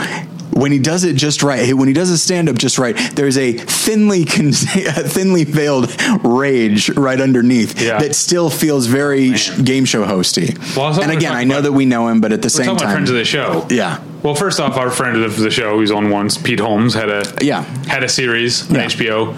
when 0.57 0.73
he 0.73 0.79
does 0.79 1.05
it 1.05 1.15
just 1.17 1.43
right, 1.43 1.73
when 1.75 1.87
he 1.89 1.95
does 1.95 2.11
a 2.11 2.19
stand 2.19 2.49
up 2.49 2.57
just 2.57 2.79
right, 2.79 2.97
there's 3.15 3.37
a 3.39 3.53
thinly 3.53 4.25
con- 4.25 4.53
thinly 4.53 5.45
veiled 5.45 5.95
rage 6.25 6.89
right 6.91 7.21
underneath 7.21 7.81
Yeah. 7.81 7.99
that 7.99 8.15
still 8.15 8.51
feels 8.51 8.87
very 8.87 9.35
sh- 9.37 9.51
game 9.63 9.85
show 9.85 10.05
hosty. 10.05 10.57
Well, 10.77 11.01
and 11.01 11.13
again, 11.13 11.33
I 11.35 11.45
know 11.45 11.57
about. 11.57 11.63
that 11.65 11.73
we 11.73 11.85
know 11.87 12.09
him, 12.09 12.21
but 12.21 12.33
at 12.33 12.43
the 12.43 12.51
same 12.51 12.77
time, 12.77 12.91
friends 12.91 13.11
of 13.11 13.17
the 13.17 13.25
show. 13.25 13.67
yeah, 13.71 14.01
Well, 14.23 14.35
first 14.35 14.59
off, 14.61 14.77
our 14.77 14.91
friend 14.91 15.23
of 15.23 15.37
the 15.37 15.51
show, 15.51 15.77
who's 15.79 15.91
on 15.91 16.11
once, 16.11 16.37
Pete 16.39 16.59
Holmes, 16.61 16.95
had 16.95 17.11
a 17.11 17.23
Yeah. 17.43 17.63
had 17.87 18.03
a 18.03 18.09
series 18.09 18.69
on 18.71 18.77
Yeah. 18.77 18.87
HBO. 18.87 19.35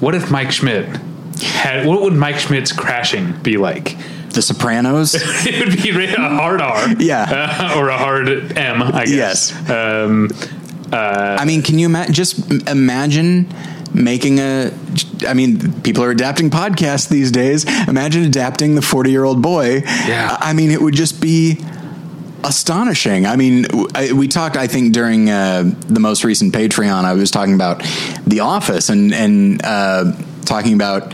What 0.00 0.14
if 0.14 0.30
Mike 0.30 0.50
Schmidt 0.52 0.86
had? 1.40 1.86
What 1.86 2.02
would 2.02 2.12
Mike 2.14 2.38
Schmidt's 2.40 2.72
crashing 2.72 3.32
be 3.42 3.56
like? 3.56 3.96
The 4.32 4.42
Sopranos. 4.42 5.14
it 5.46 5.66
would 5.66 5.82
be 5.82 6.14
a 6.14 6.16
hard 6.18 6.60
R, 6.60 6.88
Yeah. 6.98 7.26
uh, 7.74 7.78
or 7.78 7.88
a 7.88 7.96
hard 7.98 8.28
M, 8.56 8.82
I 8.82 9.04
guess. 9.06 9.52
Yes. 9.52 9.70
Um, 9.70 10.28
I 10.92 11.44
mean, 11.46 11.62
can 11.62 11.78
you 11.78 11.86
ima- 11.86 12.10
just 12.10 12.50
imagine 12.68 13.52
making 13.94 14.38
a? 14.40 14.72
I 15.26 15.34
mean, 15.34 15.80
people 15.82 16.04
are 16.04 16.10
adapting 16.10 16.50
podcasts 16.50 17.08
these 17.08 17.30
days. 17.30 17.64
Imagine 17.88 18.24
adapting 18.24 18.74
the 18.74 18.82
forty-year-old 18.82 19.40
boy. 19.40 19.82
Yeah. 19.86 20.36
I 20.38 20.52
mean, 20.52 20.70
it 20.70 20.80
would 20.82 20.94
just 20.94 21.20
be 21.20 21.64
astonishing. 22.44 23.26
I 23.26 23.36
mean, 23.36 23.66
I, 23.94 24.12
we 24.12 24.28
talked. 24.28 24.56
I 24.56 24.66
think 24.66 24.92
during 24.92 25.30
uh, 25.30 25.70
the 25.88 26.00
most 26.00 26.24
recent 26.24 26.52
Patreon, 26.54 27.04
I 27.04 27.14
was 27.14 27.30
talking 27.30 27.54
about 27.54 27.82
The 28.26 28.40
Office 28.40 28.88
and 28.88 29.14
and 29.14 29.60
uh, 29.64 30.12
talking 30.44 30.74
about. 30.74 31.12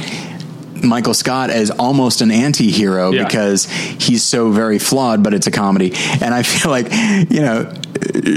Michael 0.82 1.14
Scott 1.14 1.50
as 1.50 1.70
almost 1.70 2.20
an 2.20 2.30
anti-hero 2.30 3.10
Yeah. 3.12 3.24
because 3.24 3.64
he's 3.66 4.22
so 4.22 4.50
very 4.50 4.78
flawed, 4.78 5.22
but 5.22 5.34
it's 5.34 5.46
a 5.46 5.50
comedy. 5.50 5.92
And 6.20 6.34
I 6.34 6.42
feel 6.44 6.70
like, 6.70 6.86
you 7.30 7.40
know, 7.40 7.72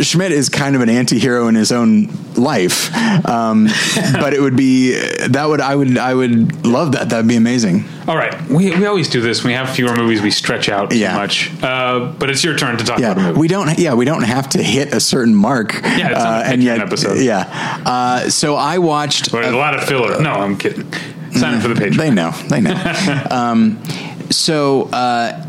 Schmidt 0.01 0.31
is 0.31 0.49
kind 0.49 0.75
of 0.75 0.81
an 0.81 0.89
anti-hero 0.89 1.47
in 1.47 1.55
his 1.55 1.71
own 1.71 2.09
life. 2.35 2.93
Um, 3.27 3.65
but 4.13 4.33
it 4.33 4.41
would 4.41 4.55
be, 4.55 4.93
that 5.27 5.45
would, 5.45 5.61
I 5.61 5.75
would, 5.75 5.97
I 5.97 6.13
would 6.13 6.65
love 6.65 6.93
that. 6.93 7.09
That'd 7.09 7.27
be 7.27 7.35
amazing. 7.35 7.83
all 8.07 8.15
right, 8.17 8.41
we, 8.49 8.71
we 8.75 8.85
always 8.87 9.07
do 9.09 9.21
this. 9.21 9.43
We 9.43 9.53
have 9.53 9.69
fewer 9.69 9.95
movies, 9.95 10.21
we 10.21 10.31
stretch 10.31 10.67
out 10.69 10.93
Yeah. 10.93 11.11
too 11.11 11.17
much. 11.17 11.63
Uh, 11.63 12.11
but 12.17 12.29
it's 12.29 12.43
your 12.43 12.57
turn 12.57 12.77
to 12.77 12.83
talk 12.83 12.97
about 12.99 13.17
a 13.17 13.21
Yeah. 13.21 13.27
movie. 13.27 13.39
We 13.39 13.47
don't, 13.47 13.77
yeah, 13.77 13.93
we 13.93 14.05
don't 14.05 14.23
have 14.23 14.49
to 14.49 14.63
hit 14.63 14.93
a 14.93 14.99
certain 14.99 15.35
mark. 15.35 15.73
Yeah, 15.83 16.41
a 16.41 16.51
and 16.51 16.63
yet, 16.63 16.79
episode. 16.79 17.19
yeah. 17.19 17.81
Uh, 17.85 18.29
so 18.29 18.55
I 18.55 18.79
watched, 18.79 19.31
But 19.31 19.45
a 19.45 19.55
lot 19.55 19.75
of 19.75 19.83
filler. 19.83 20.19
No, 20.21 20.31
I'm 20.31 20.57
kidding. 20.57 20.91
Sign 21.33 21.55
up 21.55 21.61
for 21.61 21.67
the 21.69 21.75
Patreon. 21.75 21.97
They 21.97 22.11
know. 22.11 22.31
They 22.47 22.61
know. 22.61 23.27
um, 23.31 23.83
so, 24.29 24.83
uh, 24.91 25.45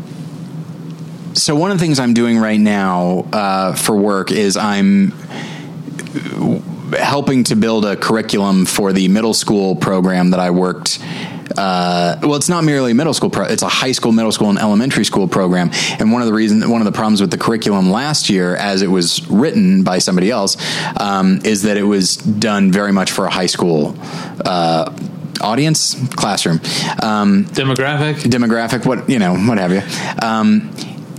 so 1.33 1.55
one 1.55 1.71
of 1.71 1.77
the 1.77 1.83
things 1.83 1.99
I'm 1.99 2.13
doing 2.13 2.37
right 2.37 2.59
now 2.59 3.25
uh, 3.31 3.75
for 3.75 3.95
work 3.95 4.31
is 4.31 4.57
I'm 4.57 5.11
helping 6.93 7.43
to 7.45 7.55
build 7.55 7.85
a 7.85 7.95
curriculum 7.95 8.65
for 8.65 8.93
the 8.93 9.07
middle 9.07 9.33
school 9.33 9.75
program 9.75 10.31
that 10.31 10.39
I 10.39 10.51
worked. 10.51 10.99
Uh, 11.57 12.17
well, 12.21 12.35
it's 12.35 12.49
not 12.49 12.63
merely 12.63 12.91
a 12.91 12.95
middle 12.95 13.13
school; 13.13 13.29
pro- 13.29 13.45
it's 13.45 13.61
a 13.61 13.67
high 13.67 13.91
school, 13.91 14.11
middle 14.11 14.31
school, 14.31 14.49
and 14.49 14.57
elementary 14.57 15.05
school 15.05 15.27
program. 15.27 15.69
And 15.99 16.11
one 16.11 16.21
of 16.21 16.27
the 16.27 16.33
reasons, 16.33 16.65
one 16.65 16.81
of 16.81 16.85
the 16.85 16.91
problems 16.91 17.21
with 17.21 17.31
the 17.31 17.37
curriculum 17.37 17.91
last 17.91 18.29
year, 18.29 18.55
as 18.55 18.81
it 18.81 18.87
was 18.87 19.27
written 19.29 19.83
by 19.83 19.99
somebody 19.99 20.31
else, 20.31 20.57
um, 20.99 21.41
is 21.43 21.63
that 21.63 21.77
it 21.77 21.83
was 21.83 22.17
done 22.17 22.71
very 22.71 22.91
much 22.91 23.11
for 23.11 23.25
a 23.25 23.29
high 23.29 23.47
school 23.47 23.95
uh, 24.45 24.91
audience, 25.41 25.95
classroom. 26.15 26.59
Um, 27.01 27.45
Demographic. 27.45 28.15
demographic, 28.23 28.85
what 28.85 29.09
you 29.09 29.19
know, 29.19 29.35
what 29.35 29.57
have 29.57 29.71
you. 29.71 29.81
Um, 30.21 30.71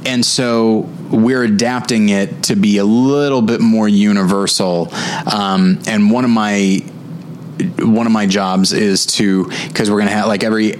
and 0.06 0.24
so 0.24 0.88
we're 1.10 1.44
adapting 1.44 2.10
it 2.10 2.44
to 2.44 2.56
be 2.56 2.78
a 2.78 2.84
little 2.84 3.42
bit 3.42 3.60
more 3.60 3.88
universal. 3.88 4.88
Um, 5.32 5.78
and 5.86 6.10
one 6.10 6.24
of 6.24 6.30
my 6.30 6.84
one 7.78 8.06
of 8.06 8.12
my 8.12 8.26
jobs 8.26 8.72
is 8.72 9.06
to 9.06 9.48
because 9.68 9.90
we're 9.90 9.98
going 9.98 10.08
to 10.08 10.14
have 10.14 10.26
like 10.26 10.42
every 10.42 10.74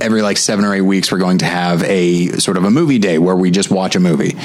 every 0.00 0.22
like 0.22 0.38
seven 0.38 0.64
or 0.64 0.74
eight 0.74 0.80
weeks 0.80 1.10
we're 1.12 1.18
going 1.18 1.38
to 1.38 1.44
have 1.44 1.82
a 1.82 2.28
sort 2.38 2.56
of 2.56 2.64
a 2.64 2.70
movie 2.70 2.98
day 2.98 3.18
where 3.18 3.36
we 3.36 3.50
just 3.50 3.70
watch 3.70 3.96
a 3.96 4.00
movie 4.00 4.36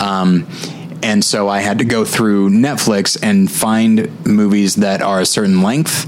um, 0.00 0.46
and 1.02 1.24
so 1.24 1.48
i 1.48 1.58
had 1.60 1.78
to 1.78 1.84
go 1.84 2.04
through 2.04 2.48
netflix 2.48 3.18
and 3.22 3.50
find 3.50 4.24
movies 4.26 4.76
that 4.76 5.02
are 5.02 5.20
a 5.20 5.26
certain 5.26 5.62
length 5.62 6.06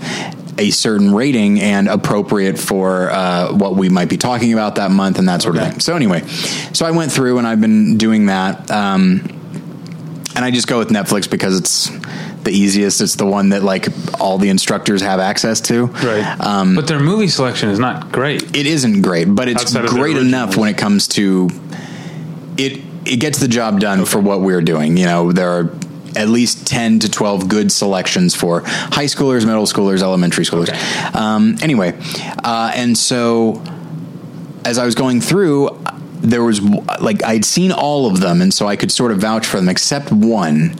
a 0.58 0.70
certain 0.70 1.12
rating 1.14 1.60
and 1.60 1.88
appropriate 1.88 2.58
for 2.58 3.10
uh, 3.10 3.52
what 3.52 3.74
we 3.76 3.88
might 3.88 4.08
be 4.08 4.16
talking 4.16 4.52
about 4.52 4.76
that 4.76 4.90
month 4.90 5.18
and 5.18 5.28
that 5.28 5.42
sort 5.42 5.56
Okay. 5.56 5.66
of 5.66 5.70
thing 5.72 5.80
so 5.80 5.96
anyway 5.96 6.20
so 6.72 6.86
i 6.86 6.90
went 6.92 7.10
through 7.10 7.38
and 7.38 7.46
i've 7.46 7.60
been 7.60 7.96
doing 7.98 8.26
that 8.26 8.70
um, 8.70 9.20
and 10.36 10.44
I 10.44 10.50
just 10.50 10.66
go 10.66 10.80
with 10.80 10.88
Netflix 10.88 11.30
because 11.30 11.56
it's 11.56 11.88
the 12.42 12.50
easiest. 12.50 13.00
It's 13.00 13.14
the 13.14 13.24
one 13.24 13.50
that 13.50 13.62
like 13.62 13.86
all 14.20 14.36
the 14.36 14.48
instructors 14.48 15.00
have 15.00 15.20
access 15.20 15.60
to. 15.60 15.86
Right. 15.86 16.40
Um, 16.40 16.74
but 16.74 16.88
their 16.88 16.98
movie 16.98 17.28
selection 17.28 17.68
is 17.68 17.78
not 17.78 18.10
great. 18.10 18.42
it 18.56 18.66
isn't 18.66 19.02
great, 19.02 19.26
but 19.26 19.46
it's 19.46 19.62
Outside 19.62 19.86
great 19.86 20.16
enough 20.16 20.56
when 20.56 20.68
it 20.68 20.76
comes 20.76 21.06
to 21.08 21.48
it. 22.58 22.82
It 23.06 23.20
gets 23.20 23.38
the 23.38 23.46
job 23.46 23.78
done 23.78 24.06
for 24.06 24.18
what 24.18 24.40
we're 24.40 24.60
doing. 24.62 24.96
You 24.96 25.04
know, 25.06 25.30
there 25.30 25.50
are 25.50 25.70
at 26.16 26.28
least 26.28 26.66
10 26.66 27.00
to 27.00 27.10
12 27.10 27.48
good 27.48 27.72
selections 27.72 28.34
for 28.34 28.62
high 28.64 29.06
schoolers, 29.06 29.44
middle 29.46 29.64
schoolers, 29.64 30.02
elementary 30.02 30.44
schoolers. 30.44 30.68
Okay. 30.68 31.18
Um, 31.18 31.56
anyway, 31.62 31.98
uh, 32.42 32.72
and 32.74 32.96
so 32.96 33.62
as 34.64 34.78
I 34.78 34.84
was 34.84 34.94
going 34.94 35.20
through, 35.20 35.78
there 36.20 36.42
was 36.42 36.60
like 37.00 37.22
I'd 37.22 37.44
seen 37.44 37.70
all 37.70 38.06
of 38.06 38.20
them, 38.20 38.40
and 38.40 38.52
so 38.52 38.66
I 38.66 38.76
could 38.76 38.90
sort 38.90 39.12
of 39.12 39.18
vouch 39.18 39.46
for 39.46 39.58
them, 39.58 39.68
except 39.68 40.10
one. 40.10 40.76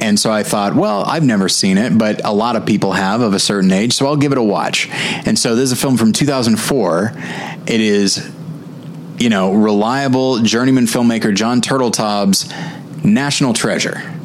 And 0.00 0.20
so 0.20 0.30
I 0.30 0.44
thought, 0.44 0.76
well, 0.76 1.02
I've 1.04 1.24
never 1.24 1.48
seen 1.48 1.76
it, 1.76 1.98
but 1.98 2.24
a 2.24 2.32
lot 2.32 2.54
of 2.54 2.64
people 2.64 2.92
have 2.92 3.20
of 3.20 3.34
a 3.34 3.40
certain 3.40 3.72
age, 3.72 3.92
so 3.94 4.06
I'll 4.06 4.16
give 4.16 4.30
it 4.30 4.38
a 4.38 4.42
watch. 4.42 4.88
And 5.26 5.36
so 5.36 5.56
this 5.56 5.64
is 5.64 5.72
a 5.72 5.76
film 5.76 5.96
from 5.96 6.12
2004. 6.12 7.12
It 7.66 7.80
is, 7.80 8.30
you 9.18 9.28
know, 9.28 9.52
reliable 9.52 10.38
journeyman 10.38 10.84
filmmaker 10.84 11.34
John 11.34 11.60
Turteltaub's 11.60 12.48
National 13.04 13.52
Treasure 13.52 14.17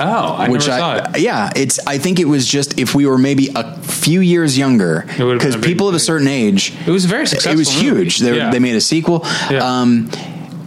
Oh, 0.00 0.34
I 0.34 0.48
which 0.48 0.68
I 0.68 0.98
it. 1.14 1.20
yeah, 1.20 1.50
it's 1.56 1.78
I 1.86 1.98
think 1.98 2.18
it 2.20 2.26
was 2.26 2.46
just 2.46 2.78
if 2.78 2.94
we 2.94 3.06
were 3.06 3.18
maybe 3.18 3.48
a 3.54 3.76
few 3.82 4.20
years 4.20 4.56
younger 4.56 5.04
because 5.08 5.54
a 5.54 5.58
big 5.58 5.64
people 5.66 5.88
of 5.88 5.94
a 5.94 5.98
certain 6.00 6.28
age 6.28 6.72
It 6.86 6.90
was 6.90 7.04
very 7.04 7.26
successful. 7.26 7.52
it 7.52 7.58
was 7.58 7.70
huge. 7.70 8.18
They, 8.20 8.36
Yeah. 8.36 8.50
they 8.50 8.58
made 8.60 8.76
a 8.76 8.80
sequel. 8.80 9.22
Yeah. 9.50 9.58
Um, 9.64 10.10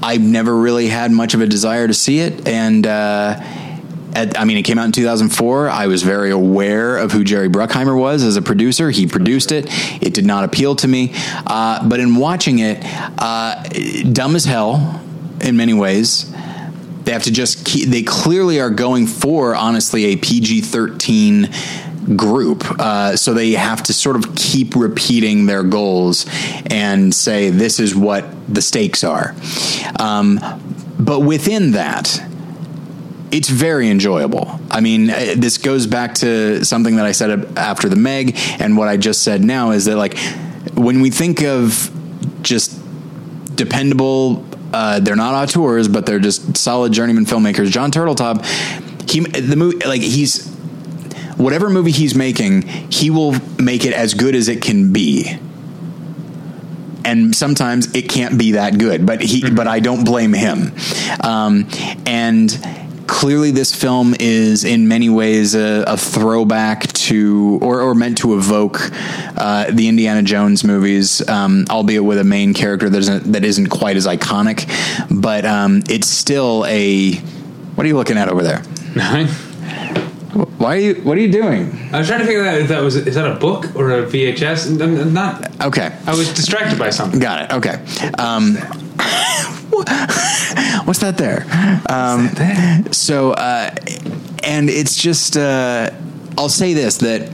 I've 0.03 0.21
never 0.21 0.55
really 0.55 0.87
had 0.87 1.11
much 1.11 1.33
of 1.33 1.41
a 1.41 1.45
desire 1.47 1.87
to 1.87 1.93
see 1.93 2.19
it, 2.19 2.47
and 2.47 2.87
uh, 2.87 3.39
at, 4.13 4.37
I 4.37 4.43
mean, 4.45 4.57
it 4.57 4.63
came 4.63 4.77
out 4.79 4.85
in 4.85 4.91
2004. 4.91 5.69
I 5.69 5.85
was 5.87 6.01
very 6.03 6.31
aware 6.31 6.97
of 6.97 7.11
who 7.11 7.23
Jerry 7.23 7.47
Bruckheimer 7.49 7.97
was 7.97 8.23
as 8.23 8.35
a 8.35 8.41
producer. 8.41 8.89
He 8.89 9.05
produced 9.07 9.51
it. 9.51 9.67
It 10.01 10.13
did 10.15 10.25
not 10.25 10.43
appeal 10.43 10.75
to 10.77 10.87
me, 10.87 11.13
uh, 11.47 11.87
but 11.87 11.99
in 11.99 12.15
watching 12.15 12.59
it, 12.59 12.79
uh, 13.19 13.63
dumb 14.11 14.35
as 14.35 14.43
hell 14.45 15.01
in 15.39 15.55
many 15.55 15.73
ways. 15.73 16.25
They 17.03 17.11
have 17.11 17.23
to 17.23 17.31
just 17.31 17.65
keep, 17.65 17.89
they 17.89 18.03
clearly 18.03 18.59
are 18.59 18.69
going 18.69 19.07
for 19.07 19.55
honestly 19.55 20.05
a 20.05 20.15
PG 20.17 20.61
13 20.61 21.49
group. 22.15 22.63
Uh, 22.79 23.15
so 23.15 23.33
they 23.33 23.51
have 23.51 23.83
to 23.83 23.93
sort 23.93 24.15
of 24.15 24.35
keep 24.35 24.75
repeating 24.75 25.45
their 25.45 25.63
goals 25.63 26.25
and 26.67 27.13
say, 27.13 27.49
this 27.49 27.79
is 27.79 27.95
what 27.95 28.25
the 28.53 28.61
stakes 28.61 29.03
are. 29.03 29.35
Um, 29.99 30.39
but 30.99 31.21
within 31.21 31.71
that, 31.71 32.21
it's 33.31 33.49
very 33.49 33.89
enjoyable. 33.89 34.59
I 34.69 34.81
mean, 34.81 35.09
uh, 35.09 35.35
this 35.37 35.57
goes 35.57 35.87
back 35.87 36.15
to 36.15 36.65
something 36.65 36.97
that 36.97 37.05
I 37.05 37.13
said 37.13 37.57
after 37.57 37.87
the 37.87 37.95
Meg, 37.95 38.37
and 38.59 38.77
what 38.77 38.87
I 38.87 38.97
just 38.97 39.23
said 39.23 39.43
now 39.43 39.71
is 39.71 39.85
that, 39.85 39.95
like, 39.95 40.17
when 40.73 41.01
we 41.01 41.09
think 41.09 41.41
of 41.41 41.89
just 42.41 42.77
dependable, 43.55 44.45
uh, 44.73 44.99
they're 44.99 45.15
not 45.15 45.33
auteurs, 45.33 45.87
but 45.87 46.05
they're 46.05 46.19
just 46.19 46.57
solid 46.57 46.93
journeyman 46.93 47.25
filmmakers. 47.25 47.69
John 47.69 47.91
Turteltaub, 47.91 48.45
he 49.09 49.19
the 49.19 49.55
movie 49.55 49.85
like 49.85 50.01
he's 50.01 50.51
whatever 51.37 51.69
movie 51.69 51.91
he's 51.91 52.15
making, 52.15 52.61
he 52.63 53.09
will 53.09 53.33
make 53.59 53.85
it 53.85 53.93
as 53.93 54.13
good 54.13 54.35
as 54.35 54.47
it 54.47 54.61
can 54.61 54.93
be. 54.93 55.37
And 57.03 57.35
sometimes 57.35 57.93
it 57.95 58.09
can't 58.09 58.37
be 58.37 58.51
that 58.51 58.77
good, 58.77 59.05
but 59.07 59.21
he, 59.21 59.49
but 59.49 59.67
I 59.67 59.79
don't 59.79 60.05
blame 60.05 60.33
him. 60.33 60.71
Um, 61.23 61.67
and 62.05 62.51
clearly, 63.07 63.51
this 63.51 63.73
film 63.75 64.15
is 64.19 64.63
in 64.63 64.87
many 64.87 65.09
ways 65.09 65.55
a, 65.55 65.83
a 65.87 65.97
throwback 65.97 66.87
to, 66.93 67.59
or, 67.61 67.81
or 67.81 67.95
meant 67.95 68.17
to 68.19 68.35
evoke, 68.35 68.79
uh, 69.37 69.69
the 69.71 69.87
Indiana 69.87 70.21
Jones 70.23 70.63
movies, 70.63 71.27
um, 71.29 71.65
albeit 71.69 72.03
with 72.03 72.17
a 72.19 72.23
main 72.23 72.53
character 72.53 72.89
that 72.89 72.97
isn't 72.99 73.31
that 73.31 73.43
isn't 73.43 73.67
quite 73.67 73.97
as 73.97 74.07
iconic, 74.07 74.67
but 75.09 75.45
um, 75.45 75.81
it's 75.89 76.07
still 76.07 76.65
a 76.67 77.13
What 77.75 77.85
are 77.85 77.87
you 77.87 77.95
looking 77.95 78.17
at 78.17 78.29
over 78.29 78.43
there? 78.43 78.59
Why 80.57 80.75
are 80.75 80.79
you? 80.79 80.93
What 81.03 81.17
are 81.17 81.21
you 81.21 81.31
doing? 81.31 81.71
I 81.91 81.97
was 81.99 82.07
trying 82.07 82.19
to 82.21 82.25
figure 82.25 82.45
out 82.45 82.55
if 82.57 82.69
that 82.69 82.81
was 82.81 82.95
is 82.95 83.15
that 83.15 83.29
a 83.29 83.35
book 83.35 83.75
or 83.75 83.91
a 83.91 84.03
VHS. 84.05 84.79
N- 84.79 85.13
Not. 85.13 85.59
Okay, 85.61 85.91
I 86.07 86.11
was 86.11 86.33
distracted 86.33 86.79
by 86.79 86.89
something. 86.89 87.19
got 87.19 87.43
it. 87.43 87.53
Okay. 87.55 87.83
Um, 88.17 88.55
what's 90.85 90.99
that 90.99 91.17
there? 91.17 91.45
Um, 91.89 92.91
so, 92.93 93.31
uh, 93.31 93.73
and 94.43 94.69
it's 94.69 94.95
just. 94.95 95.37
Uh, 95.37 95.91
I'll 96.37 96.49
say 96.49 96.73
this 96.73 96.97
that 96.99 97.29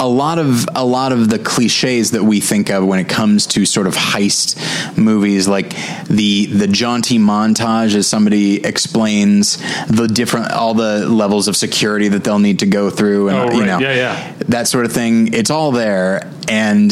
a 0.00 0.08
lot 0.08 0.38
of 0.38 0.66
a 0.74 0.84
lot 0.84 1.12
of 1.12 1.28
the 1.28 1.38
cliches 1.38 2.12
that 2.12 2.22
we 2.22 2.40
think 2.40 2.70
of 2.70 2.86
when 2.86 2.98
it 2.98 3.08
comes 3.08 3.46
to 3.48 3.66
sort 3.66 3.86
of 3.86 3.94
heist 3.94 4.56
movies, 4.96 5.46
like 5.46 5.74
the 6.06 6.46
the 6.46 6.66
jaunty 6.66 7.18
montage 7.18 7.94
as 7.94 8.06
somebody 8.08 8.64
explains 8.64 9.58
the 9.88 10.06
different 10.08 10.50
all 10.52 10.72
the 10.74 11.06
levels 11.06 11.48
of 11.48 11.56
security 11.56 12.08
that 12.08 12.24
they'll 12.24 12.38
need 12.38 12.60
to 12.60 12.66
go 12.66 12.88
through, 12.88 13.28
and 13.28 13.50
Oh, 13.52 13.58
you 13.58 13.66
know 13.66 13.78
Yeah, 13.78 13.94
yeah. 13.94 14.32
that 14.48 14.66
sort 14.68 14.86
of 14.86 14.92
thing. 14.92 15.34
It's 15.34 15.50
all 15.50 15.70
there, 15.70 16.30
and 16.48 16.90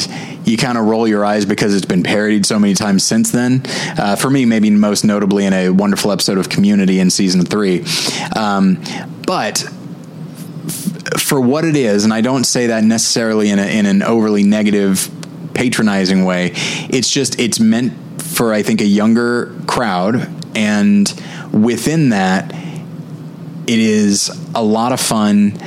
you 0.49 0.57
kind 0.57 0.78
of 0.78 0.86
roll 0.86 1.07
your 1.07 1.24
eyes 1.24 1.44
because 1.44 1.74
it's 1.74 1.86
been 1.86 2.03
parodied 2.03 2.46
so 2.46 2.59
many 2.59 2.74
times 2.74 3.05
since 3.05 3.30
then. 3.30 3.62
Uh, 3.99 4.16
for 4.16 4.30
me, 4.30 4.44
maybe 4.44 4.70
most 4.70 5.05
notably 5.05 5.44
in 5.44 5.53
a 5.53 5.70
wonderful 5.70 6.11
episode 6.11 6.38
of 6.38 6.49
Community 6.49 6.99
in 7.01 7.11
season 7.11 7.44
three, 7.44 7.84
um, 8.34 8.82
but 9.26 9.59
for 11.18 11.40
what 11.40 11.64
it 11.64 11.76
is, 11.76 12.05
and 12.05 12.12
I 12.12 12.20
don't 12.20 12.44
say 12.44 12.68
that 12.68 12.84
necessarily 12.84 13.51
in, 13.51 13.59
a, 13.59 13.66
in 13.66 13.86
an 13.86 14.03
overly 14.03 14.42
negative, 14.42 15.11
patronizing 15.55 16.24
way. 16.24 16.53
It's 16.55 17.11
just 17.11 17.40
it's 17.40 17.59
meant 17.59 18.22
for 18.22 18.53
I 18.53 18.62
think 18.62 18.80
a 18.80 18.86
younger 18.86 19.55
crowd, 19.66 20.28
and 20.57 21.12
within 21.53 22.11
that, 22.11 22.55
it 22.55 23.78
is 23.78 24.30
a 24.55 24.62
lot 24.62 24.92
of 24.92 25.01
fun 25.01 25.59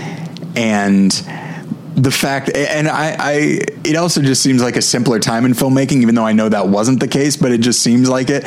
and 0.56 1.12
the 1.96 2.12
fact 2.12 2.50
and 2.56 2.88
I, 2.88 3.16
I 3.20 3.34
it 3.84 3.96
also 3.96 4.22
just 4.22 4.42
seems 4.42 4.62
like 4.62 4.78
a 4.78 4.82
simpler 4.82 5.20
time 5.20 5.46
in 5.46 5.52
filmmaking 5.52 6.02
even 6.02 6.16
though 6.16 6.26
i 6.26 6.32
know 6.32 6.48
that 6.48 6.68
wasn't 6.68 7.02
the 7.02 7.08
case 7.08 7.36
but 7.36 7.52
it 7.52 7.60
just 7.60 7.82
seems 7.82 8.10
like 8.10 8.30
it 8.30 8.44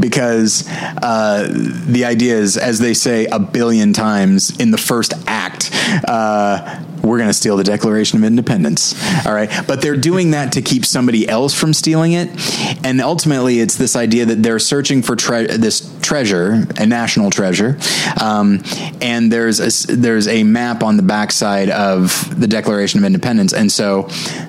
because 0.00 0.66
uh, 1.02 1.46
the 1.86 2.06
idea 2.06 2.36
is 2.36 2.56
as 2.56 2.78
they 2.78 2.94
say 2.94 3.26
a 3.26 3.38
billion 3.38 3.92
times 3.92 4.58
in 4.58 4.70
the 4.70 4.78
first 4.78 5.12
act 5.26 5.70
uh, 6.08 6.82
we're 7.06 7.18
going 7.18 7.30
to 7.30 7.34
steal 7.34 7.56
the 7.56 7.64
declaration 7.64 8.18
of 8.18 8.24
independence 8.24 8.94
all 9.26 9.34
right? 9.34 9.50
But 9.66 9.80
they're 9.80 9.96
doing 9.96 10.32
that 10.32 10.52
to 10.52 10.62
keep 10.62 10.84
somebody 10.84 11.28
else 11.28 11.54
from 11.54 11.72
stealing 11.72 12.12
it. 12.12 12.28
And 12.84 13.00
ultimately 13.00 13.60
it's 13.60 13.76
this 13.76 13.96
idea 13.96 14.26
that 14.26 14.42
they're 14.42 14.58
searching 14.58 15.02
for 15.02 15.16
tre- 15.16 15.46
this 15.46 15.92
treasure 16.00 16.64
a 16.76 16.86
national 16.86 17.30
treasure 17.30 17.76
um, 18.20 18.62
and 19.00 19.32
there's 19.32 19.58
a, 19.58 19.96
there's 19.96 20.28
a 20.28 20.44
map 20.44 20.84
on 20.84 20.96
the 20.96 21.02
backside 21.02 21.68
of 21.68 22.40
the 22.40 22.46
declaration 22.46 23.00
of 23.00 23.04
independence. 23.04 23.52
And 23.52 23.70
so 23.70 24.02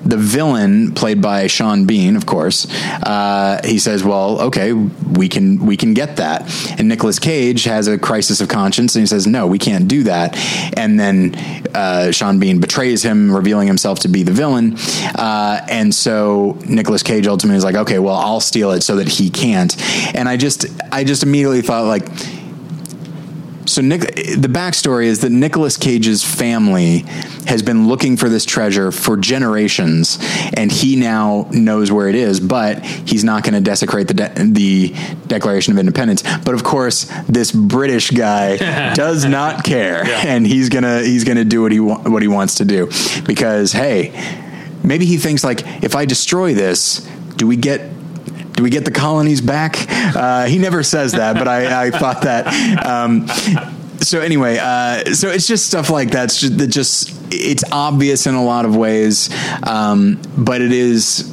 the 0.04 0.16
villain 0.16 0.94
played 0.94 1.20
by 1.20 1.46
sean 1.48 1.84
bean 1.84 2.16
of 2.16 2.26
course 2.26 2.66
uh, 3.02 3.60
he 3.64 3.78
says 3.78 4.04
well 4.04 4.40
okay 4.42 4.72
we 4.72 5.28
can 5.28 5.64
we 5.66 5.76
can 5.76 5.94
get 5.94 6.16
that. 6.16 6.42
And 6.78 6.88
Nicolas 6.88 7.18
cage 7.18 7.64
has 7.64 7.88
a 7.88 7.98
crisis 7.98 8.40
of 8.40 8.48
conscience 8.48 8.94
and 8.94 9.02
he 9.02 9.06
says 9.06 9.26
no 9.26 9.46
we 9.46 9.58
can't 9.58 9.88
do 9.88 10.04
that. 10.04 10.36
And 10.76 10.98
then 10.98 11.34
uh, 11.74 12.12
sean 12.12 12.38
bean 12.38 12.47
betrays 12.54 13.02
him 13.02 13.34
revealing 13.34 13.66
himself 13.66 14.00
to 14.00 14.08
be 14.08 14.22
the 14.22 14.32
villain. 14.32 14.76
Uh, 15.14 15.64
and 15.68 15.94
so 15.94 16.58
Nicolas 16.66 17.02
cage 17.02 17.26
ultimately 17.26 17.56
is 17.56 17.64
like 17.64 17.76
okay 17.76 17.98
well 17.98 18.14
i'll 18.14 18.40
steal 18.40 18.72
it 18.72 18.82
so 18.82 18.96
that 18.96 19.08
he 19.08 19.30
can't. 19.30 19.76
And 20.14 20.28
i 20.28 20.36
just 20.36 20.66
i 20.92 21.04
just 21.04 21.22
immediately 21.22 21.62
thought 21.62 21.84
like 21.84 22.06
so 23.78 23.82
Nick, 23.82 24.00
the 24.16 24.48
backstory 24.48 25.04
is 25.04 25.20
that 25.20 25.30
Nicolas 25.30 25.76
Cage's 25.76 26.24
family 26.24 27.04
has 27.46 27.62
been 27.62 27.86
looking 27.86 28.16
for 28.16 28.28
this 28.28 28.44
treasure 28.44 28.90
for 28.90 29.16
generations, 29.16 30.18
and 30.56 30.72
he 30.72 30.96
now 30.96 31.46
knows 31.52 31.92
where 31.92 32.08
it 32.08 32.16
is. 32.16 32.40
But 32.40 32.84
he's 32.84 33.22
not 33.22 33.44
going 33.44 33.54
to 33.54 33.60
desecrate 33.60 34.08
the 34.08 34.14
de- 34.14 34.32
the 34.50 34.88
Declaration 35.28 35.72
of 35.74 35.78
Independence. 35.78 36.24
But 36.44 36.54
of 36.54 36.64
course, 36.64 37.04
this 37.28 37.52
British 37.52 38.10
guy 38.10 38.56
does 38.94 39.24
not 39.24 39.62
care, 39.62 40.04
Yeah. 40.04 40.22
and 40.26 40.44
he's 40.44 40.70
gonna 40.70 41.02
he's 41.02 41.22
gonna 41.22 41.44
do 41.44 41.62
what 41.62 41.70
he 41.70 41.78
wa- 41.78 41.98
what 42.02 42.22
he 42.22 42.28
wants 42.28 42.56
to 42.56 42.64
do 42.64 42.90
because 43.26 43.70
hey, 43.70 44.10
maybe 44.82 45.06
he 45.06 45.18
thinks 45.18 45.44
like 45.44 45.62
if 45.84 45.94
I 45.94 46.04
destroy 46.04 46.52
this, 46.52 47.08
do 47.36 47.46
we 47.46 47.54
get 47.54 47.80
do 48.58 48.64
we 48.64 48.70
get 48.70 48.84
the 48.84 48.90
colonies 48.90 49.40
back? 49.40 49.76
Uh, 49.88 50.46
he 50.46 50.58
never 50.58 50.82
says 50.82 51.12
that, 51.12 51.34
but 51.34 51.46
I, 51.46 51.86
I 51.86 51.90
thought 51.92 52.22
that. 52.22 52.84
Um, 52.84 53.28
so 54.00 54.20
anyway, 54.20 54.58
uh, 54.60 55.14
so 55.14 55.28
it's 55.28 55.46
just 55.46 55.68
stuff 55.68 55.90
like 55.90 56.10
that. 56.10 56.24
It's 56.24 56.40
just, 56.40 56.58
that 56.58 56.66
just 56.66 57.16
it's 57.32 57.62
obvious 57.70 58.26
in 58.26 58.34
a 58.34 58.42
lot 58.42 58.64
of 58.64 58.74
ways, 58.74 59.30
um, 59.62 60.20
but 60.36 60.60
it 60.60 60.72
is. 60.72 61.32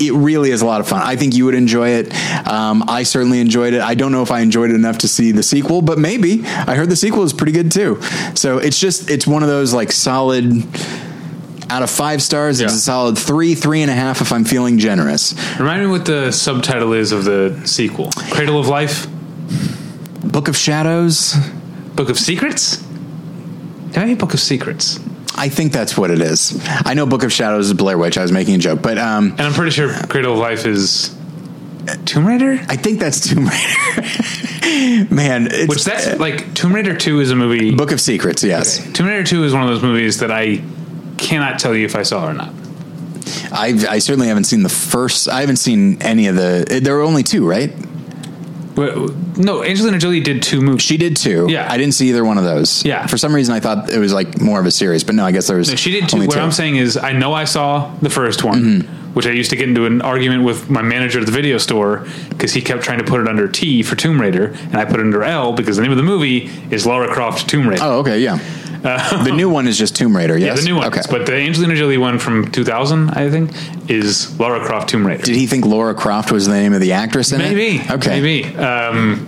It 0.00 0.12
really 0.12 0.50
is 0.50 0.62
a 0.62 0.66
lot 0.66 0.80
of 0.80 0.88
fun. 0.88 1.02
I 1.02 1.16
think 1.16 1.34
you 1.34 1.44
would 1.44 1.56
enjoy 1.56 1.90
it. 1.90 2.14
Um, 2.48 2.84
I 2.88 3.02
certainly 3.02 3.40
enjoyed 3.40 3.74
it. 3.74 3.82
I 3.82 3.94
don't 3.94 4.12
know 4.12 4.22
if 4.22 4.30
I 4.30 4.40
enjoyed 4.40 4.70
it 4.70 4.74
enough 4.74 4.98
to 4.98 5.08
see 5.08 5.32
the 5.32 5.42
sequel, 5.42 5.82
but 5.82 5.98
maybe. 5.98 6.46
I 6.46 6.76
heard 6.76 6.88
the 6.88 6.96
sequel 6.96 7.24
is 7.24 7.32
pretty 7.34 7.52
good 7.52 7.72
too. 7.72 8.00
So 8.34 8.56
it's 8.56 8.78
just 8.80 9.10
it's 9.10 9.26
one 9.26 9.42
of 9.42 9.50
those 9.50 9.74
like 9.74 9.92
solid 9.92 10.64
out 11.70 11.82
of 11.82 11.90
five 11.90 12.22
stars. 12.22 12.60
It's 12.60 12.72
Yeah. 12.72 12.76
a 12.76 12.80
solid 12.80 13.18
three, 13.18 13.54
three 13.54 13.82
and 13.82 13.90
a 13.90 13.94
half 13.94 14.20
if 14.20 14.32
I'm 14.32 14.44
feeling 14.44 14.78
generous. 14.78 15.34
Remind 15.58 15.82
me 15.82 15.86
what 15.88 16.04
the 16.04 16.30
subtitle 16.32 16.92
is 16.92 17.12
of 17.12 17.24
the 17.24 17.60
sequel. 17.64 18.10
Cradle 18.30 18.58
of 18.58 18.68
Life, 18.68 19.06
Book 20.22 20.48
of 20.48 20.56
Shadows. 20.56 21.34
Book 21.94 22.08
of 22.08 22.18
Secrets. 22.18 22.76
Can 23.92 24.02
I 24.02 24.06
be 24.06 24.14
Book 24.14 24.34
of 24.34 24.40
Secrets? 24.40 25.00
I 25.36 25.48
think 25.48 25.72
that's 25.72 25.96
what 25.96 26.10
it 26.10 26.20
is. 26.20 26.58
I 26.84 26.94
know 26.94 27.06
Book 27.06 27.22
of 27.22 27.32
Shadows 27.32 27.66
is 27.66 27.74
Blair 27.74 27.96
Witch. 27.98 28.18
I 28.18 28.22
was 28.22 28.32
making 28.32 28.54
a 28.56 28.58
joke, 28.58 28.82
but 28.82 28.98
um, 28.98 29.30
And 29.32 29.40
I'm 29.42 29.52
pretty 29.52 29.70
sure 29.70 29.92
Cradle 30.08 30.32
of 30.34 30.38
Life 30.38 30.66
is 30.66 31.14
Tomb 32.04 32.26
Raider. 32.26 32.60
I 32.68 32.76
think 32.76 32.98
that's 33.00 33.28
Tomb 33.28 33.46
Raider. 33.48 35.08
Man, 35.14 35.48
it's, 35.50 35.68
Which 35.68 35.84
that's 35.84 36.18
like 36.18 36.52
Tomb 36.54 36.74
Raider 36.74 36.94
Two 36.96 37.20
is 37.20 37.30
a 37.30 37.36
movie. 37.36 37.74
Book 37.74 37.90
of 37.92 38.00
Secrets. 38.00 38.42
Yes, 38.44 38.78
Tomb 38.92 39.06
Raider 39.06 39.24
Two 39.24 39.44
is 39.44 39.52
one 39.52 39.62
of 39.62 39.68
those 39.68 39.82
movies 39.82 40.18
that 40.20 40.30
I 40.30 40.56
cannot 41.18 41.58
tell 41.58 41.74
you 41.74 41.84
if 41.84 41.94
I 41.96 42.02
saw 42.02 42.26
it 42.28 42.30
or 42.30 42.34
not. 42.34 42.52
I 43.52 43.74
I 43.88 43.98
certainly 43.98 44.28
haven't 44.28 44.44
seen 44.44 44.62
the 44.62 44.68
first. 44.68 45.28
I 45.28 45.40
haven't 45.40 45.56
seen 45.56 46.00
any 46.02 46.28
of 46.28 46.36
the. 46.36 46.80
There 46.82 46.94
were 46.94 47.02
only 47.02 47.22
two, 47.22 47.46
right? 47.48 47.72
Well, 48.76 49.08
No, 49.36 49.64
Angelina 49.64 49.98
Jolie 49.98 50.20
did 50.20 50.42
two 50.42 50.60
movies. 50.60 50.82
She 50.82 50.96
did 50.96 51.16
two. 51.16 51.46
Yeah. 51.50 51.66
I 51.70 51.76
didn't 51.78 51.94
see 51.94 52.08
either 52.10 52.24
one 52.24 52.38
of 52.38 52.44
those. 52.44 52.84
Yeah. 52.84 53.06
For 53.06 53.18
some 53.18 53.34
reason, 53.34 53.54
I 53.54 53.60
thought 53.60 53.90
it 53.90 53.98
was 53.98 54.12
like 54.12 54.40
more 54.40 54.60
of 54.60 54.66
a 54.66 54.70
series, 54.70 55.02
but 55.02 55.14
no, 55.16 55.24
I 55.24 55.32
guess 55.32 55.48
there 55.48 55.56
was. 55.56 55.68
No, 55.70 55.74
she 55.76 55.90
did 55.90 56.08
two. 56.08 56.24
What 56.26 56.38
I'm 56.38 56.52
saying 56.52 56.76
is, 56.76 56.96
I 56.96 57.12
know 57.12 57.32
I 57.32 57.44
saw 57.44 57.92
the 58.00 58.10
first 58.10 58.44
one, 58.44 58.62
Mm-hmm. 58.62 59.14
which 59.14 59.26
I 59.26 59.30
used 59.30 59.50
to 59.50 59.56
get 59.56 59.68
into 59.68 59.84
an 59.86 60.00
argument 60.00 60.44
with 60.44 60.70
my 60.70 60.82
manager 60.82 61.18
at 61.18 61.26
the 61.26 61.32
video 61.32 61.58
store 61.58 62.06
because 62.28 62.52
he 62.52 62.60
kept 62.60 62.82
trying 62.84 62.98
to 62.98 63.04
put 63.04 63.20
it 63.20 63.26
under 63.26 63.48
T 63.48 63.82
for 63.82 63.96
Tomb 63.96 64.20
Raider, 64.20 64.46
and 64.54 64.76
I 64.76 64.84
put 64.84 65.00
it 65.00 65.00
under 65.00 65.24
L 65.24 65.52
because 65.54 65.76
the 65.76 65.82
name 65.82 65.90
of 65.90 65.96
the 65.98 66.04
movie 66.04 66.48
is 66.70 66.86
Lara 66.86 67.12
Croft 67.12 67.48
Tomb 67.50 67.68
Raider. 67.68 67.82
Oh, 67.84 67.98
okay, 68.00 68.20
yeah. 68.20 68.38
the 68.82 69.32
new 69.34 69.48
one 69.50 69.66
is 69.66 69.76
just 69.78 69.96
Tomb 69.96 70.16
Raider. 70.16 70.36
yeah, 70.38 70.46
Yes, 70.46 70.60
the 70.60 70.66
new 70.66 70.76
one. 70.76 70.86
Okay. 70.86 71.00
But 71.10 71.26
the 71.26 71.34
Angelina 71.34 71.74
Jolie 71.74 71.98
one 71.98 72.18
from 72.18 72.50
2000, 72.50 73.10
I 73.10 73.28
think, 73.30 73.50
is 73.90 74.38
Lara 74.38 74.64
Croft 74.64 74.90
Tomb 74.90 75.06
Raider. 75.06 75.22
Did 75.24 75.34
he 75.36 75.46
think 75.46 75.64
Lara 75.66 75.94
Croft 75.94 76.30
was 76.32 76.46
the 76.46 76.52
name 76.54 76.72
of 76.72 76.80
the 76.80 76.92
actress 76.92 77.32
in 77.32 77.38
Maybe. 77.38 77.76
it? 77.78 77.90
Okay. 77.90 78.20
Maybe. 78.20 78.56
Um, 78.56 79.26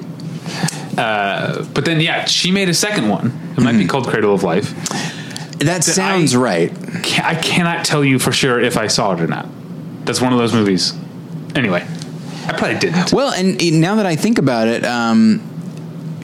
uh, 0.96 1.64
but 1.74 1.84
then, 1.84 2.00
yeah, 2.00 2.24
she 2.26 2.50
made 2.52 2.68
a 2.68 2.74
second 2.74 3.08
one. 3.08 3.32
It 3.56 3.60
might 3.60 3.76
be 3.78 3.86
called 3.86 4.06
Cradle 4.08 4.34
of 4.34 4.42
Life. 4.42 4.72
That 5.58 5.84
sounds 5.84 6.34
I- 6.34 6.38
right. 6.38 6.72
Ca- 7.02 7.22
I 7.24 7.34
cannot 7.34 7.84
tell 7.84 8.04
you 8.04 8.18
for 8.18 8.32
sure 8.32 8.60
if 8.60 8.76
I 8.76 8.86
saw 8.86 9.12
it 9.12 9.20
or 9.20 9.26
not. 9.26 9.46
That's 10.04 10.20
one 10.20 10.32
of 10.32 10.38
those 10.38 10.52
movies. 10.54 10.92
Anyway, 11.54 11.86
I 12.46 12.52
probably 12.56 12.78
didn't. 12.78 13.12
Well, 13.12 13.32
and 13.32 13.60
uh, 13.60 13.64
now 13.72 13.96
that 13.96 14.06
I 14.06 14.16
think 14.16 14.38
about 14.38 14.68
it, 14.68 14.84
um, 14.84 15.42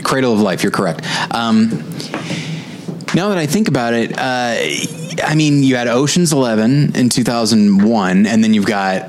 Cradle 0.03 0.33
of 0.33 0.41
Life, 0.41 0.63
you're 0.63 0.73
correct. 0.73 1.05
Um, 1.35 1.83
now 3.17 3.31
that 3.31 3.39
I 3.39 3.47
think 3.47 3.67
about 3.69 3.95
it, 3.95 4.13
uh, 4.17 4.55
I 5.25 5.35
mean, 5.35 5.65
you 5.65 5.75
had 5.77 5.89
Ocean's 5.89 6.33
Eleven 6.33 6.95
in 6.95 7.09
2001, 7.09 8.27
and 8.27 8.45
then 8.45 8.55
you've 8.55 8.67
got 8.67 9.09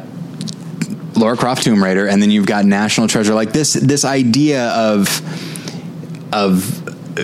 Lara 1.15 1.35
Croft 1.37 1.63
Tomb 1.63 1.83
Raider, 1.83 2.07
and 2.07 2.21
then 2.21 2.31
you've 2.31 2.45
got 2.45 2.65
National 2.65 3.07
Treasure. 3.07 3.33
Like 3.35 3.51
this, 3.51 3.73
this 3.73 4.05
idea 4.05 4.69
of 4.69 5.21
of 6.33 6.87
uh, 7.19 7.23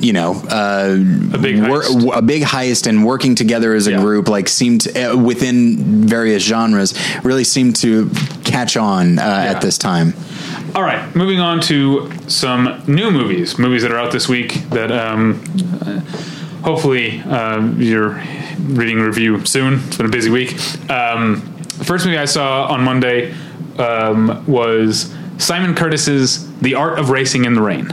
you 0.00 0.12
know 0.12 0.34
uh, 0.50 0.94
A 1.32 1.38
big 1.38 1.56
heist. 1.56 2.16
a 2.16 2.22
big 2.22 2.42
heist 2.42 2.86
and 2.86 3.04
working 3.04 3.34
together 3.34 3.74
as 3.74 3.86
a 3.86 3.92
Yeah. 3.92 4.00
group 4.00 4.28
like 4.28 4.48
seemed 4.48 4.86
uh, 4.96 5.16
within 5.16 6.06
various 6.06 6.42
genres 6.42 6.94
really 7.24 7.44
seemed 7.44 7.76
to 7.76 8.10
catch 8.44 8.76
on 8.76 9.18
uh, 9.18 9.22
at 9.22 9.60
this 9.60 9.78
time. 9.78 10.14
All 10.76 10.82
right, 10.82 11.16
moving 11.16 11.40
on 11.40 11.60
to 11.62 12.12
some 12.28 12.82
new 12.86 13.10
movies, 13.10 13.58
movies 13.58 13.80
that 13.80 13.90
are 13.92 13.96
out 13.98 14.12
this 14.12 14.28
week 14.28 14.52
that 14.68 14.92
um, 14.92 15.42
uh, 15.80 16.00
hopefully 16.62 17.20
um, 17.22 17.80
you're 17.80 18.22
reading 18.60 19.00
review 19.00 19.42
soon. 19.46 19.80
It's 19.86 19.96
been 19.96 20.04
a 20.04 20.10
busy 20.10 20.28
week. 20.28 20.52
Um, 20.90 21.40
the 21.78 21.84
first 21.86 22.04
movie 22.04 22.18
I 22.18 22.26
saw 22.26 22.66
on 22.66 22.82
Monday 22.82 23.34
um, 23.78 24.44
was 24.46 25.14
Simon 25.38 25.74
Curtis's 25.74 26.54
The 26.58 26.74
Art 26.74 26.98
of 26.98 27.08
Racing 27.08 27.46
in 27.46 27.54
the 27.54 27.62
Rain. 27.62 27.88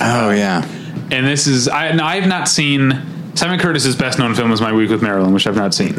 Oh 0.00 0.30
yeah. 0.30 0.64
And 1.12 1.24
this 1.24 1.46
is 1.46 1.68
I 1.68 1.92
now, 1.92 2.08
I've 2.08 2.26
not 2.26 2.48
seen 2.48 3.00
Simon 3.36 3.60
Curtis's 3.60 3.94
best 3.94 4.18
known 4.18 4.34
film 4.34 4.50
is 4.50 4.60
My 4.60 4.72
Week 4.72 4.90
with 4.90 5.02
Marilyn, 5.02 5.32
which 5.32 5.46
I've 5.46 5.54
not 5.54 5.72
seen. 5.72 5.94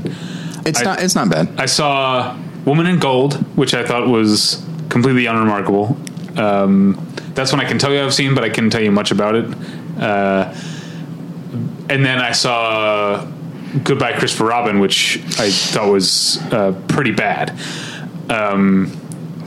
It's 0.65 0.81
I- 0.81 0.83
not. 0.83 1.01
It's 1.01 1.15
not 1.15 1.29
bad. 1.29 1.47
I 1.57 1.65
saw 1.65 2.37
Woman 2.65 2.87
in 2.87 2.99
Gold, 2.99 3.35
which 3.55 3.73
I 3.73 3.85
thought 3.85 4.09
was 4.09 4.61
completely 4.89 5.25
unremarkable. 5.25 5.97
Um, 6.37 7.07
that's 7.33 7.51
when 7.51 7.61
I 7.61 7.65
can 7.65 7.77
tell 7.77 7.93
you 7.93 8.01
I've 8.01 8.13
seen, 8.13 8.35
but 8.35 8.43
I 8.43 8.49
couldn't 8.49 8.69
tell 8.69 8.81
you 8.81 8.91
much 8.91 9.11
about 9.11 9.35
it. 9.35 9.45
Uh, 9.99 10.53
and 11.89 12.05
then 12.05 12.19
I 12.19 12.31
saw 12.31 13.25
Goodbye 13.83 14.13
Christopher 14.13 14.45
Robin, 14.45 14.79
which 14.79 15.19
I 15.39 15.49
thought 15.49 15.91
was 15.91 16.37
uh, 16.51 16.73
pretty 16.87 17.11
bad. 17.11 17.51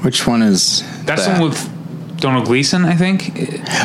Which 0.02 0.26
one 0.26 0.42
is? 0.42 0.82
That's 1.04 1.26
that? 1.26 1.36
the 1.36 1.40
one 1.40 1.50
with 1.50 2.20
Domhnall 2.20 2.44
Gleeson, 2.44 2.84
I 2.84 2.94
think. 2.94 3.30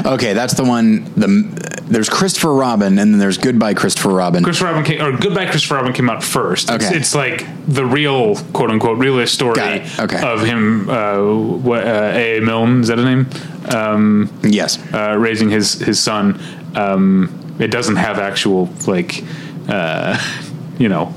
Okay, 0.05 0.33
that's 0.33 0.53
the 0.53 0.63
one. 0.63 1.03
The 1.15 1.74
there's 1.87 2.09
Christopher 2.09 2.53
Robin, 2.53 2.97
and 2.99 3.11
then 3.13 3.19
there's 3.19 3.37
Goodbye 3.37 3.73
Christopher 3.73 4.09
Robin. 4.09 4.43
Christopher 4.43 4.71
Robin 4.71 4.83
came, 4.83 5.01
or 5.01 5.11
Goodbye 5.17 5.45
Christopher 5.49 5.75
Robin 5.75 5.93
came 5.93 6.09
out 6.09 6.23
first. 6.23 6.69
It's, 6.69 6.85
Okay. 6.85 6.97
it's 6.97 7.13
like 7.15 7.45
the 7.67 7.85
real 7.85 8.35
quote 8.53 8.71
unquote 8.71 8.97
realist 8.97 9.33
story 9.33 9.83
Okay. 9.99 10.21
of 10.23 10.41
him. 10.43 10.89
Uh, 10.89 11.17
what, 11.21 11.85
uh, 11.85 12.11
A. 12.13 12.37
A. 12.37 12.41
Milne 12.41 12.81
is 12.81 12.87
that 12.87 12.97
his 12.97 13.05
name? 13.05 13.27
Um, 13.73 14.31
yes. 14.43 14.79
uh, 14.93 15.15
raising 15.17 15.49
his 15.49 15.73
his 15.73 15.99
son. 15.99 16.39
Um, 16.75 17.55
it 17.59 17.67
doesn't 17.71 17.95
have 17.97 18.19
actual 18.19 18.69
like 18.87 19.23
uh, 19.69 20.17
you 20.77 20.89
know 20.89 21.13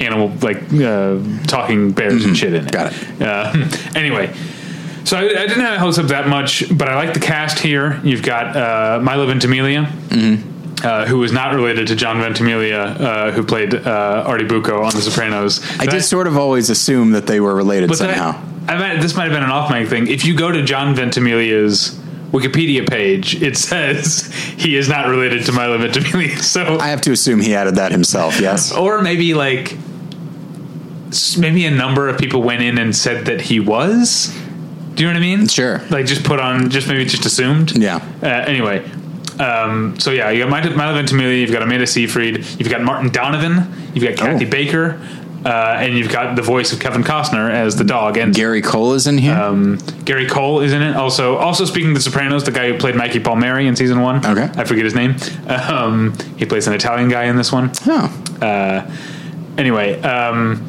animal 0.00 0.32
like 0.40 0.72
uh, 0.72 1.18
talking 1.46 1.92
bears 1.92 2.24
and 2.24 2.36
shit 2.36 2.52
in 2.54 2.66
it. 2.66 2.72
Mm-hmm. 2.72 3.18
Got 3.18 3.62
it. 3.62 3.94
Uh, 3.94 3.94
anyway. 3.98 4.34
So 5.04 5.16
I, 5.18 5.22
I 5.22 5.46
didn't 5.46 5.60
have 5.60 5.78
hopes 5.78 5.98
up 5.98 6.06
that 6.06 6.28
much, 6.28 6.64
but 6.76 6.88
I 6.88 6.94
like 6.94 7.14
the 7.14 7.20
cast 7.20 7.58
here. 7.58 8.00
You've 8.04 8.22
got 8.22 8.56
uh, 8.56 9.00
Milo 9.02 9.26
Ventimiglia, 9.26 9.84
Mm-hmm. 10.08 10.86
uh, 10.86 11.06
who 11.06 11.22
is 11.24 11.32
not 11.32 11.54
related 11.54 11.88
to 11.88 11.96
John 11.96 12.18
Ventimiglia, 12.20 12.80
uh, 12.80 13.30
who 13.32 13.42
played 13.44 13.74
uh, 13.74 14.24
Artie 14.26 14.44
Bucco 14.44 14.82
on 14.82 14.92
The 14.94 15.02
Sopranos. 15.02 15.60
I 15.80 15.86
did 15.86 16.02
sort 16.02 16.26
of 16.26 16.36
always 16.36 16.70
assume 16.70 17.12
that 17.12 17.26
they 17.26 17.40
were 17.40 17.54
related 17.54 17.88
But 17.88 17.98
somehow. 17.98 18.40
I, 18.68 18.74
I 18.74 18.78
might, 18.78 19.00
this 19.02 19.16
might 19.16 19.24
have 19.24 19.32
been 19.32 19.42
an 19.42 19.50
off 19.50 19.70
mic 19.70 19.88
thing. 19.88 20.06
If 20.06 20.24
you 20.24 20.36
go 20.36 20.52
to 20.52 20.62
John 20.62 20.94
Ventimiglia's 20.94 21.98
Wikipedia 22.30 22.88
page, 22.88 23.42
it 23.42 23.56
says 23.68 24.26
he 24.56 24.76
is 24.76 24.88
not 24.88 25.08
related 25.08 25.44
to 25.46 25.52
Milo 25.52 25.78
Ventimiglia. 25.78 26.36
So, 26.38 26.78
I 26.78 26.88
have 26.88 27.00
to 27.02 27.12
assume 27.12 27.40
he 27.40 27.54
added 27.54 27.74
that 27.74 27.90
himself. 27.92 28.40
Yes. 28.40 28.72
or 28.76 29.02
maybe 29.02 29.34
like, 29.34 29.76
maybe 31.38 31.66
a 31.66 31.70
number 31.70 32.08
of 32.08 32.18
people 32.18 32.42
went 32.42 32.62
in 32.62 32.78
and 32.78 32.94
said 32.94 33.26
that 33.26 33.40
he 33.42 33.60
was. 33.60 34.34
Do 34.94 35.02
you 35.02 35.08
know 35.08 35.14
what 35.14 35.16
I 35.18 35.20
mean? 35.20 35.48
Sure. 35.48 35.80
Like 35.90 36.06
just 36.06 36.24
put 36.24 36.38
on, 36.38 36.70
just 36.70 36.88
maybe 36.88 37.04
just 37.04 37.24
assumed. 37.26 37.76
Yeah. 37.76 37.96
Uh, 38.22 38.26
anyway, 38.26 38.84
um, 39.40 39.98
so 39.98 40.10
yeah, 40.10 40.30
you 40.30 40.44
got 40.44 40.50
Milo 40.76 40.94
Ventimiglia, 40.94 41.40
you've 41.40 41.52
got 41.52 41.62
Amanda 41.62 41.86
Seyfried, 41.86 42.44
you've 42.58 42.68
got 42.70 42.82
Martin 42.82 43.10
Donovan, 43.10 43.72
you've 43.94 44.04
got 44.04 44.16
Kathy 44.16 44.46
Oh. 44.46 44.50
Baker, 44.50 45.00
uh, 45.44 45.48
and 45.80 45.96
you've 45.98 46.12
got 46.12 46.36
the 46.36 46.42
voice 46.42 46.72
of 46.72 46.78
Kevin 46.78 47.02
Costner 47.02 47.50
as 47.50 47.74
the 47.76 47.84
dog. 47.84 48.16
And 48.18 48.34
Gary 48.34 48.60
Cole 48.62 48.92
is 48.92 49.06
in 49.06 49.18
here. 49.18 49.34
um, 49.34 49.78
Gary 50.04 50.26
Cole 50.26 50.60
is 50.60 50.72
in 50.72 50.82
it. 50.82 50.94
Also, 50.94 51.36
also 51.36 51.64
speaking 51.64 51.88
of 51.90 51.94
The 51.96 52.02
Sopranos, 52.02 52.44
the 52.44 52.52
guy 52.52 52.68
who 52.70 52.78
played 52.78 52.94
Mikey 52.94 53.20
Palmieri 53.20 53.66
in 53.66 53.74
season 53.74 54.00
one. 54.02 54.24
Okay. 54.24 54.48
I 54.56 54.64
forget 54.64 54.84
his 54.84 54.94
name. 54.94 55.16
Um, 55.48 56.16
he 56.36 56.44
plays 56.44 56.66
an 56.68 56.74
Italian 56.74 57.08
guy 57.08 57.24
in 57.24 57.36
this 57.36 57.50
one. 57.50 57.72
oh, 57.86 58.22
Uh, 58.42 58.88
anyway, 59.58 60.00
um, 60.02 60.68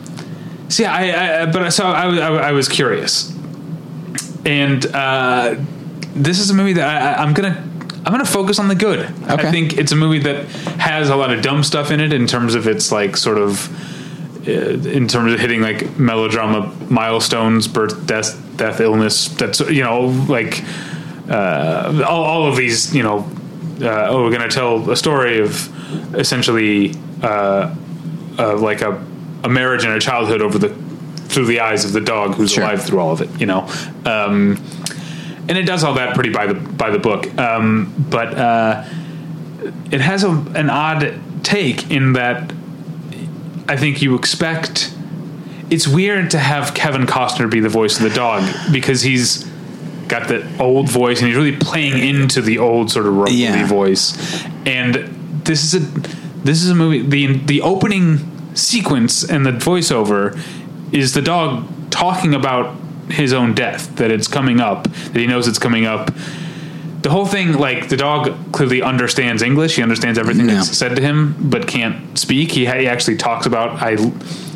so 0.69 0.83
yeah, 0.83 0.93
I, 0.93 1.41
I 1.43 1.45
but 1.51 1.69
so 1.71 1.85
I, 1.85 2.05
I, 2.17 2.35
I 2.47 2.51
was 2.53 2.67
curious, 2.69 3.31
and 4.45 4.85
uh, 4.87 5.55
this 6.15 6.39
is 6.39 6.49
a 6.49 6.53
movie 6.53 6.73
that 6.73 6.87
I, 6.87 7.13
I- 7.13 7.23
I'm 7.23 7.33
gonna. 7.33 7.69
I'm 8.05 8.11
gonna 8.11 8.25
focus 8.25 8.59
on 8.59 8.67
the 8.67 8.75
good. 8.75 8.99
I 9.27 9.49
think 9.51 9.77
it's 9.77 9.93
a 9.93 9.95
movie 9.95 10.19
that 10.19 10.45
has 10.77 11.07
a 11.09 11.15
lot 11.15 11.31
of 11.31 11.41
dumb 11.41 11.63
stuff 11.63 11.89
in 11.89 12.01
it 12.01 12.11
in 12.11 12.27
terms 12.27 12.53
of 12.53 12.67
its 12.67 12.91
like 12.91 13.15
sort 13.15 13.37
of 13.37 14.45
uh, 14.45 14.51
in 14.51 15.07
terms 15.07 15.31
of 15.31 15.39
hitting 15.39 15.61
like 15.61 15.97
melodrama 15.97 16.75
milestones, 16.89 17.65
birth, 17.69 18.05
death, 18.05 18.37
death, 18.57 18.81
illness. 18.81 19.29
That's 19.29 19.61
you 19.61 19.83
know 19.85 20.07
like 20.27 20.61
uh, 21.29 22.03
all, 22.05 22.23
all 22.25 22.47
of 22.47 22.57
these. 22.57 22.93
You 22.93 23.03
know, 23.03 23.19
uh, 23.81 24.07
oh, 24.09 24.23
we're 24.23 24.31
going 24.37 24.49
to 24.49 24.53
tell 24.53 24.91
a 24.91 24.97
story 24.97 25.39
of 25.39 26.13
essentially 26.13 26.93
uh, 27.21 27.73
uh, 28.37 28.57
like 28.57 28.81
a, 28.81 29.01
a 29.45 29.49
marriage 29.49 29.85
and 29.85 29.93
a 29.93 29.99
childhood 30.01 30.41
over 30.41 30.57
the 30.57 30.75
through 31.33 31.45
the 31.45 31.59
eyes 31.61 31.85
of 31.85 31.91
the 31.93 32.01
dog 32.01 32.35
who's 32.35 32.51
Sure. 32.51 32.63
alive 32.63 32.83
through 32.83 32.99
all 32.99 33.11
of 33.11 33.21
it. 33.21 33.29
You 33.39 33.45
know. 33.47 33.67
Um, 34.05 34.61
and 35.49 35.57
it 35.57 35.63
does 35.65 35.83
all 35.83 35.95
that 35.95 36.13
pretty 36.15 36.29
by 36.29 36.45
the 36.47 36.53
by 36.53 36.89
the 36.89 36.99
book, 36.99 37.27
um, 37.37 37.93
but 38.09 38.33
uh, 38.37 38.85
it 39.91 39.99
has 40.01 40.23
a, 40.23 40.29
an 40.55 40.69
odd 40.69 41.19
take 41.43 41.91
in 41.91 42.13
that 42.13 42.53
I 43.67 43.75
think 43.77 44.01
you 44.01 44.15
expect. 44.15 44.93
It's 45.69 45.87
weird 45.87 46.31
to 46.31 46.39
have 46.39 46.73
Kevin 46.73 47.05
Costner 47.07 47.49
be 47.49 47.59
the 47.59 47.69
voice 47.69 47.97
of 47.97 48.03
the 48.03 48.15
dog 48.15 48.43
because 48.71 49.01
he's 49.01 49.43
got 50.07 50.27
that 50.27 50.43
old 50.61 50.87
voice 50.89 51.19
and 51.19 51.27
he's 51.27 51.35
really 51.37 51.55
playing 51.57 51.97
into 51.97 52.41
the 52.41 52.59
old 52.59 52.91
sort 52.91 53.05
of 53.07 53.15
rumbly 53.15 53.35
Yeah. 53.37 53.65
voice. 53.65 54.13
And 54.65 54.95
this 55.45 55.63
is 55.63 55.75
a 55.75 55.79
this 56.45 56.61
is 56.63 56.69
a 56.69 56.75
movie. 56.75 57.01
the 57.01 57.37
The 57.37 57.61
opening 57.61 58.19
sequence 58.53 59.23
and 59.23 59.45
the 59.45 59.51
voiceover 59.51 60.37
is 60.93 61.13
the 61.13 61.21
dog 61.21 61.67
talking 61.89 62.33
about 62.33 62.75
his 63.09 63.33
own 63.33 63.53
death 63.53 63.95
that 63.97 64.11
it's 64.11 64.27
coming 64.27 64.59
up 64.61 64.85
that 64.85 65.15
he 65.17 65.27
knows 65.27 65.47
it's 65.47 65.59
coming 65.59 65.85
up. 65.85 66.11
The 67.01 67.09
whole 67.09 67.25
thing 67.25 67.53
like 67.57 67.89
the 67.89 67.97
dog 67.97 68.33
clearly 68.53 68.81
understands 68.81 69.41
english. 69.43 69.75
He 69.75 69.83
understands 69.83 70.17
everything 70.17 70.47
Yeah. 70.47 70.55
that's 70.55 70.77
said 70.77 70.95
to 70.95 71.01
him 71.01 71.35
but 71.49 71.67
can't 71.67 72.17
speak. 72.17 72.51
He, 72.53 72.63
ha- 72.65 72.77
he 72.77 72.87
actually 72.87 73.17
talks 73.17 73.45
about 73.45 73.81
i 73.81 73.97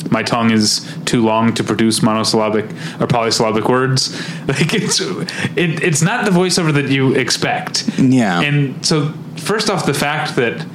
my 0.10 0.24
tongue 0.24 0.52
is 0.52 0.88
too 1.04 1.22
long 1.26 1.54
to 1.56 1.64
produce 1.66 2.02
monosyllabic 2.02 2.66
or 3.02 3.08
polysyllabic 3.08 3.68
words. 3.68 4.16
Like 4.48 4.74
it's 4.74 5.02
it, 5.02 5.84
it's 5.84 6.02
not 6.02 6.24
the 6.24 6.32
voiceover 6.32 6.72
that 6.74 6.88
you 6.88 7.14
expect. 7.16 7.90
Yeah. 8.00 8.40
and 8.40 8.86
so 8.86 9.12
first 9.36 9.70
off 9.70 9.86
the 9.86 9.94
fact 9.94 10.38
that 10.38 10.66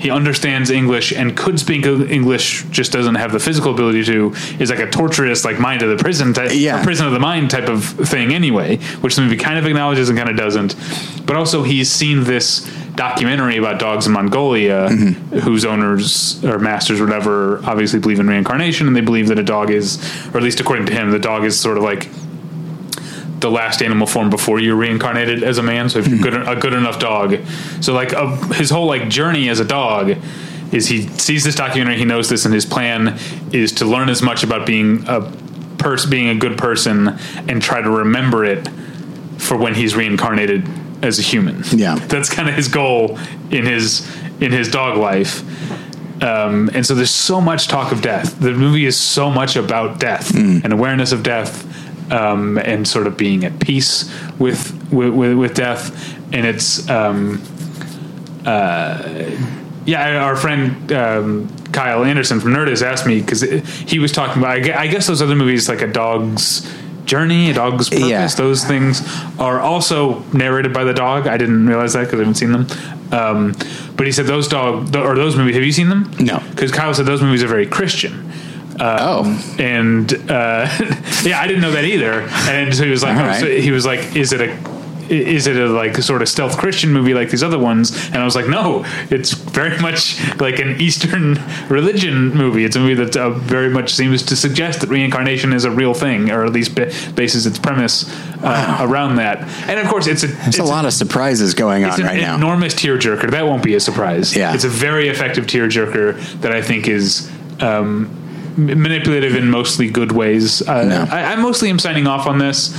he 0.00 0.10
understands 0.10 0.70
English 0.70 1.12
and 1.12 1.36
could 1.36 1.60
speak 1.60 1.84
English, 1.84 2.64
just 2.70 2.90
doesn't 2.90 3.16
have 3.16 3.32
the 3.32 3.38
physical 3.38 3.72
ability 3.72 4.02
to, 4.04 4.32
is 4.58 4.70
like 4.70 4.78
a 4.78 4.90
torturous, 4.90 5.44
like 5.44 5.60
mind 5.60 5.82
of 5.82 5.90
the 5.90 6.02
prison 6.02 6.32
type, 6.32 6.50
Yeah. 6.54 6.82
prison 6.82 7.06
of 7.06 7.12
the 7.12 7.20
mind 7.20 7.50
type 7.50 7.68
of 7.68 7.84
thing 7.84 8.32
anyway, 8.32 8.78
which 9.02 9.16
the 9.16 9.22
movie 9.22 9.36
kind 9.36 9.58
of 9.58 9.66
acknowledges 9.66 10.08
and 10.08 10.16
kind 10.16 10.30
of 10.30 10.36
doesn't. 10.36 10.74
But 11.26 11.36
also, 11.36 11.62
he's 11.62 11.90
seen 11.90 12.24
this 12.24 12.68
documentary 12.94 13.56
about 13.56 13.78
dogs 13.78 14.06
in 14.06 14.12
Mongolia, 14.12 14.88
mm-hmm. 14.88 15.38
whose 15.38 15.64
owners 15.64 16.42
or 16.44 16.58
masters, 16.58 17.00
or 17.00 17.04
whatever, 17.04 17.60
obviously 17.64 18.00
believe 18.00 18.20
in 18.20 18.26
reincarnation, 18.26 18.86
and 18.86 18.96
they 18.96 19.00
believe 19.00 19.28
that 19.28 19.38
a 19.38 19.42
dog 19.42 19.70
is, 19.70 19.98
or 20.32 20.38
at 20.38 20.42
least 20.42 20.60
according 20.60 20.86
to 20.86 20.92
him, 20.92 21.10
the 21.10 21.18
dog 21.18 21.44
is 21.44 21.58
sort 21.58 21.76
of 21.76 21.82
like 21.82 22.08
the 23.40 23.50
last 23.50 23.82
animal 23.82 24.06
form 24.06 24.30
before 24.30 24.60
you're 24.60 24.76
reincarnated 24.76 25.42
as 25.42 25.58
a 25.58 25.62
man. 25.62 25.88
So 25.88 25.98
if 25.98 26.08
you're 26.08 26.18
good, 26.18 26.34
a 26.34 26.56
good 26.56 26.72
enough 26.72 26.98
dog, 26.98 27.36
so 27.80 27.92
like 27.92 28.12
a, 28.12 28.36
his 28.54 28.70
whole 28.70 28.86
like 28.86 29.08
journey 29.08 29.48
as 29.48 29.60
a 29.60 29.64
dog 29.64 30.16
is 30.72 30.86
he 30.86 31.02
sees 31.18 31.44
this 31.44 31.54
documentary, 31.54 31.98
he 31.98 32.04
knows 32.04 32.28
this, 32.28 32.44
and 32.44 32.54
his 32.54 32.66
plan 32.66 33.18
is 33.52 33.72
to 33.72 33.84
learn 33.84 34.08
as 34.08 34.22
much 34.22 34.42
about 34.42 34.66
being 34.66 35.04
a 35.08 35.20
person, 35.78 36.10
being 36.10 36.28
a 36.28 36.34
good 36.34 36.56
person, 36.58 37.18
and 37.48 37.60
try 37.60 37.80
to 37.80 37.90
remember 37.90 38.44
it 38.44 38.68
for 39.38 39.56
when 39.56 39.74
he's 39.74 39.96
reincarnated 39.96 40.68
as 41.02 41.18
a 41.18 41.22
human. 41.22 41.62
Yeah. 41.72 41.94
that's 42.08 42.30
kind 42.30 42.48
of 42.48 42.54
his 42.54 42.68
goal 42.68 43.18
in 43.50 43.66
his 43.66 44.06
in 44.40 44.52
his 44.52 44.70
dog 44.70 44.96
life. 44.96 45.42
Um, 46.22 46.70
and 46.74 46.84
so 46.84 46.94
there's 46.94 47.10
so 47.10 47.40
much 47.40 47.68
talk 47.68 47.92
of 47.92 48.02
death. 48.02 48.38
The 48.38 48.52
movie 48.52 48.84
is 48.84 48.96
so 48.96 49.30
much 49.30 49.56
about 49.56 49.98
death 49.98 50.34
and 50.34 50.70
awareness 50.72 51.12
of 51.12 51.22
death, 51.22 51.66
um, 52.10 52.58
and 52.58 52.86
sort 52.86 53.06
of 53.06 53.16
being 53.16 53.44
at 53.44 53.58
peace 53.60 54.12
with 54.38 54.72
with, 54.92 55.12
with, 55.14 55.36
with 55.38 55.54
death. 55.54 56.16
And 56.32 56.46
it's 56.46 56.88
um, 56.88 57.42
uh, 58.46 59.30
yeah, 59.86 60.22
our 60.24 60.36
friend 60.36 60.92
um, 60.92 61.48
Kyle 61.72 62.04
Anderson 62.04 62.40
from 62.40 62.52
Nerdist 62.52 62.82
asked 62.82 63.06
me 63.06 63.20
because 63.20 63.42
he 63.42 63.98
was 63.98 64.12
talking 64.12 64.42
about. 64.42 64.58
I 64.58 64.82
I 64.82 64.86
guess 64.86 65.06
those 65.06 65.22
other 65.22 65.34
movies 65.36 65.68
like 65.68 65.82
a 65.82 65.86
dog's 65.86 66.70
journey, 67.04 67.50
a 67.50 67.54
dog's 67.54 67.88
purpose, 67.88 68.08
Yeah. 68.08 68.26
those 68.28 68.64
things 68.64 69.02
are 69.38 69.58
also 69.58 70.20
narrated 70.32 70.72
by 70.72 70.84
the 70.84 70.92
dog. 70.94 71.26
I 71.26 71.36
didn't 71.38 71.66
realize 71.66 71.94
that 71.94 72.00
because 72.04 72.20
I 72.20 72.22
haven't 72.22 72.36
seen 72.36 72.52
them. 72.52 72.66
Um, 73.12 73.52
but 73.96 74.06
he 74.06 74.12
said 74.12 74.26
those 74.26 74.46
dog 74.46 74.94
or 74.94 75.16
those 75.16 75.34
movies. 75.36 75.56
Have 75.56 75.64
you 75.64 75.72
seen 75.72 75.88
them? 75.88 76.10
No. 76.20 76.40
because 76.50 76.70
Kyle 76.70 76.94
said 76.94 77.06
those 77.06 77.20
movies 77.22 77.42
are 77.42 77.48
very 77.48 77.66
Christian. 77.66 78.29
Oh, 78.78 79.56
And 79.58 80.12
uh, 80.30 80.68
yeah, 81.24 81.40
I 81.40 81.46
didn't 81.46 81.62
know 81.62 81.72
that 81.72 81.84
either. 81.84 82.22
And 82.50 82.74
so 82.74 82.84
he 82.84 82.90
was 82.90 83.02
like, 83.02 83.16
oh, 83.16 83.20
right. 83.26 83.40
so 83.40 83.46
he 83.46 83.70
was 83.70 83.84
like, 83.86 84.14
is 84.16 84.32
it 84.32 84.40
a 84.40 84.80
is 85.10 85.48
it 85.48 85.56
a 85.56 85.66
like 85.66 85.96
sort 85.96 86.22
of 86.22 86.28
stealth 86.28 86.56
Christian 86.56 86.92
movie 86.92 87.14
like 87.14 87.30
these 87.30 87.42
other 87.42 87.58
ones? 87.58 88.06
And 88.06 88.18
I 88.18 88.24
was 88.24 88.36
like, 88.36 88.46
no, 88.46 88.84
it's 89.10 89.32
very 89.32 89.76
much 89.82 90.20
like 90.40 90.60
an 90.60 90.80
Eastern 90.80 91.34
religion 91.68 92.30
movie. 92.32 92.64
It's 92.64 92.76
a 92.76 92.80
movie 92.80 92.94
that 92.94 93.16
uh, 93.16 93.30
very 93.30 93.68
much 93.68 93.92
seems 93.92 94.22
to 94.26 94.36
suggest 94.36 94.80
that 94.80 94.88
reincarnation 94.88 95.52
is 95.52 95.64
a 95.64 95.70
real 95.70 95.94
thing, 95.94 96.30
or 96.30 96.44
at 96.44 96.52
least 96.52 96.76
ba- 96.76 96.92
bases 97.16 97.44
its 97.46 97.58
premise 97.58 98.08
uh, 98.42 98.78
around 98.80 99.16
that. 99.16 99.38
And 99.68 99.80
of 99.80 99.88
course, 99.88 100.06
it's 100.06 100.22
a 100.22 100.28
There's 100.28 100.46
it's 100.48 100.58
a 100.58 100.64
lot 100.64 100.84
of 100.84 100.92
surprises 100.92 101.54
going 101.54 101.84
on 101.84 102.00
right 102.00 102.20
now. 102.20 102.36
enormous 102.36 102.74
tearjerker. 102.74 103.32
That 103.32 103.46
won't 103.46 103.64
be 103.64 103.74
a 103.74 103.80
surprise. 103.80 104.36
Yeah. 104.36 104.54
it's 104.54 104.64
a 104.64 104.68
very 104.68 105.08
effective 105.08 105.46
tearjerker 105.46 106.40
that 106.40 106.52
I 106.52 106.62
think 106.62 106.86
is. 106.86 107.30
Um, 107.60 108.16
manipulative 108.56 109.34
in 109.36 109.50
mostly 109.50 109.88
good 109.90 110.12
ways. 110.12 110.62
Uh, 110.66 110.84
No. 110.84 111.06
I, 111.10 111.32
I 111.32 111.36
mostly 111.36 111.70
am 111.70 111.78
signing 111.78 112.06
off 112.06 112.26
on 112.26 112.38
this 112.38 112.72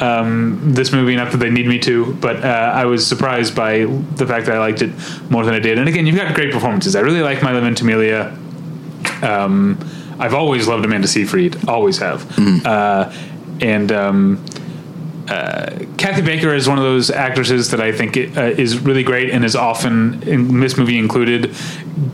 um, 0.00 0.60
this 0.74 0.92
movie, 0.92 1.16
not 1.16 1.32
that 1.32 1.38
they 1.38 1.50
need 1.50 1.66
me 1.66 1.78
to, 1.80 2.14
but 2.14 2.44
uh, 2.44 2.72
I 2.74 2.84
was 2.84 3.06
surprised 3.06 3.54
by 3.56 3.84
the 3.84 4.26
fact 4.26 4.46
that 4.46 4.54
I 4.54 4.58
liked 4.60 4.80
it 4.82 4.90
more 5.30 5.44
than 5.44 5.54
I 5.54 5.58
did. 5.58 5.78
And 5.78 5.88
again, 5.88 6.06
you've 6.06 6.16
got 6.16 6.34
great 6.34 6.52
performances. 6.52 6.94
I 6.94 7.00
really 7.00 7.20
like 7.22 7.42
Milo 7.42 7.60
Ventimiglia. 7.60 8.36
Um, 9.22 9.78
I've 10.20 10.34
always 10.34 10.68
loved 10.68 10.84
Amanda 10.84 11.08
Seyfried, 11.08 11.68
always 11.68 11.98
have. 11.98 12.38
Uh, 12.66 13.12
and 13.60 13.90
um, 13.90 14.44
uh, 15.28 15.70
Kathy 15.96 16.22
Baker 16.22 16.54
is 16.54 16.68
one 16.68 16.78
of 16.78 16.84
those 16.84 17.10
actresses 17.10 17.70
that 17.72 17.80
I 17.80 17.92
think 17.92 18.16
uh, 18.16 18.42
is 18.42 18.78
really 18.78 19.02
great 19.02 19.30
and 19.30 19.44
is 19.44 19.56
often, 19.56 20.22
in 20.28 20.60
this 20.60 20.76
movie 20.76 20.98
included, 20.98 21.54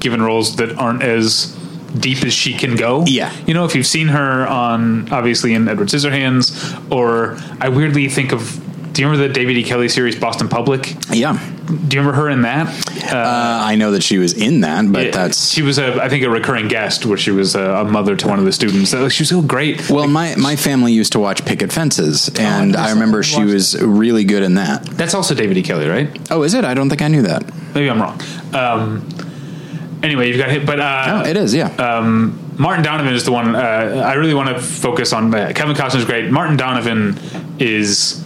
given 0.00 0.22
roles 0.22 0.56
that 0.56 0.72
aren't 0.78 1.02
as 1.02 1.54
deep 1.98 2.24
as 2.24 2.32
she 2.32 2.54
can 2.54 2.76
go. 2.76 3.04
Yeah. 3.06 3.32
You 3.46 3.54
know, 3.54 3.64
if 3.64 3.74
you've 3.74 3.86
seen 3.86 4.08
her 4.08 4.46
on, 4.46 5.10
obviously, 5.12 5.54
in 5.54 5.68
Edward 5.68 5.88
Scissorhands, 5.88 6.90
or 6.92 7.36
I 7.60 7.68
weirdly 7.68 8.08
think 8.08 8.32
of, 8.32 8.60
do 8.92 9.02
you 9.02 9.08
remember 9.08 9.26
the 9.28 9.34
David 9.34 9.56
E. 9.56 9.64
Kelley 9.64 9.88
series, 9.88 10.14
Boston 10.16 10.48
Public? 10.48 10.94
yeah, 11.10 11.32
Do 11.66 11.72
you 11.96 12.00
remember 12.02 12.12
her 12.12 12.28
in 12.30 12.42
that? 12.42 12.68
uh, 13.12 13.60
I 13.64 13.74
know 13.74 13.90
that 13.92 14.02
she 14.04 14.18
was 14.18 14.32
in 14.34 14.60
that, 14.60 14.90
but 14.92 15.06
Yeah, 15.06 15.10
that's 15.10 15.50
she 15.50 15.62
was 15.62 15.78
a 15.78 16.00
I 16.02 16.08
think 16.08 16.22
a 16.24 16.30
recurring 16.30 16.68
guest 16.68 17.04
where 17.04 17.18
she 17.18 17.32
was 17.32 17.54
a, 17.56 17.60
a 17.60 17.84
mother 17.84 18.14
to 18.16 18.28
one 18.28 18.38
of 18.38 18.44
the 18.44 18.52
students. 18.52 18.94
Uh, 18.94 19.08
She 19.08 19.22
was 19.22 19.28
so 19.30 19.42
great. 19.42 19.90
well. 19.90 20.06
My 20.06 20.36
my 20.36 20.54
family 20.56 20.92
used 20.92 21.12
to 21.12 21.18
watch 21.20 21.44
Picket 21.44 21.72
Fences, 21.72 22.28
and 22.38 22.70
never 22.72 22.82
I 22.84 22.86
saw- 22.88 22.94
remember 22.94 23.22
she 23.24 23.42
was 23.42 23.80
really 23.82 24.22
good 24.24 24.42
in 24.44 24.54
that. 24.54 24.84
That's 24.96 25.14
also 25.14 25.34
David 25.34 25.56
E. 25.58 25.62
Kelley, 25.62 25.88
right? 25.88 26.08
Oh, 26.30 26.42
is 26.44 26.54
it? 26.54 26.64
I 26.64 26.74
don't 26.74 26.88
think 26.88 27.02
I 27.02 27.08
knew 27.08 27.22
that. 27.22 27.42
Maybe 27.74 27.90
I'm 27.90 28.00
wrong. 28.00 28.20
Um, 28.52 29.08
anyway, 30.04 30.28
you've 30.28 30.38
got 30.38 30.50
hit, 30.50 30.64
but 30.66 30.78
uh, 30.80 31.22
Oh, 31.24 31.28
it 31.28 31.36
is. 31.36 31.54
Yeah. 31.54 31.66
um, 31.76 32.38
Martin 32.58 32.84
Donovan 32.84 33.12
is 33.14 33.24
the 33.24 33.32
one 33.32 33.56
uh, 33.56 33.58
I 33.58 34.14
really 34.14 34.34
want 34.34 34.48
to 34.56 34.62
focus 34.62 35.12
on. 35.12 35.34
Uh, 35.34 35.52
Kevin 35.54 35.74
Costner 35.74 35.96
is 35.96 36.04
great. 36.04 36.30
Martin 36.30 36.56
Donovan 36.56 37.18
is 37.58 38.24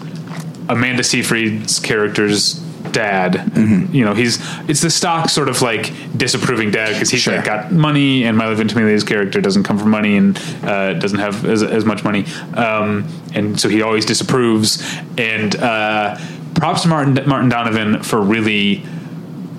Amanda 0.68 1.02
Seyfried's 1.02 1.80
character's 1.80 2.54
dad. 2.92 3.32
Mm-hmm. 3.34 3.94
You 3.94 4.04
know, 4.04 4.14
he's 4.14 4.38
it's 4.68 4.80
the 4.82 4.90
stock 4.90 5.30
sort 5.30 5.48
of 5.48 5.62
like 5.62 5.92
disapproving 6.16 6.70
dad 6.70 6.92
because 6.92 7.10
he's 7.10 7.22
Sure. 7.22 7.36
like, 7.36 7.44
got 7.44 7.72
money, 7.72 8.24
and 8.24 8.36
Milo 8.36 8.54
Ventimiglia's 8.54 9.04
character 9.04 9.40
doesn't 9.40 9.62
come 9.64 9.78
from 9.78 9.90
money 9.90 10.16
and 10.18 10.36
uh, 10.62 10.92
doesn't 10.94 11.18
have 11.18 11.44
as, 11.46 11.62
as 11.62 11.84
much 11.86 12.04
money, 12.04 12.24
um, 12.54 13.06
and 13.34 13.58
so 13.60 13.68
he 13.70 13.80
always 13.82 14.04
disapproves. 14.04 14.82
And 15.18 15.56
uh, 15.56 16.18
props 16.54 16.82
to 16.82 16.88
Martin 16.88 17.14
Martin 17.26 17.48
Donovan 17.48 18.02
for 18.02 18.20
really 18.20 18.84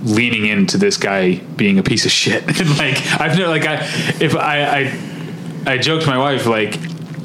leaning 0.04 0.46
into 0.46 0.78
this 0.78 0.98
guy 0.98 1.36
being 1.36 1.80
a 1.80 1.84
piece 1.84 2.06
of 2.06 2.12
shit. 2.12 2.44
and 2.60 2.78
like 2.78 2.98
I've 3.20 3.38
never 3.38 3.50
like 3.50 3.66
I 3.66 3.84
if 4.20 4.36
I 4.36 4.64
I 4.64 5.74
I 5.74 5.78
joked 5.78 6.08
my 6.08 6.18
wife 6.18 6.46
like 6.46 6.78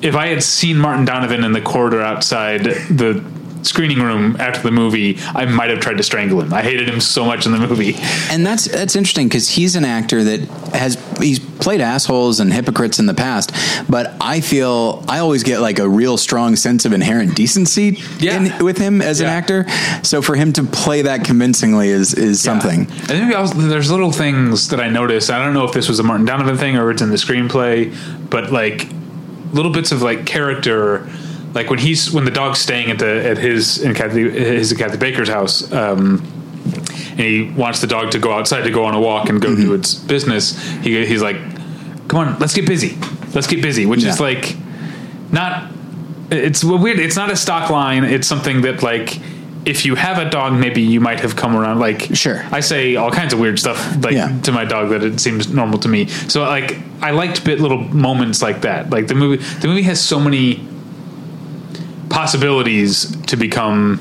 if 0.03 0.14
I 0.14 0.29
had 0.29 0.43
seen 0.43 0.77
Martin 0.77 1.05
Donovan 1.05 1.45
in 1.45 1.53
the 1.53 1.62
corridor 1.62 2.03
outside 2.03 2.64
the 2.64 3.25
screening 3.65 4.01
room 4.01 4.37
after 4.39 4.61
the 4.62 4.71
movie, 4.71 5.19
I 5.35 5.45
might 5.47 5.71
have 5.71 5.81
tried 5.81 5.97
to 5.97 6.03
strangle 6.03 6.41
him. 6.41 6.53
I 6.53 6.62
hated 6.62 6.89
him 6.89 7.01
so 7.01 7.25
much 7.25 7.47
in 7.47 7.53
the 7.53 7.59
movie. 7.59 7.95
And 8.31 8.45
that's 8.47 8.67
that's 8.67 8.95
interesting 8.97 9.29
because 9.29 9.49
he's 9.49 9.75
an 9.77 9.85
actor 9.85 10.23
that 10.25 10.41
has 10.75 10.97
he's 11.19 11.39
played 11.39 11.81
assholes 11.81 12.41
and 12.41 12.53
hypocrites 12.53 12.99
in 12.99 13.07
the 13.07 13.15
past, 13.15 13.53
but 13.89 14.15
I 14.21 14.41
feel 14.41 15.03
I 15.09 15.19
always 15.21 15.43
get 15.43 15.61
like 15.61 15.79
a 15.79 15.89
real 15.89 16.17
strong 16.19 16.57
sense 16.57 16.85
of 16.85 16.93
inherent 16.93 17.35
decency 17.37 17.99
Yeah. 18.19 18.37
in, 18.59 18.65
with 18.65 18.77
him 18.79 19.01
as 19.01 19.21
an 19.21 19.27
actor. 19.27 19.65
So 20.03 20.21
for 20.21 20.35
him 20.37 20.53
to 20.55 20.65
play 20.65 21.03
that 21.03 21.25
convincingly 21.25 21.89
is 21.89 22.12
is 22.15 22.41
something. 22.41 22.83
I 22.83 23.07
think 23.07 23.35
also, 23.35 23.55
there's 23.55 23.91
little 23.91 24.12
things 24.12 24.69
that 24.69 24.81
I 24.81 24.89
noticed. 24.91 25.31
I 25.31 25.43
don't 25.43 25.55
know 25.55 25.65
if 25.65 25.73
this 25.73 25.89
was 25.89 25.99
a 26.01 26.03
Martin 26.03 26.27
Donovan 26.27 26.57
thing 26.59 26.77
or 26.77 26.91
it's 26.91 27.01
in 27.03 27.11
the 27.11 27.17
screenplay, 27.17 27.95
but 28.31 28.53
like 28.53 28.89
little 29.53 29.73
bits 29.73 29.93
of 29.93 30.03
like 30.03 30.27
character, 30.27 31.09
like 31.55 31.71
when 31.71 31.79
he's 31.79 32.11
when 32.13 32.25
the 32.25 32.31
dog's 32.31 32.59
staying 32.59 32.91
at 32.91 32.99
the 32.99 33.25
at 33.31 33.39
his 33.39 33.79
in 33.79 33.95
Kathy 33.95 34.29
his 34.31 34.73
at 34.73 34.79
Kathy 34.79 34.99
Baker's 34.99 35.29
house. 35.29 35.71
Um, 35.73 36.23
and 37.11 37.21
he 37.21 37.43
wants 37.57 37.81
the 37.81 37.87
dog 37.87 38.11
to 38.13 38.19
go 38.19 38.33
outside 38.33 38.63
to 38.63 38.71
go 38.71 38.85
on 38.85 38.95
a 38.95 39.01
walk 39.01 39.29
and 39.29 39.41
go 39.41 39.49
Mm-hmm. 39.51 39.63
do 39.63 39.75
its 39.75 39.95
business. 39.95 40.61
He, 40.83 41.05
he's 41.07 41.23
like, 41.23 41.37
"Come 42.09 42.19
on, 42.29 42.39
let's 42.41 42.55
get 42.55 42.67
busy. 42.67 42.99
Let's 43.35 43.47
get 43.47 43.63
busy," 43.63 43.87
which 43.87 44.03
is 44.05 44.19
like 44.21 44.57
not. 45.31 45.71
It's 46.31 46.65
weird. 46.65 46.99
It's 46.99 47.17
not 47.17 47.31
a 47.31 47.37
stock 47.37 47.71
line. 47.71 48.05
It's 48.05 48.27
something 48.27 48.63
that 48.63 48.83
like. 48.83 49.21
If 49.67 49.87
you 49.87 49.95
have 49.95 50.19
a 50.19 50.29
dog, 50.29 50.53
maybe 50.53 50.83
you 50.83 51.01
might 51.01 51.21
have 51.21 51.37
come 51.37 51.57
around. 51.57 51.79
Like, 51.79 52.15
Sure. 52.15 52.45
I 52.53 52.61
say 52.61 52.97
all 52.97 53.11
kinds 53.11 53.33
of 53.33 53.39
weird 53.41 53.59
stuff 53.59 53.79
like 54.05 54.13
Yeah. 54.13 54.29
to 54.43 54.53
my 54.53 54.67
dog 54.67 54.91
that 54.91 55.03
it 55.03 55.19
seems 55.21 55.49
normal 55.51 55.79
to 55.79 55.89
me. 55.89 56.07
So 56.29 56.43
like 56.43 56.77
I 57.01 57.13
liked 57.13 57.45
bit 57.47 57.61
little 57.61 57.79
moments 57.79 58.43
like 58.43 58.61
that. 58.61 58.91
Like 58.91 59.07
the 59.07 59.15
movie 59.15 59.43
the 59.61 59.69
movie 59.69 59.81
has 59.85 60.03
so 60.03 60.21
many 60.21 60.57
possibilities 62.15 63.11
to 63.27 63.37
become 63.37 63.99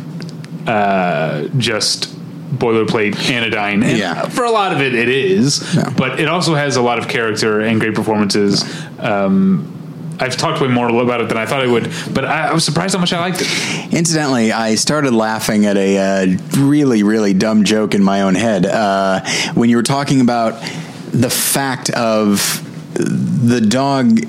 uh, 0.67 1.47
just 1.57 2.09
boilerplate 2.55 3.15
anodyne. 3.29 3.81
And 3.83 3.97
Yeah. 3.97 4.29
for 4.29 4.43
a 4.45 4.51
lot 4.51 4.71
of 4.71 4.79
it 4.81 4.93
it 4.93 5.09
is. 5.09 5.75
Yeah. 5.75 5.89
But 5.97 6.19
it 6.19 6.27
also 6.27 6.53
has 6.53 6.75
a 6.77 6.81
lot 6.81 6.99
of 6.99 7.07
character 7.07 7.59
and 7.61 7.79
great 7.79 7.95
performances. 7.95 8.63
Um, 8.99 9.67
I've 10.19 10.37
talked 10.37 10.61
way 10.61 10.67
more 10.67 10.87
about 11.01 11.21
it 11.21 11.27
than 11.29 11.37
I 11.39 11.47
thought 11.47 11.61
I 11.63 11.67
would, 11.67 11.91
but 12.13 12.23
I, 12.23 12.49
I 12.49 12.53
was 12.53 12.63
surprised 12.63 12.93
how 12.93 13.01
much 13.01 13.11
I 13.13 13.19
liked 13.19 13.41
it. 13.41 13.47
Incidentally, 13.91 14.51
I 14.51 14.75
started 14.75 15.11
laughing 15.11 15.65
at 15.65 15.75
a 15.75 15.97
uh, 15.97 16.37
really, 16.59 17.01
really 17.01 17.33
dumb 17.33 17.63
joke 17.63 17.95
in 17.95 18.03
my 18.03 18.21
own 18.21 18.35
head 18.35 18.67
uh, 18.67 19.21
when 19.55 19.71
you 19.71 19.75
were 19.75 19.83
talking 19.97 20.21
about 20.21 20.61
the 21.11 21.31
fact 21.31 21.89
of 21.89 22.61
the 22.93 23.59
dog 23.59 24.19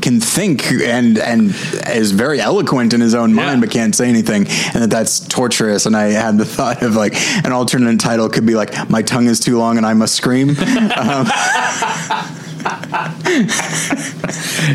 can 0.00 0.20
think 0.20 0.70
and 0.72 1.18
and 1.18 1.54
is 1.88 2.12
very 2.12 2.40
eloquent 2.40 2.92
in 2.94 3.00
his 3.00 3.14
own 3.14 3.34
mind 3.34 3.58
Yeah. 3.58 3.60
but 3.60 3.70
can't 3.70 3.94
say 3.94 4.08
anything 4.08 4.46
and 4.46 4.82
that 4.82 4.90
that's 4.90 5.20
torturous 5.20 5.86
and 5.86 5.96
I 5.96 6.04
had 6.10 6.38
the 6.38 6.44
thought 6.56 6.82
of 6.82 6.94
like 6.96 7.14
an 7.44 7.52
alternate 7.52 7.98
title 8.00 8.28
could 8.28 8.46
be 8.46 8.54
like 8.54 8.88
my 8.90 9.02
tongue 9.02 9.26
is 9.26 9.40
too 9.40 9.58
long 9.58 9.76
and 9.76 9.84
I 9.86 9.94
must 9.94 10.14
scream 10.14 10.50
um, 10.96 11.26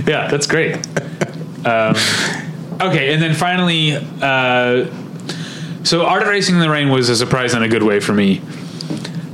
yeah, 0.07 0.27
that's 0.29 0.47
great. 0.47 0.75
Um, 1.65 1.95
okay, 2.81 3.13
and 3.13 3.21
then 3.21 3.33
finally, 3.35 3.95
uh, 3.95 4.87
so 5.83 6.05
Art 6.05 6.23
of 6.23 6.29
Racing 6.29 6.55
in 6.55 6.61
the 6.61 6.69
Rain 6.69 6.89
was 6.89 7.09
a 7.09 7.15
surprise 7.15 7.53
in 7.53 7.63
a 7.63 7.67
good 7.67 7.83
way 7.83 7.99
for 7.99 8.13
me. 8.13 8.41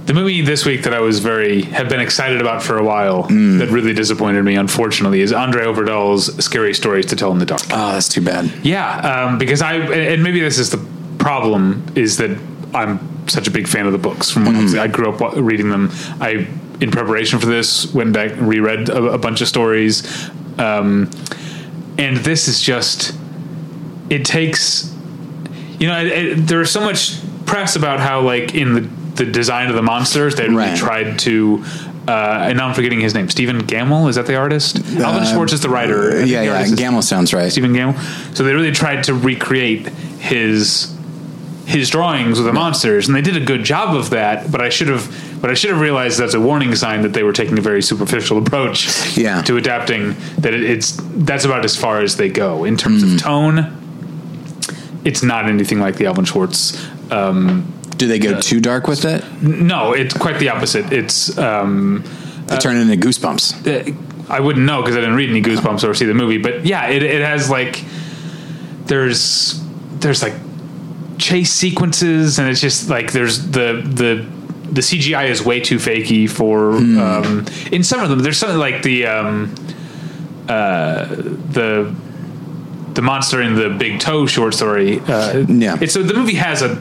The 0.09 0.15
movie 0.15 0.41
this 0.41 0.65
week 0.65 0.81
that 0.85 0.93
I 0.95 1.01
was 1.01 1.19
very 1.19 1.61
have 1.61 1.87
been 1.87 1.99
excited 1.99 2.41
about 2.41 2.63
for 2.63 2.79
a 2.79 2.83
while 2.83 3.25
Mm. 3.25 3.59
that 3.59 3.69
really 3.69 3.93
disappointed 3.93 4.43
me, 4.43 4.55
unfortunately, 4.55 5.21
is 5.21 5.31
André 5.31 5.61
Øvredal's 5.71 6.43
"Scary 6.43 6.73
Stories 6.73 7.05
to 7.05 7.15
Tell 7.15 7.31
in 7.31 7.37
the 7.37 7.45
Dark." 7.45 7.61
oh 7.71 7.91
that's 7.91 8.09
too 8.09 8.21
bad 8.21 8.51
Yeah, 8.63 8.89
um, 9.11 9.37
because 9.37 9.61
I 9.61 9.73
and 9.75 10.23
maybe 10.23 10.39
this 10.39 10.57
is 10.57 10.71
the 10.71 10.79
problem 11.19 11.83
is 11.93 12.17
that 12.17 12.31
I'm 12.73 12.97
such 13.27 13.47
a 13.47 13.51
big 13.51 13.67
fan 13.67 13.85
of 13.85 13.91
the 13.91 13.99
books 13.99 14.31
from 14.31 14.45
when 14.45 14.55
I, 14.55 14.63
was, 14.63 14.73
I 14.73 14.87
grew 14.87 15.09
up 15.13 15.35
reading 15.37 15.69
them. 15.69 15.91
I 16.19 16.47
in 16.81 16.89
preparation 16.89 17.37
for 17.37 17.45
this 17.45 17.93
went 17.93 18.11
back 18.11 18.31
and 18.31 18.49
reread 18.49 18.89
a, 18.89 19.03
a 19.13 19.17
bunch 19.19 19.41
of 19.41 19.47
stories, 19.47 20.01
um, 20.57 21.07
and 21.99 22.17
this 22.17 22.47
is 22.47 22.59
just 22.59 23.13
it 24.09 24.25
takes 24.25 24.91
you 25.77 25.87
know 25.87 25.99
it, 26.03 26.07
it, 26.07 26.47
there's 26.47 26.71
so 26.71 26.81
much 26.81 27.19
press 27.45 27.75
about 27.75 27.99
how 27.99 28.21
like 28.21 28.55
in 28.55 28.73
the 28.73 28.89
the 29.19 29.25
design 29.25 29.69
of 29.69 29.75
the 29.75 29.83
monsters 29.83 30.33
they 30.35 30.45
really 30.45 30.55
Right. 30.55 30.75
tried 30.77 31.19
to. 31.19 31.63
Uh, 32.07 32.47
and 32.49 32.57
now 32.57 32.67
I'm 32.67 32.73
forgetting 32.73 32.99
his 33.01 33.13
name. 33.13 33.29
Stephen 33.29 33.59
Gamble 33.59 34.07
is 34.07 34.15
that 34.15 34.25
the 34.25 34.35
artist? 34.35 34.77
Alvin 34.97 35.25
Schwartz 35.25 35.53
is 35.53 35.61
the 35.61 35.69
writer. 35.69 36.25
Yeah 36.25 36.39
the 36.63 36.69
yeah 36.69 36.75
Gamble 36.75 37.03
sounds 37.03 37.31
right 37.35 37.51
Stephen 37.51 37.71
Gamble. 37.73 37.99
So 38.33 38.43
they 38.43 38.53
really 38.53 38.71
tried 38.71 39.03
to 39.03 39.13
recreate 39.13 39.87
his 40.17 40.91
his 41.67 41.91
drawings 41.91 42.39
with 42.39 42.47
the 42.47 42.53
monsters, 42.53 43.07
and 43.07 43.15
they 43.15 43.21
did 43.21 43.37
a 43.37 43.45
good 43.45 43.63
job 43.63 43.95
of 43.95 44.09
that. 44.09 44.51
But 44.51 44.59
I 44.59 44.69
should 44.69 44.87
have, 44.87 45.05
but 45.39 45.51
I 45.51 45.53
should 45.53 45.69
have 45.69 45.79
realized 45.79 46.17
that's 46.17 46.33
a 46.33 46.39
warning 46.39 46.73
sign 46.75 47.03
that 47.03 47.13
they 47.13 47.21
were 47.21 47.31
taking 47.33 47.59
a 47.59 47.61
very 47.61 47.83
superficial 47.83 48.39
approach 48.39 49.15
Yeah. 49.15 49.43
to 49.43 49.55
adapting. 49.57 50.15
That 50.39 50.55
it, 50.55 50.63
it's 50.63 50.97
that's 51.27 51.45
about 51.45 51.63
as 51.65 51.75
far 51.75 52.01
as 52.01 52.15
they 52.15 52.29
go 52.29 52.63
in 52.63 52.75
terms 52.75 53.03
Mm. 53.03 53.13
of 53.13 53.21
tone. 53.21 53.55
It's 55.05 55.21
not 55.21 55.47
anything 55.47 55.79
like 55.79 55.97
the 55.97 56.07
Alvin 56.07 56.25
Schwartz. 56.25 56.75
Um, 57.11 57.71
do 57.99 58.07
they 58.07 58.17
go 58.17 58.39
too 58.41 58.59
dark 58.59 58.87
with 58.87 59.05
it 59.05 59.23
no, 59.41 59.93
it's 59.93 60.15
quite 60.15 60.39
the 60.39 60.49
opposite. 60.49 60.91
It's 60.91 61.37
um, 61.37 62.03
they 62.47 62.57
turn 62.57 62.77
it 62.77 62.89
into 62.89 62.95
goosebumps 63.07 63.67
uh, 63.67 63.93
I 64.29 64.39
wouldn't 64.39 64.65
know 64.65 64.81
because 64.81 64.95
I 64.95 64.99
didn't 64.99 65.15
read 65.15 65.29
any 65.29 65.41
Goosebumps 65.41 65.87
or 65.87 65.93
see 65.95 66.05
the 66.05 66.13
movie. 66.13 66.37
But 66.37 66.65
yeah, 66.65 66.87
it, 66.87 67.01
it 67.01 67.21
has 67.21 67.49
like 67.49 67.83
there's 68.85 69.59
there's 69.99 70.21
like 70.21 70.35
chase 71.17 71.51
sequences, 71.51 72.37
and 72.37 72.47
it's 72.47 72.61
just 72.61 72.89
like 72.89 73.11
there's 73.11 73.47
the 73.49 73.81
the 73.83 74.27
the 74.71 74.81
CGI 74.81 75.29
is 75.29 75.43
way 75.43 75.59
too 75.59 75.77
fakey 75.77 76.29
for 76.29 76.75
um, 76.75 77.45
in 77.71 77.83
some 77.83 78.01
of 78.01 78.09
them. 78.09 78.19
There's 78.19 78.37
something 78.37 78.59
like 78.59 78.83
the 78.83 79.07
um, 79.07 79.55
uh, 80.47 81.05
the 81.07 81.93
the 82.93 83.01
monster 83.01 83.41
in 83.41 83.55
the 83.55 83.69
Big 83.69 83.99
Toe 83.99 84.27
short 84.27 84.53
story. 84.53 84.99
Uh, 84.99 85.45
Yeah. 85.47 85.77
It's 85.81 85.93
so 85.93 86.03
the 86.03 86.13
movie 86.13 86.35
has 86.35 86.61
a 86.61 86.75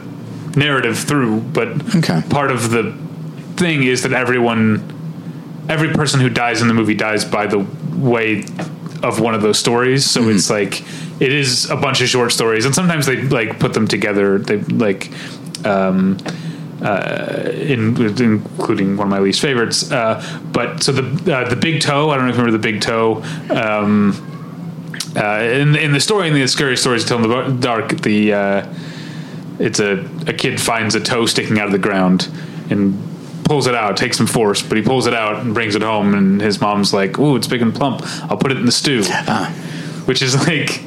narrative 0.55 0.97
through, 0.97 1.39
but 1.53 1.67
Okay. 1.95 2.21
part 2.29 2.51
of 2.51 2.71
the 2.71 2.93
thing 3.55 3.83
is 3.83 4.03
that 4.03 4.13
everyone, 4.13 4.81
every 5.69 5.89
person 5.89 6.19
who 6.19 6.29
dies 6.29 6.61
in 6.61 6.67
the 6.67 6.73
movie 6.73 6.95
dies 6.95 7.25
by 7.25 7.45
the 7.47 7.59
way 7.95 8.43
of 9.03 9.19
one 9.19 9.33
of 9.35 9.41
those 9.41 9.57
stories. 9.59 10.05
So 10.05 10.21
Mm-hmm. 10.21 10.31
it's 10.31 10.49
like 10.49 10.83
it 11.21 11.31
is 11.33 11.69
a 11.69 11.75
bunch 11.75 12.01
of 12.01 12.07
short 12.09 12.31
stories, 12.31 12.65
and 12.65 12.73
sometimes 12.73 13.05
they 13.05 13.21
like 13.23 13.59
put 13.59 13.73
them 13.73 13.87
together. 13.87 14.39
They 14.39 14.57
like. 14.57 15.11
Um, 15.65 16.17
uh, 16.81 17.49
in, 17.55 17.97
including 18.21 18.95
one 18.95 19.07
of 19.07 19.11
my 19.11 19.19
least 19.19 19.41
favorites, 19.41 19.91
uh, 19.91 20.23
but 20.53 20.81
so 20.81 20.93
the 20.93 21.35
uh, 21.35 21.49
the 21.49 21.55
big 21.57 21.81
toe. 21.81 22.09
I 22.09 22.15
don't 22.15 22.23
know 22.23 22.31
if 22.31 22.37
you 22.37 22.43
remember 22.45 22.57
the 22.57 22.71
big 22.71 22.79
toe. 22.79 23.21
Um, 23.49 24.13
uh, 25.17 25.39
in 25.41 25.75
in 25.75 25.91
the 25.91 25.99
story 25.99 26.29
in 26.29 26.33
the 26.33 26.47
scary 26.47 26.77
stories 26.77 27.03
tell 27.03 27.17
in 27.21 27.29
the 27.29 27.57
dark, 27.59 27.89
the 28.01 28.33
uh, 28.33 28.73
it's 29.59 29.79
a 29.79 30.07
a 30.27 30.33
kid 30.33 30.59
finds 30.59 30.95
a 30.95 30.99
toe 30.99 31.25
sticking 31.25 31.59
out 31.59 31.65
of 31.67 31.71
the 31.71 31.77
ground 31.79 32.27
and 32.69 32.97
pulls 33.43 33.65
it 33.67 33.73
out, 33.75 33.97
takes 33.97 34.15
some 34.17 34.27
force, 34.27 34.61
but 34.61 34.77
he 34.77 34.83
pulls 34.83 35.07
it 35.07 35.13
out 35.13 35.37
and 35.43 35.53
brings 35.53 35.75
it 35.75 35.81
home, 35.81 36.13
and 36.13 36.39
his 36.41 36.61
mom's 36.61 36.93
like, 36.93 37.17
"Ooh, 37.19 37.35
it's 37.35 37.47
big 37.47 37.61
and 37.61 37.73
plump. 37.73 38.01
I'll 38.29 38.37
put 38.37 38.51
it 38.51 38.57
in 38.57 38.65
the 38.65 38.71
stew," 38.71 39.03
which 40.05 40.21
is 40.21 40.35
like. 40.47 40.81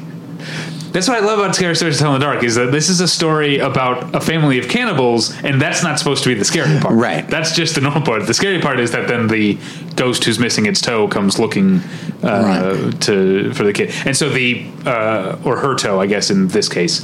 That's 0.93 1.07
what 1.07 1.17
I 1.17 1.25
love 1.25 1.39
about 1.39 1.55
Scary 1.55 1.75
Stories 1.75 1.97
to 1.97 2.03
Tell 2.03 2.13
in 2.13 2.21
the 2.21 2.25
Dark 2.27 2.43
is 2.43 2.53
that 2.53 2.71
this 2.71 2.87
is 2.87 2.99
a 3.01 3.07
story 3.07 3.57
about 3.57 4.13
a 4.13 4.19
family 4.21 4.59
of 4.59 4.67
cannibals, 4.69 5.35
and 5.43 5.59
that's 5.59 5.81
not 5.81 5.97
supposed 5.97 6.21
to 6.23 6.29
be 6.29 6.35
the 6.35 6.45
scary 6.45 6.79
part. 6.79 6.93
Right. 6.93 7.27
That's 7.27 7.55
just 7.55 7.73
the 7.73 7.81
normal 7.81 8.03
part. 8.03 8.27
The 8.27 8.33
scary 8.35 8.61
part 8.61 8.79
is 8.79 8.91
that 8.91 9.07
then 9.07 9.25
the 9.27 9.57
ghost 9.95 10.23
who's 10.23 10.37
missing 10.37 10.67
its 10.67 10.81
toe 10.81 11.07
comes 11.07 11.39
looking 11.39 11.81
uh, 12.23 12.75
Right. 12.77 13.01
to 13.01 13.51
for 13.55 13.63
the 13.63 13.73
kid, 13.73 13.91
and 14.05 14.15
so 14.15 14.29
the 14.29 14.67
uh, 14.85 15.37
or 15.43 15.57
her 15.57 15.73
toe, 15.75 15.99
I 15.99 16.05
guess 16.05 16.29
in 16.29 16.49
this 16.49 16.69
case. 16.69 17.01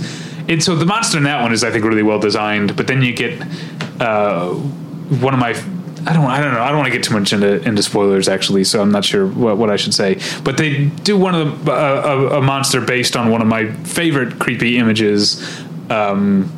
And 0.50 0.64
so 0.64 0.76
the 0.76 0.86
monster 0.86 1.18
in 1.18 1.24
that 1.26 1.42
one 1.42 1.54
is, 1.54 1.64
I 1.64 1.70
think, 1.70 1.86
really 1.86 2.04
well 2.04 2.20
designed. 2.20 2.76
But 2.76 2.88
then 2.88 3.04
you 3.04 3.14
get 3.14 3.40
uh, 4.02 4.50
one 4.50 5.34
of 5.34 5.40
my. 5.40 5.52
I 6.08 6.14
don't. 6.14 6.26
I 6.26 6.42
don't 6.42 6.54
know. 6.54 6.62
I 6.62 6.70
don't 6.70 6.78
want 6.78 6.92
to 6.92 6.98
get 6.98 7.04
too 7.04 7.14
much 7.14 7.32
into 7.34 7.62
into 7.68 7.84
spoilers, 7.84 8.28
actually. 8.28 8.64
So 8.64 8.82
I'm 8.82 8.92
not 8.92 9.06
sure 9.06 9.28
what, 9.28 9.58
what 9.58 9.70
I 9.70 9.76
should 9.76 9.94
say. 9.94 10.20
But 10.44 10.58
they 10.58 10.86
do 10.86 11.18
one 11.18 11.36
of 11.36 11.66
the 11.66 11.72
uh, 11.72 12.30
a, 12.32 12.38
a 12.40 12.42
monster 12.42 12.82
based 12.82 13.16
on 13.16 13.30
one 13.30 13.42
of 13.42 13.48
my 13.48 13.72
favorite 13.84 14.40
creepy 14.40 14.78
images. 14.78 15.40
Um, 15.90 16.52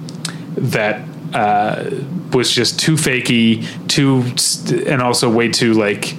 that 0.56 1.02
uh, 1.34 1.90
was 2.34 2.52
just 2.52 2.80
too 2.80 2.96
fakey, 2.96 3.66
too, 3.88 4.38
st- 4.38 4.88
and 4.88 5.02
also 5.02 5.30
way 5.30 5.50
too 5.50 5.74
like. 5.74 6.16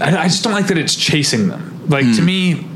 I, 0.00 0.16
I 0.16 0.24
just 0.24 0.42
don't 0.44 0.54
like 0.54 0.66
that 0.68 0.78
it's 0.78 0.96
chasing 0.96 1.48
them. 1.48 1.86
Like 1.88 2.04
to 2.16 2.22
me, 2.22 2.66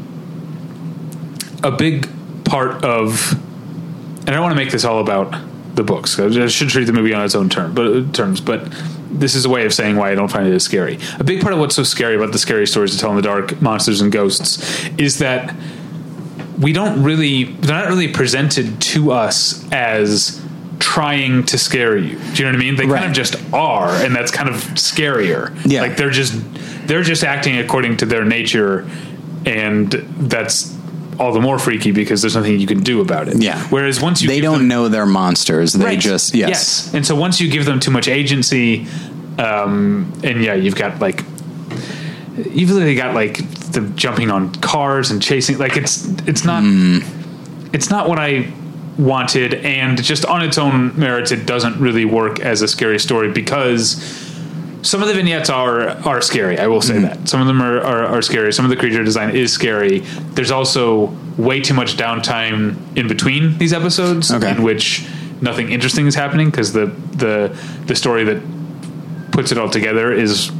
a 1.62 1.70
big 1.70 2.08
part 2.48 2.84
of, 2.84 3.32
and 3.32 4.30
I 4.30 4.32
don't 4.32 4.42
want 4.42 4.52
to 4.52 4.56
make 4.62 4.70
this 4.72 4.84
all 4.84 5.00
about 5.00 5.34
the 5.74 5.82
books. 5.84 6.18
I 6.18 6.46
should 6.48 6.68
treat 6.70 6.84
the 6.86 6.92
movie 6.92 7.14
on 7.14 7.24
its 7.24 7.34
own 7.34 7.48
term, 7.48 7.74
but 7.74 7.86
uh, 7.86 8.02
terms. 8.12 8.40
But 8.40 8.68
this 9.10 9.34
is 9.34 9.44
a 9.44 9.48
way 9.48 9.64
of 9.64 9.72
saying 9.72 9.96
why 9.96 10.10
I 10.10 10.14
don't 10.14 10.28
find 10.30 10.46
it 10.46 10.52
as 10.52 10.64
scary. 10.64 10.98
A 11.18 11.24
big 11.24 11.40
part 11.40 11.52
of 11.52 11.60
what's 11.60 11.76
so 11.76 11.82
scary 11.84 12.16
about 12.16 12.32
the 12.32 12.38
scary 12.38 12.66
stories 12.66 12.92
to 12.92 12.98
tell 12.98 13.10
in 13.10 13.16
the 13.16 13.22
dark, 13.22 13.60
monsters 13.62 14.00
and 14.00 14.10
ghosts, 14.10 14.84
is 14.98 15.18
that 15.18 15.54
we 16.58 16.72
don't 16.72 17.02
really 17.04 17.44
they're 17.44 17.76
not 17.76 17.88
really 17.88 18.08
presented 18.08 18.80
to 18.80 19.12
us 19.12 19.64
as 19.70 20.42
trying 20.80 21.44
to 21.46 21.58
scare 21.58 21.96
you. 21.96 22.18
Do 22.18 22.42
you 22.42 22.44
know 22.44 22.50
what 22.50 22.54
I 22.56 22.58
mean? 22.58 22.76
They 22.76 22.86
Right. 22.86 22.98
kind 23.00 23.10
of 23.10 23.16
just 23.16 23.36
are, 23.52 23.90
and 23.90 24.14
that's 24.14 24.30
kind 24.32 24.48
of 24.48 24.56
scarier. 24.74 25.56
Yeah. 25.64 25.82
Like 25.82 25.96
they're 25.96 26.10
just 26.10 26.34
they're 26.88 27.02
just 27.02 27.22
acting 27.22 27.58
according 27.58 27.98
to 27.98 28.06
their 28.06 28.24
nature, 28.24 28.88
and 29.46 29.90
that's 29.92 30.74
all 31.18 31.32
the 31.32 31.40
more 31.40 31.58
freaky 31.58 31.90
because 31.90 32.22
there's 32.22 32.36
nothing 32.36 32.60
you 32.60 32.66
can 32.66 32.80
do 32.82 33.00
about 33.00 33.28
it. 33.28 33.42
Yeah. 33.42 33.60
Whereas 33.70 34.00
once 34.00 34.22
you 34.22 34.28
They 34.28 34.40
don't 34.40 34.58
them- 34.58 34.68
know 34.68 34.88
they're 34.88 35.04
monsters. 35.06 35.72
They 35.72 35.84
Right. 35.84 36.00
just 36.00 36.34
yes. 36.34 36.92
And 36.94 37.04
so 37.04 37.14
once 37.16 37.40
you 37.40 37.48
give 37.50 37.64
them 37.64 37.80
too 37.80 37.90
much 37.90 38.06
agency, 38.08 38.86
um, 39.38 40.12
and 40.22 40.42
yeah, 40.44 40.54
you've 40.54 40.76
got 40.76 41.00
like 41.00 41.24
you've 42.52 42.70
literally 42.70 42.94
got 42.94 43.14
like 43.14 43.38
the 43.72 43.80
jumping 43.96 44.30
on 44.30 44.52
cars 44.56 45.10
and 45.10 45.20
chasing. 45.20 45.58
Like 45.58 45.76
it's 45.76 46.06
it's 46.26 46.44
not 46.44 46.62
Hmm. 46.62 46.98
it's 47.72 47.90
not 47.90 48.08
what 48.08 48.18
I 48.18 48.46
wanted, 48.96 49.54
and 49.54 50.02
just 50.02 50.24
on 50.24 50.42
its 50.42 50.58
own 50.58 50.92
merits, 50.96 51.30
it 51.32 51.46
doesn't 51.46 51.78
really 51.80 52.04
work 52.04 52.40
as 52.40 52.62
a 52.62 52.68
scary 52.68 52.98
story 52.98 53.30
because. 53.30 53.96
Some 54.82 55.02
of 55.02 55.08
the 55.08 55.14
vignettes 55.14 55.50
are 55.50 55.88
are 56.06 56.20
scary. 56.20 56.58
I 56.58 56.66
will 56.68 56.80
say 56.80 56.96
Hmm. 56.96 57.02
that 57.02 57.28
some 57.28 57.40
of 57.40 57.46
them 57.46 57.60
are, 57.60 57.80
are 57.80 58.04
are 58.06 58.22
scary. 58.22 58.52
Some 58.52 58.64
of 58.64 58.70
the 58.70 58.76
creature 58.76 59.02
design 59.04 59.34
is 59.34 59.52
scary. 59.52 60.00
There's 60.34 60.50
also 60.52 61.12
way 61.36 61.60
too 61.60 61.74
much 61.74 61.96
downtime 61.96 62.76
in 62.96 63.08
between 63.08 63.58
these 63.58 63.72
episodes, 63.72 64.30
Okay. 64.32 64.50
in 64.50 64.62
which 64.62 65.04
nothing 65.40 65.70
interesting 65.70 66.06
is 66.06 66.14
happening 66.14 66.50
because 66.50 66.72
the 66.72 66.86
the 67.16 67.50
the 67.86 67.94
story 67.96 68.24
that 68.24 68.38
puts 69.32 69.52
it 69.52 69.58
all 69.58 69.68
together 69.68 70.12
is 70.12 70.50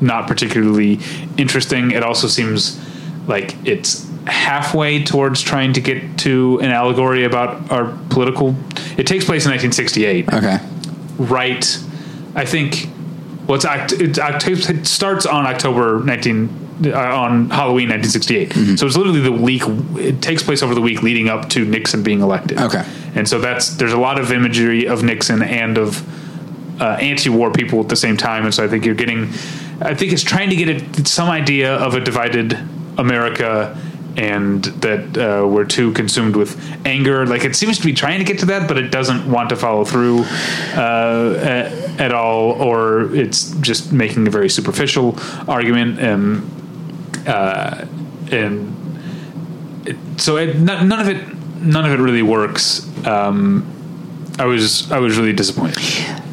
not 0.00 0.26
particularly 0.26 0.98
interesting. 1.38 1.90
It 1.90 2.02
also 2.02 2.26
seems 2.28 2.78
like 3.26 3.54
it's 3.64 4.06
halfway 4.26 5.02
towards 5.04 5.40
trying 5.40 5.72
to 5.74 5.80
get 5.80 6.18
to 6.18 6.58
an 6.62 6.70
allegory 6.70 7.24
about 7.24 7.70
our 7.70 7.86
political. 8.10 8.54
It 8.96 9.06
takes 9.06 9.24
place 9.24 9.44
in 9.46 9.52
1968 9.52 10.32
Okay. 10.32 10.58
right 11.18 11.78
i 12.34 12.44
think 12.44 12.88
well 13.46 13.56
it's, 13.56 13.64
Oct- 13.66 14.00
it's 14.00 14.18
Oct- 14.18 14.70
it 14.70 14.86
starts 14.86 15.26
on 15.26 15.46
october 15.46 16.00
19 16.04 16.48
uh, 16.86 16.90
on 16.98 17.50
halloween 17.50 17.88
1968 17.88 18.48
Mm-hmm. 18.50 18.76
so 18.76 18.86
it's 18.86 18.96
literally 18.96 19.20
the 19.20 19.32
week 19.32 19.62
it 19.98 20.20
takes 20.22 20.42
place 20.42 20.62
over 20.62 20.74
the 20.74 20.80
week 20.80 21.02
leading 21.02 21.28
up 21.28 21.48
to 21.50 21.64
nixon 21.64 22.02
being 22.02 22.20
elected 22.20 22.58
Okay. 22.60 22.84
and 23.14 23.28
so 23.28 23.38
that's 23.38 23.76
there's 23.76 23.92
a 23.92 23.98
lot 23.98 24.18
of 24.18 24.32
imagery 24.32 24.86
of 24.86 25.02
nixon 25.02 25.42
and 25.42 25.78
of 25.78 26.02
uh, 26.80 26.86
anti-war 27.00 27.52
people 27.52 27.80
at 27.80 27.88
the 27.88 27.96
same 27.96 28.16
time 28.16 28.44
and 28.44 28.52
so 28.54 28.64
i 28.64 28.68
think 28.68 28.84
you're 28.84 28.94
getting 28.96 29.24
i 29.80 29.94
think 29.94 30.12
it's 30.12 30.22
trying 30.24 30.50
to 30.50 30.56
get 30.56 30.68
it, 30.68 31.06
some 31.06 31.28
idea 31.30 31.74
of 31.76 31.94
a 31.94 32.00
divided 32.00 32.58
america 32.98 33.76
and 34.16 34.64
that 34.64 35.16
uh, 35.16 35.46
we're 35.46 35.64
too 35.64 35.92
consumed 35.92 36.36
with 36.36 36.56
anger 36.86 37.26
like 37.26 37.44
it 37.44 37.56
seems 37.56 37.78
to 37.78 37.84
be 37.84 37.92
trying 37.92 38.18
to 38.18 38.24
get 38.24 38.38
to 38.38 38.46
that 38.46 38.68
but 38.68 38.78
it 38.78 38.90
doesn't 38.90 39.30
want 39.30 39.48
to 39.48 39.56
follow 39.56 39.84
through 39.84 40.20
uh, 40.74 41.38
at, 41.42 42.00
at 42.00 42.14
all 42.14 42.52
or 42.52 43.14
it's 43.14 43.50
just 43.60 43.92
making 43.92 44.26
a 44.26 44.30
very 44.30 44.48
superficial 44.48 45.18
argument 45.48 45.98
and 45.98 47.28
uh, 47.28 47.84
and 48.30 48.70
it, 49.86 49.96
so 50.20 50.36
it, 50.36 50.56
none 50.56 50.88
none 50.88 51.00
of 51.00 51.08
it 51.08 51.34
none 51.60 51.84
of 51.84 51.92
it 51.92 52.02
really 52.02 52.22
works 52.22 52.88
um, 53.06 53.70
I 54.38 54.46
was 54.46 54.90
I 54.90 54.98
was 54.98 55.16
really 55.16 55.32
disappointed. 55.32 55.78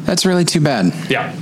That's 0.04 0.26
really 0.26 0.44
too 0.44 0.60
bad. 0.60 0.92
Yeah. 1.08 1.34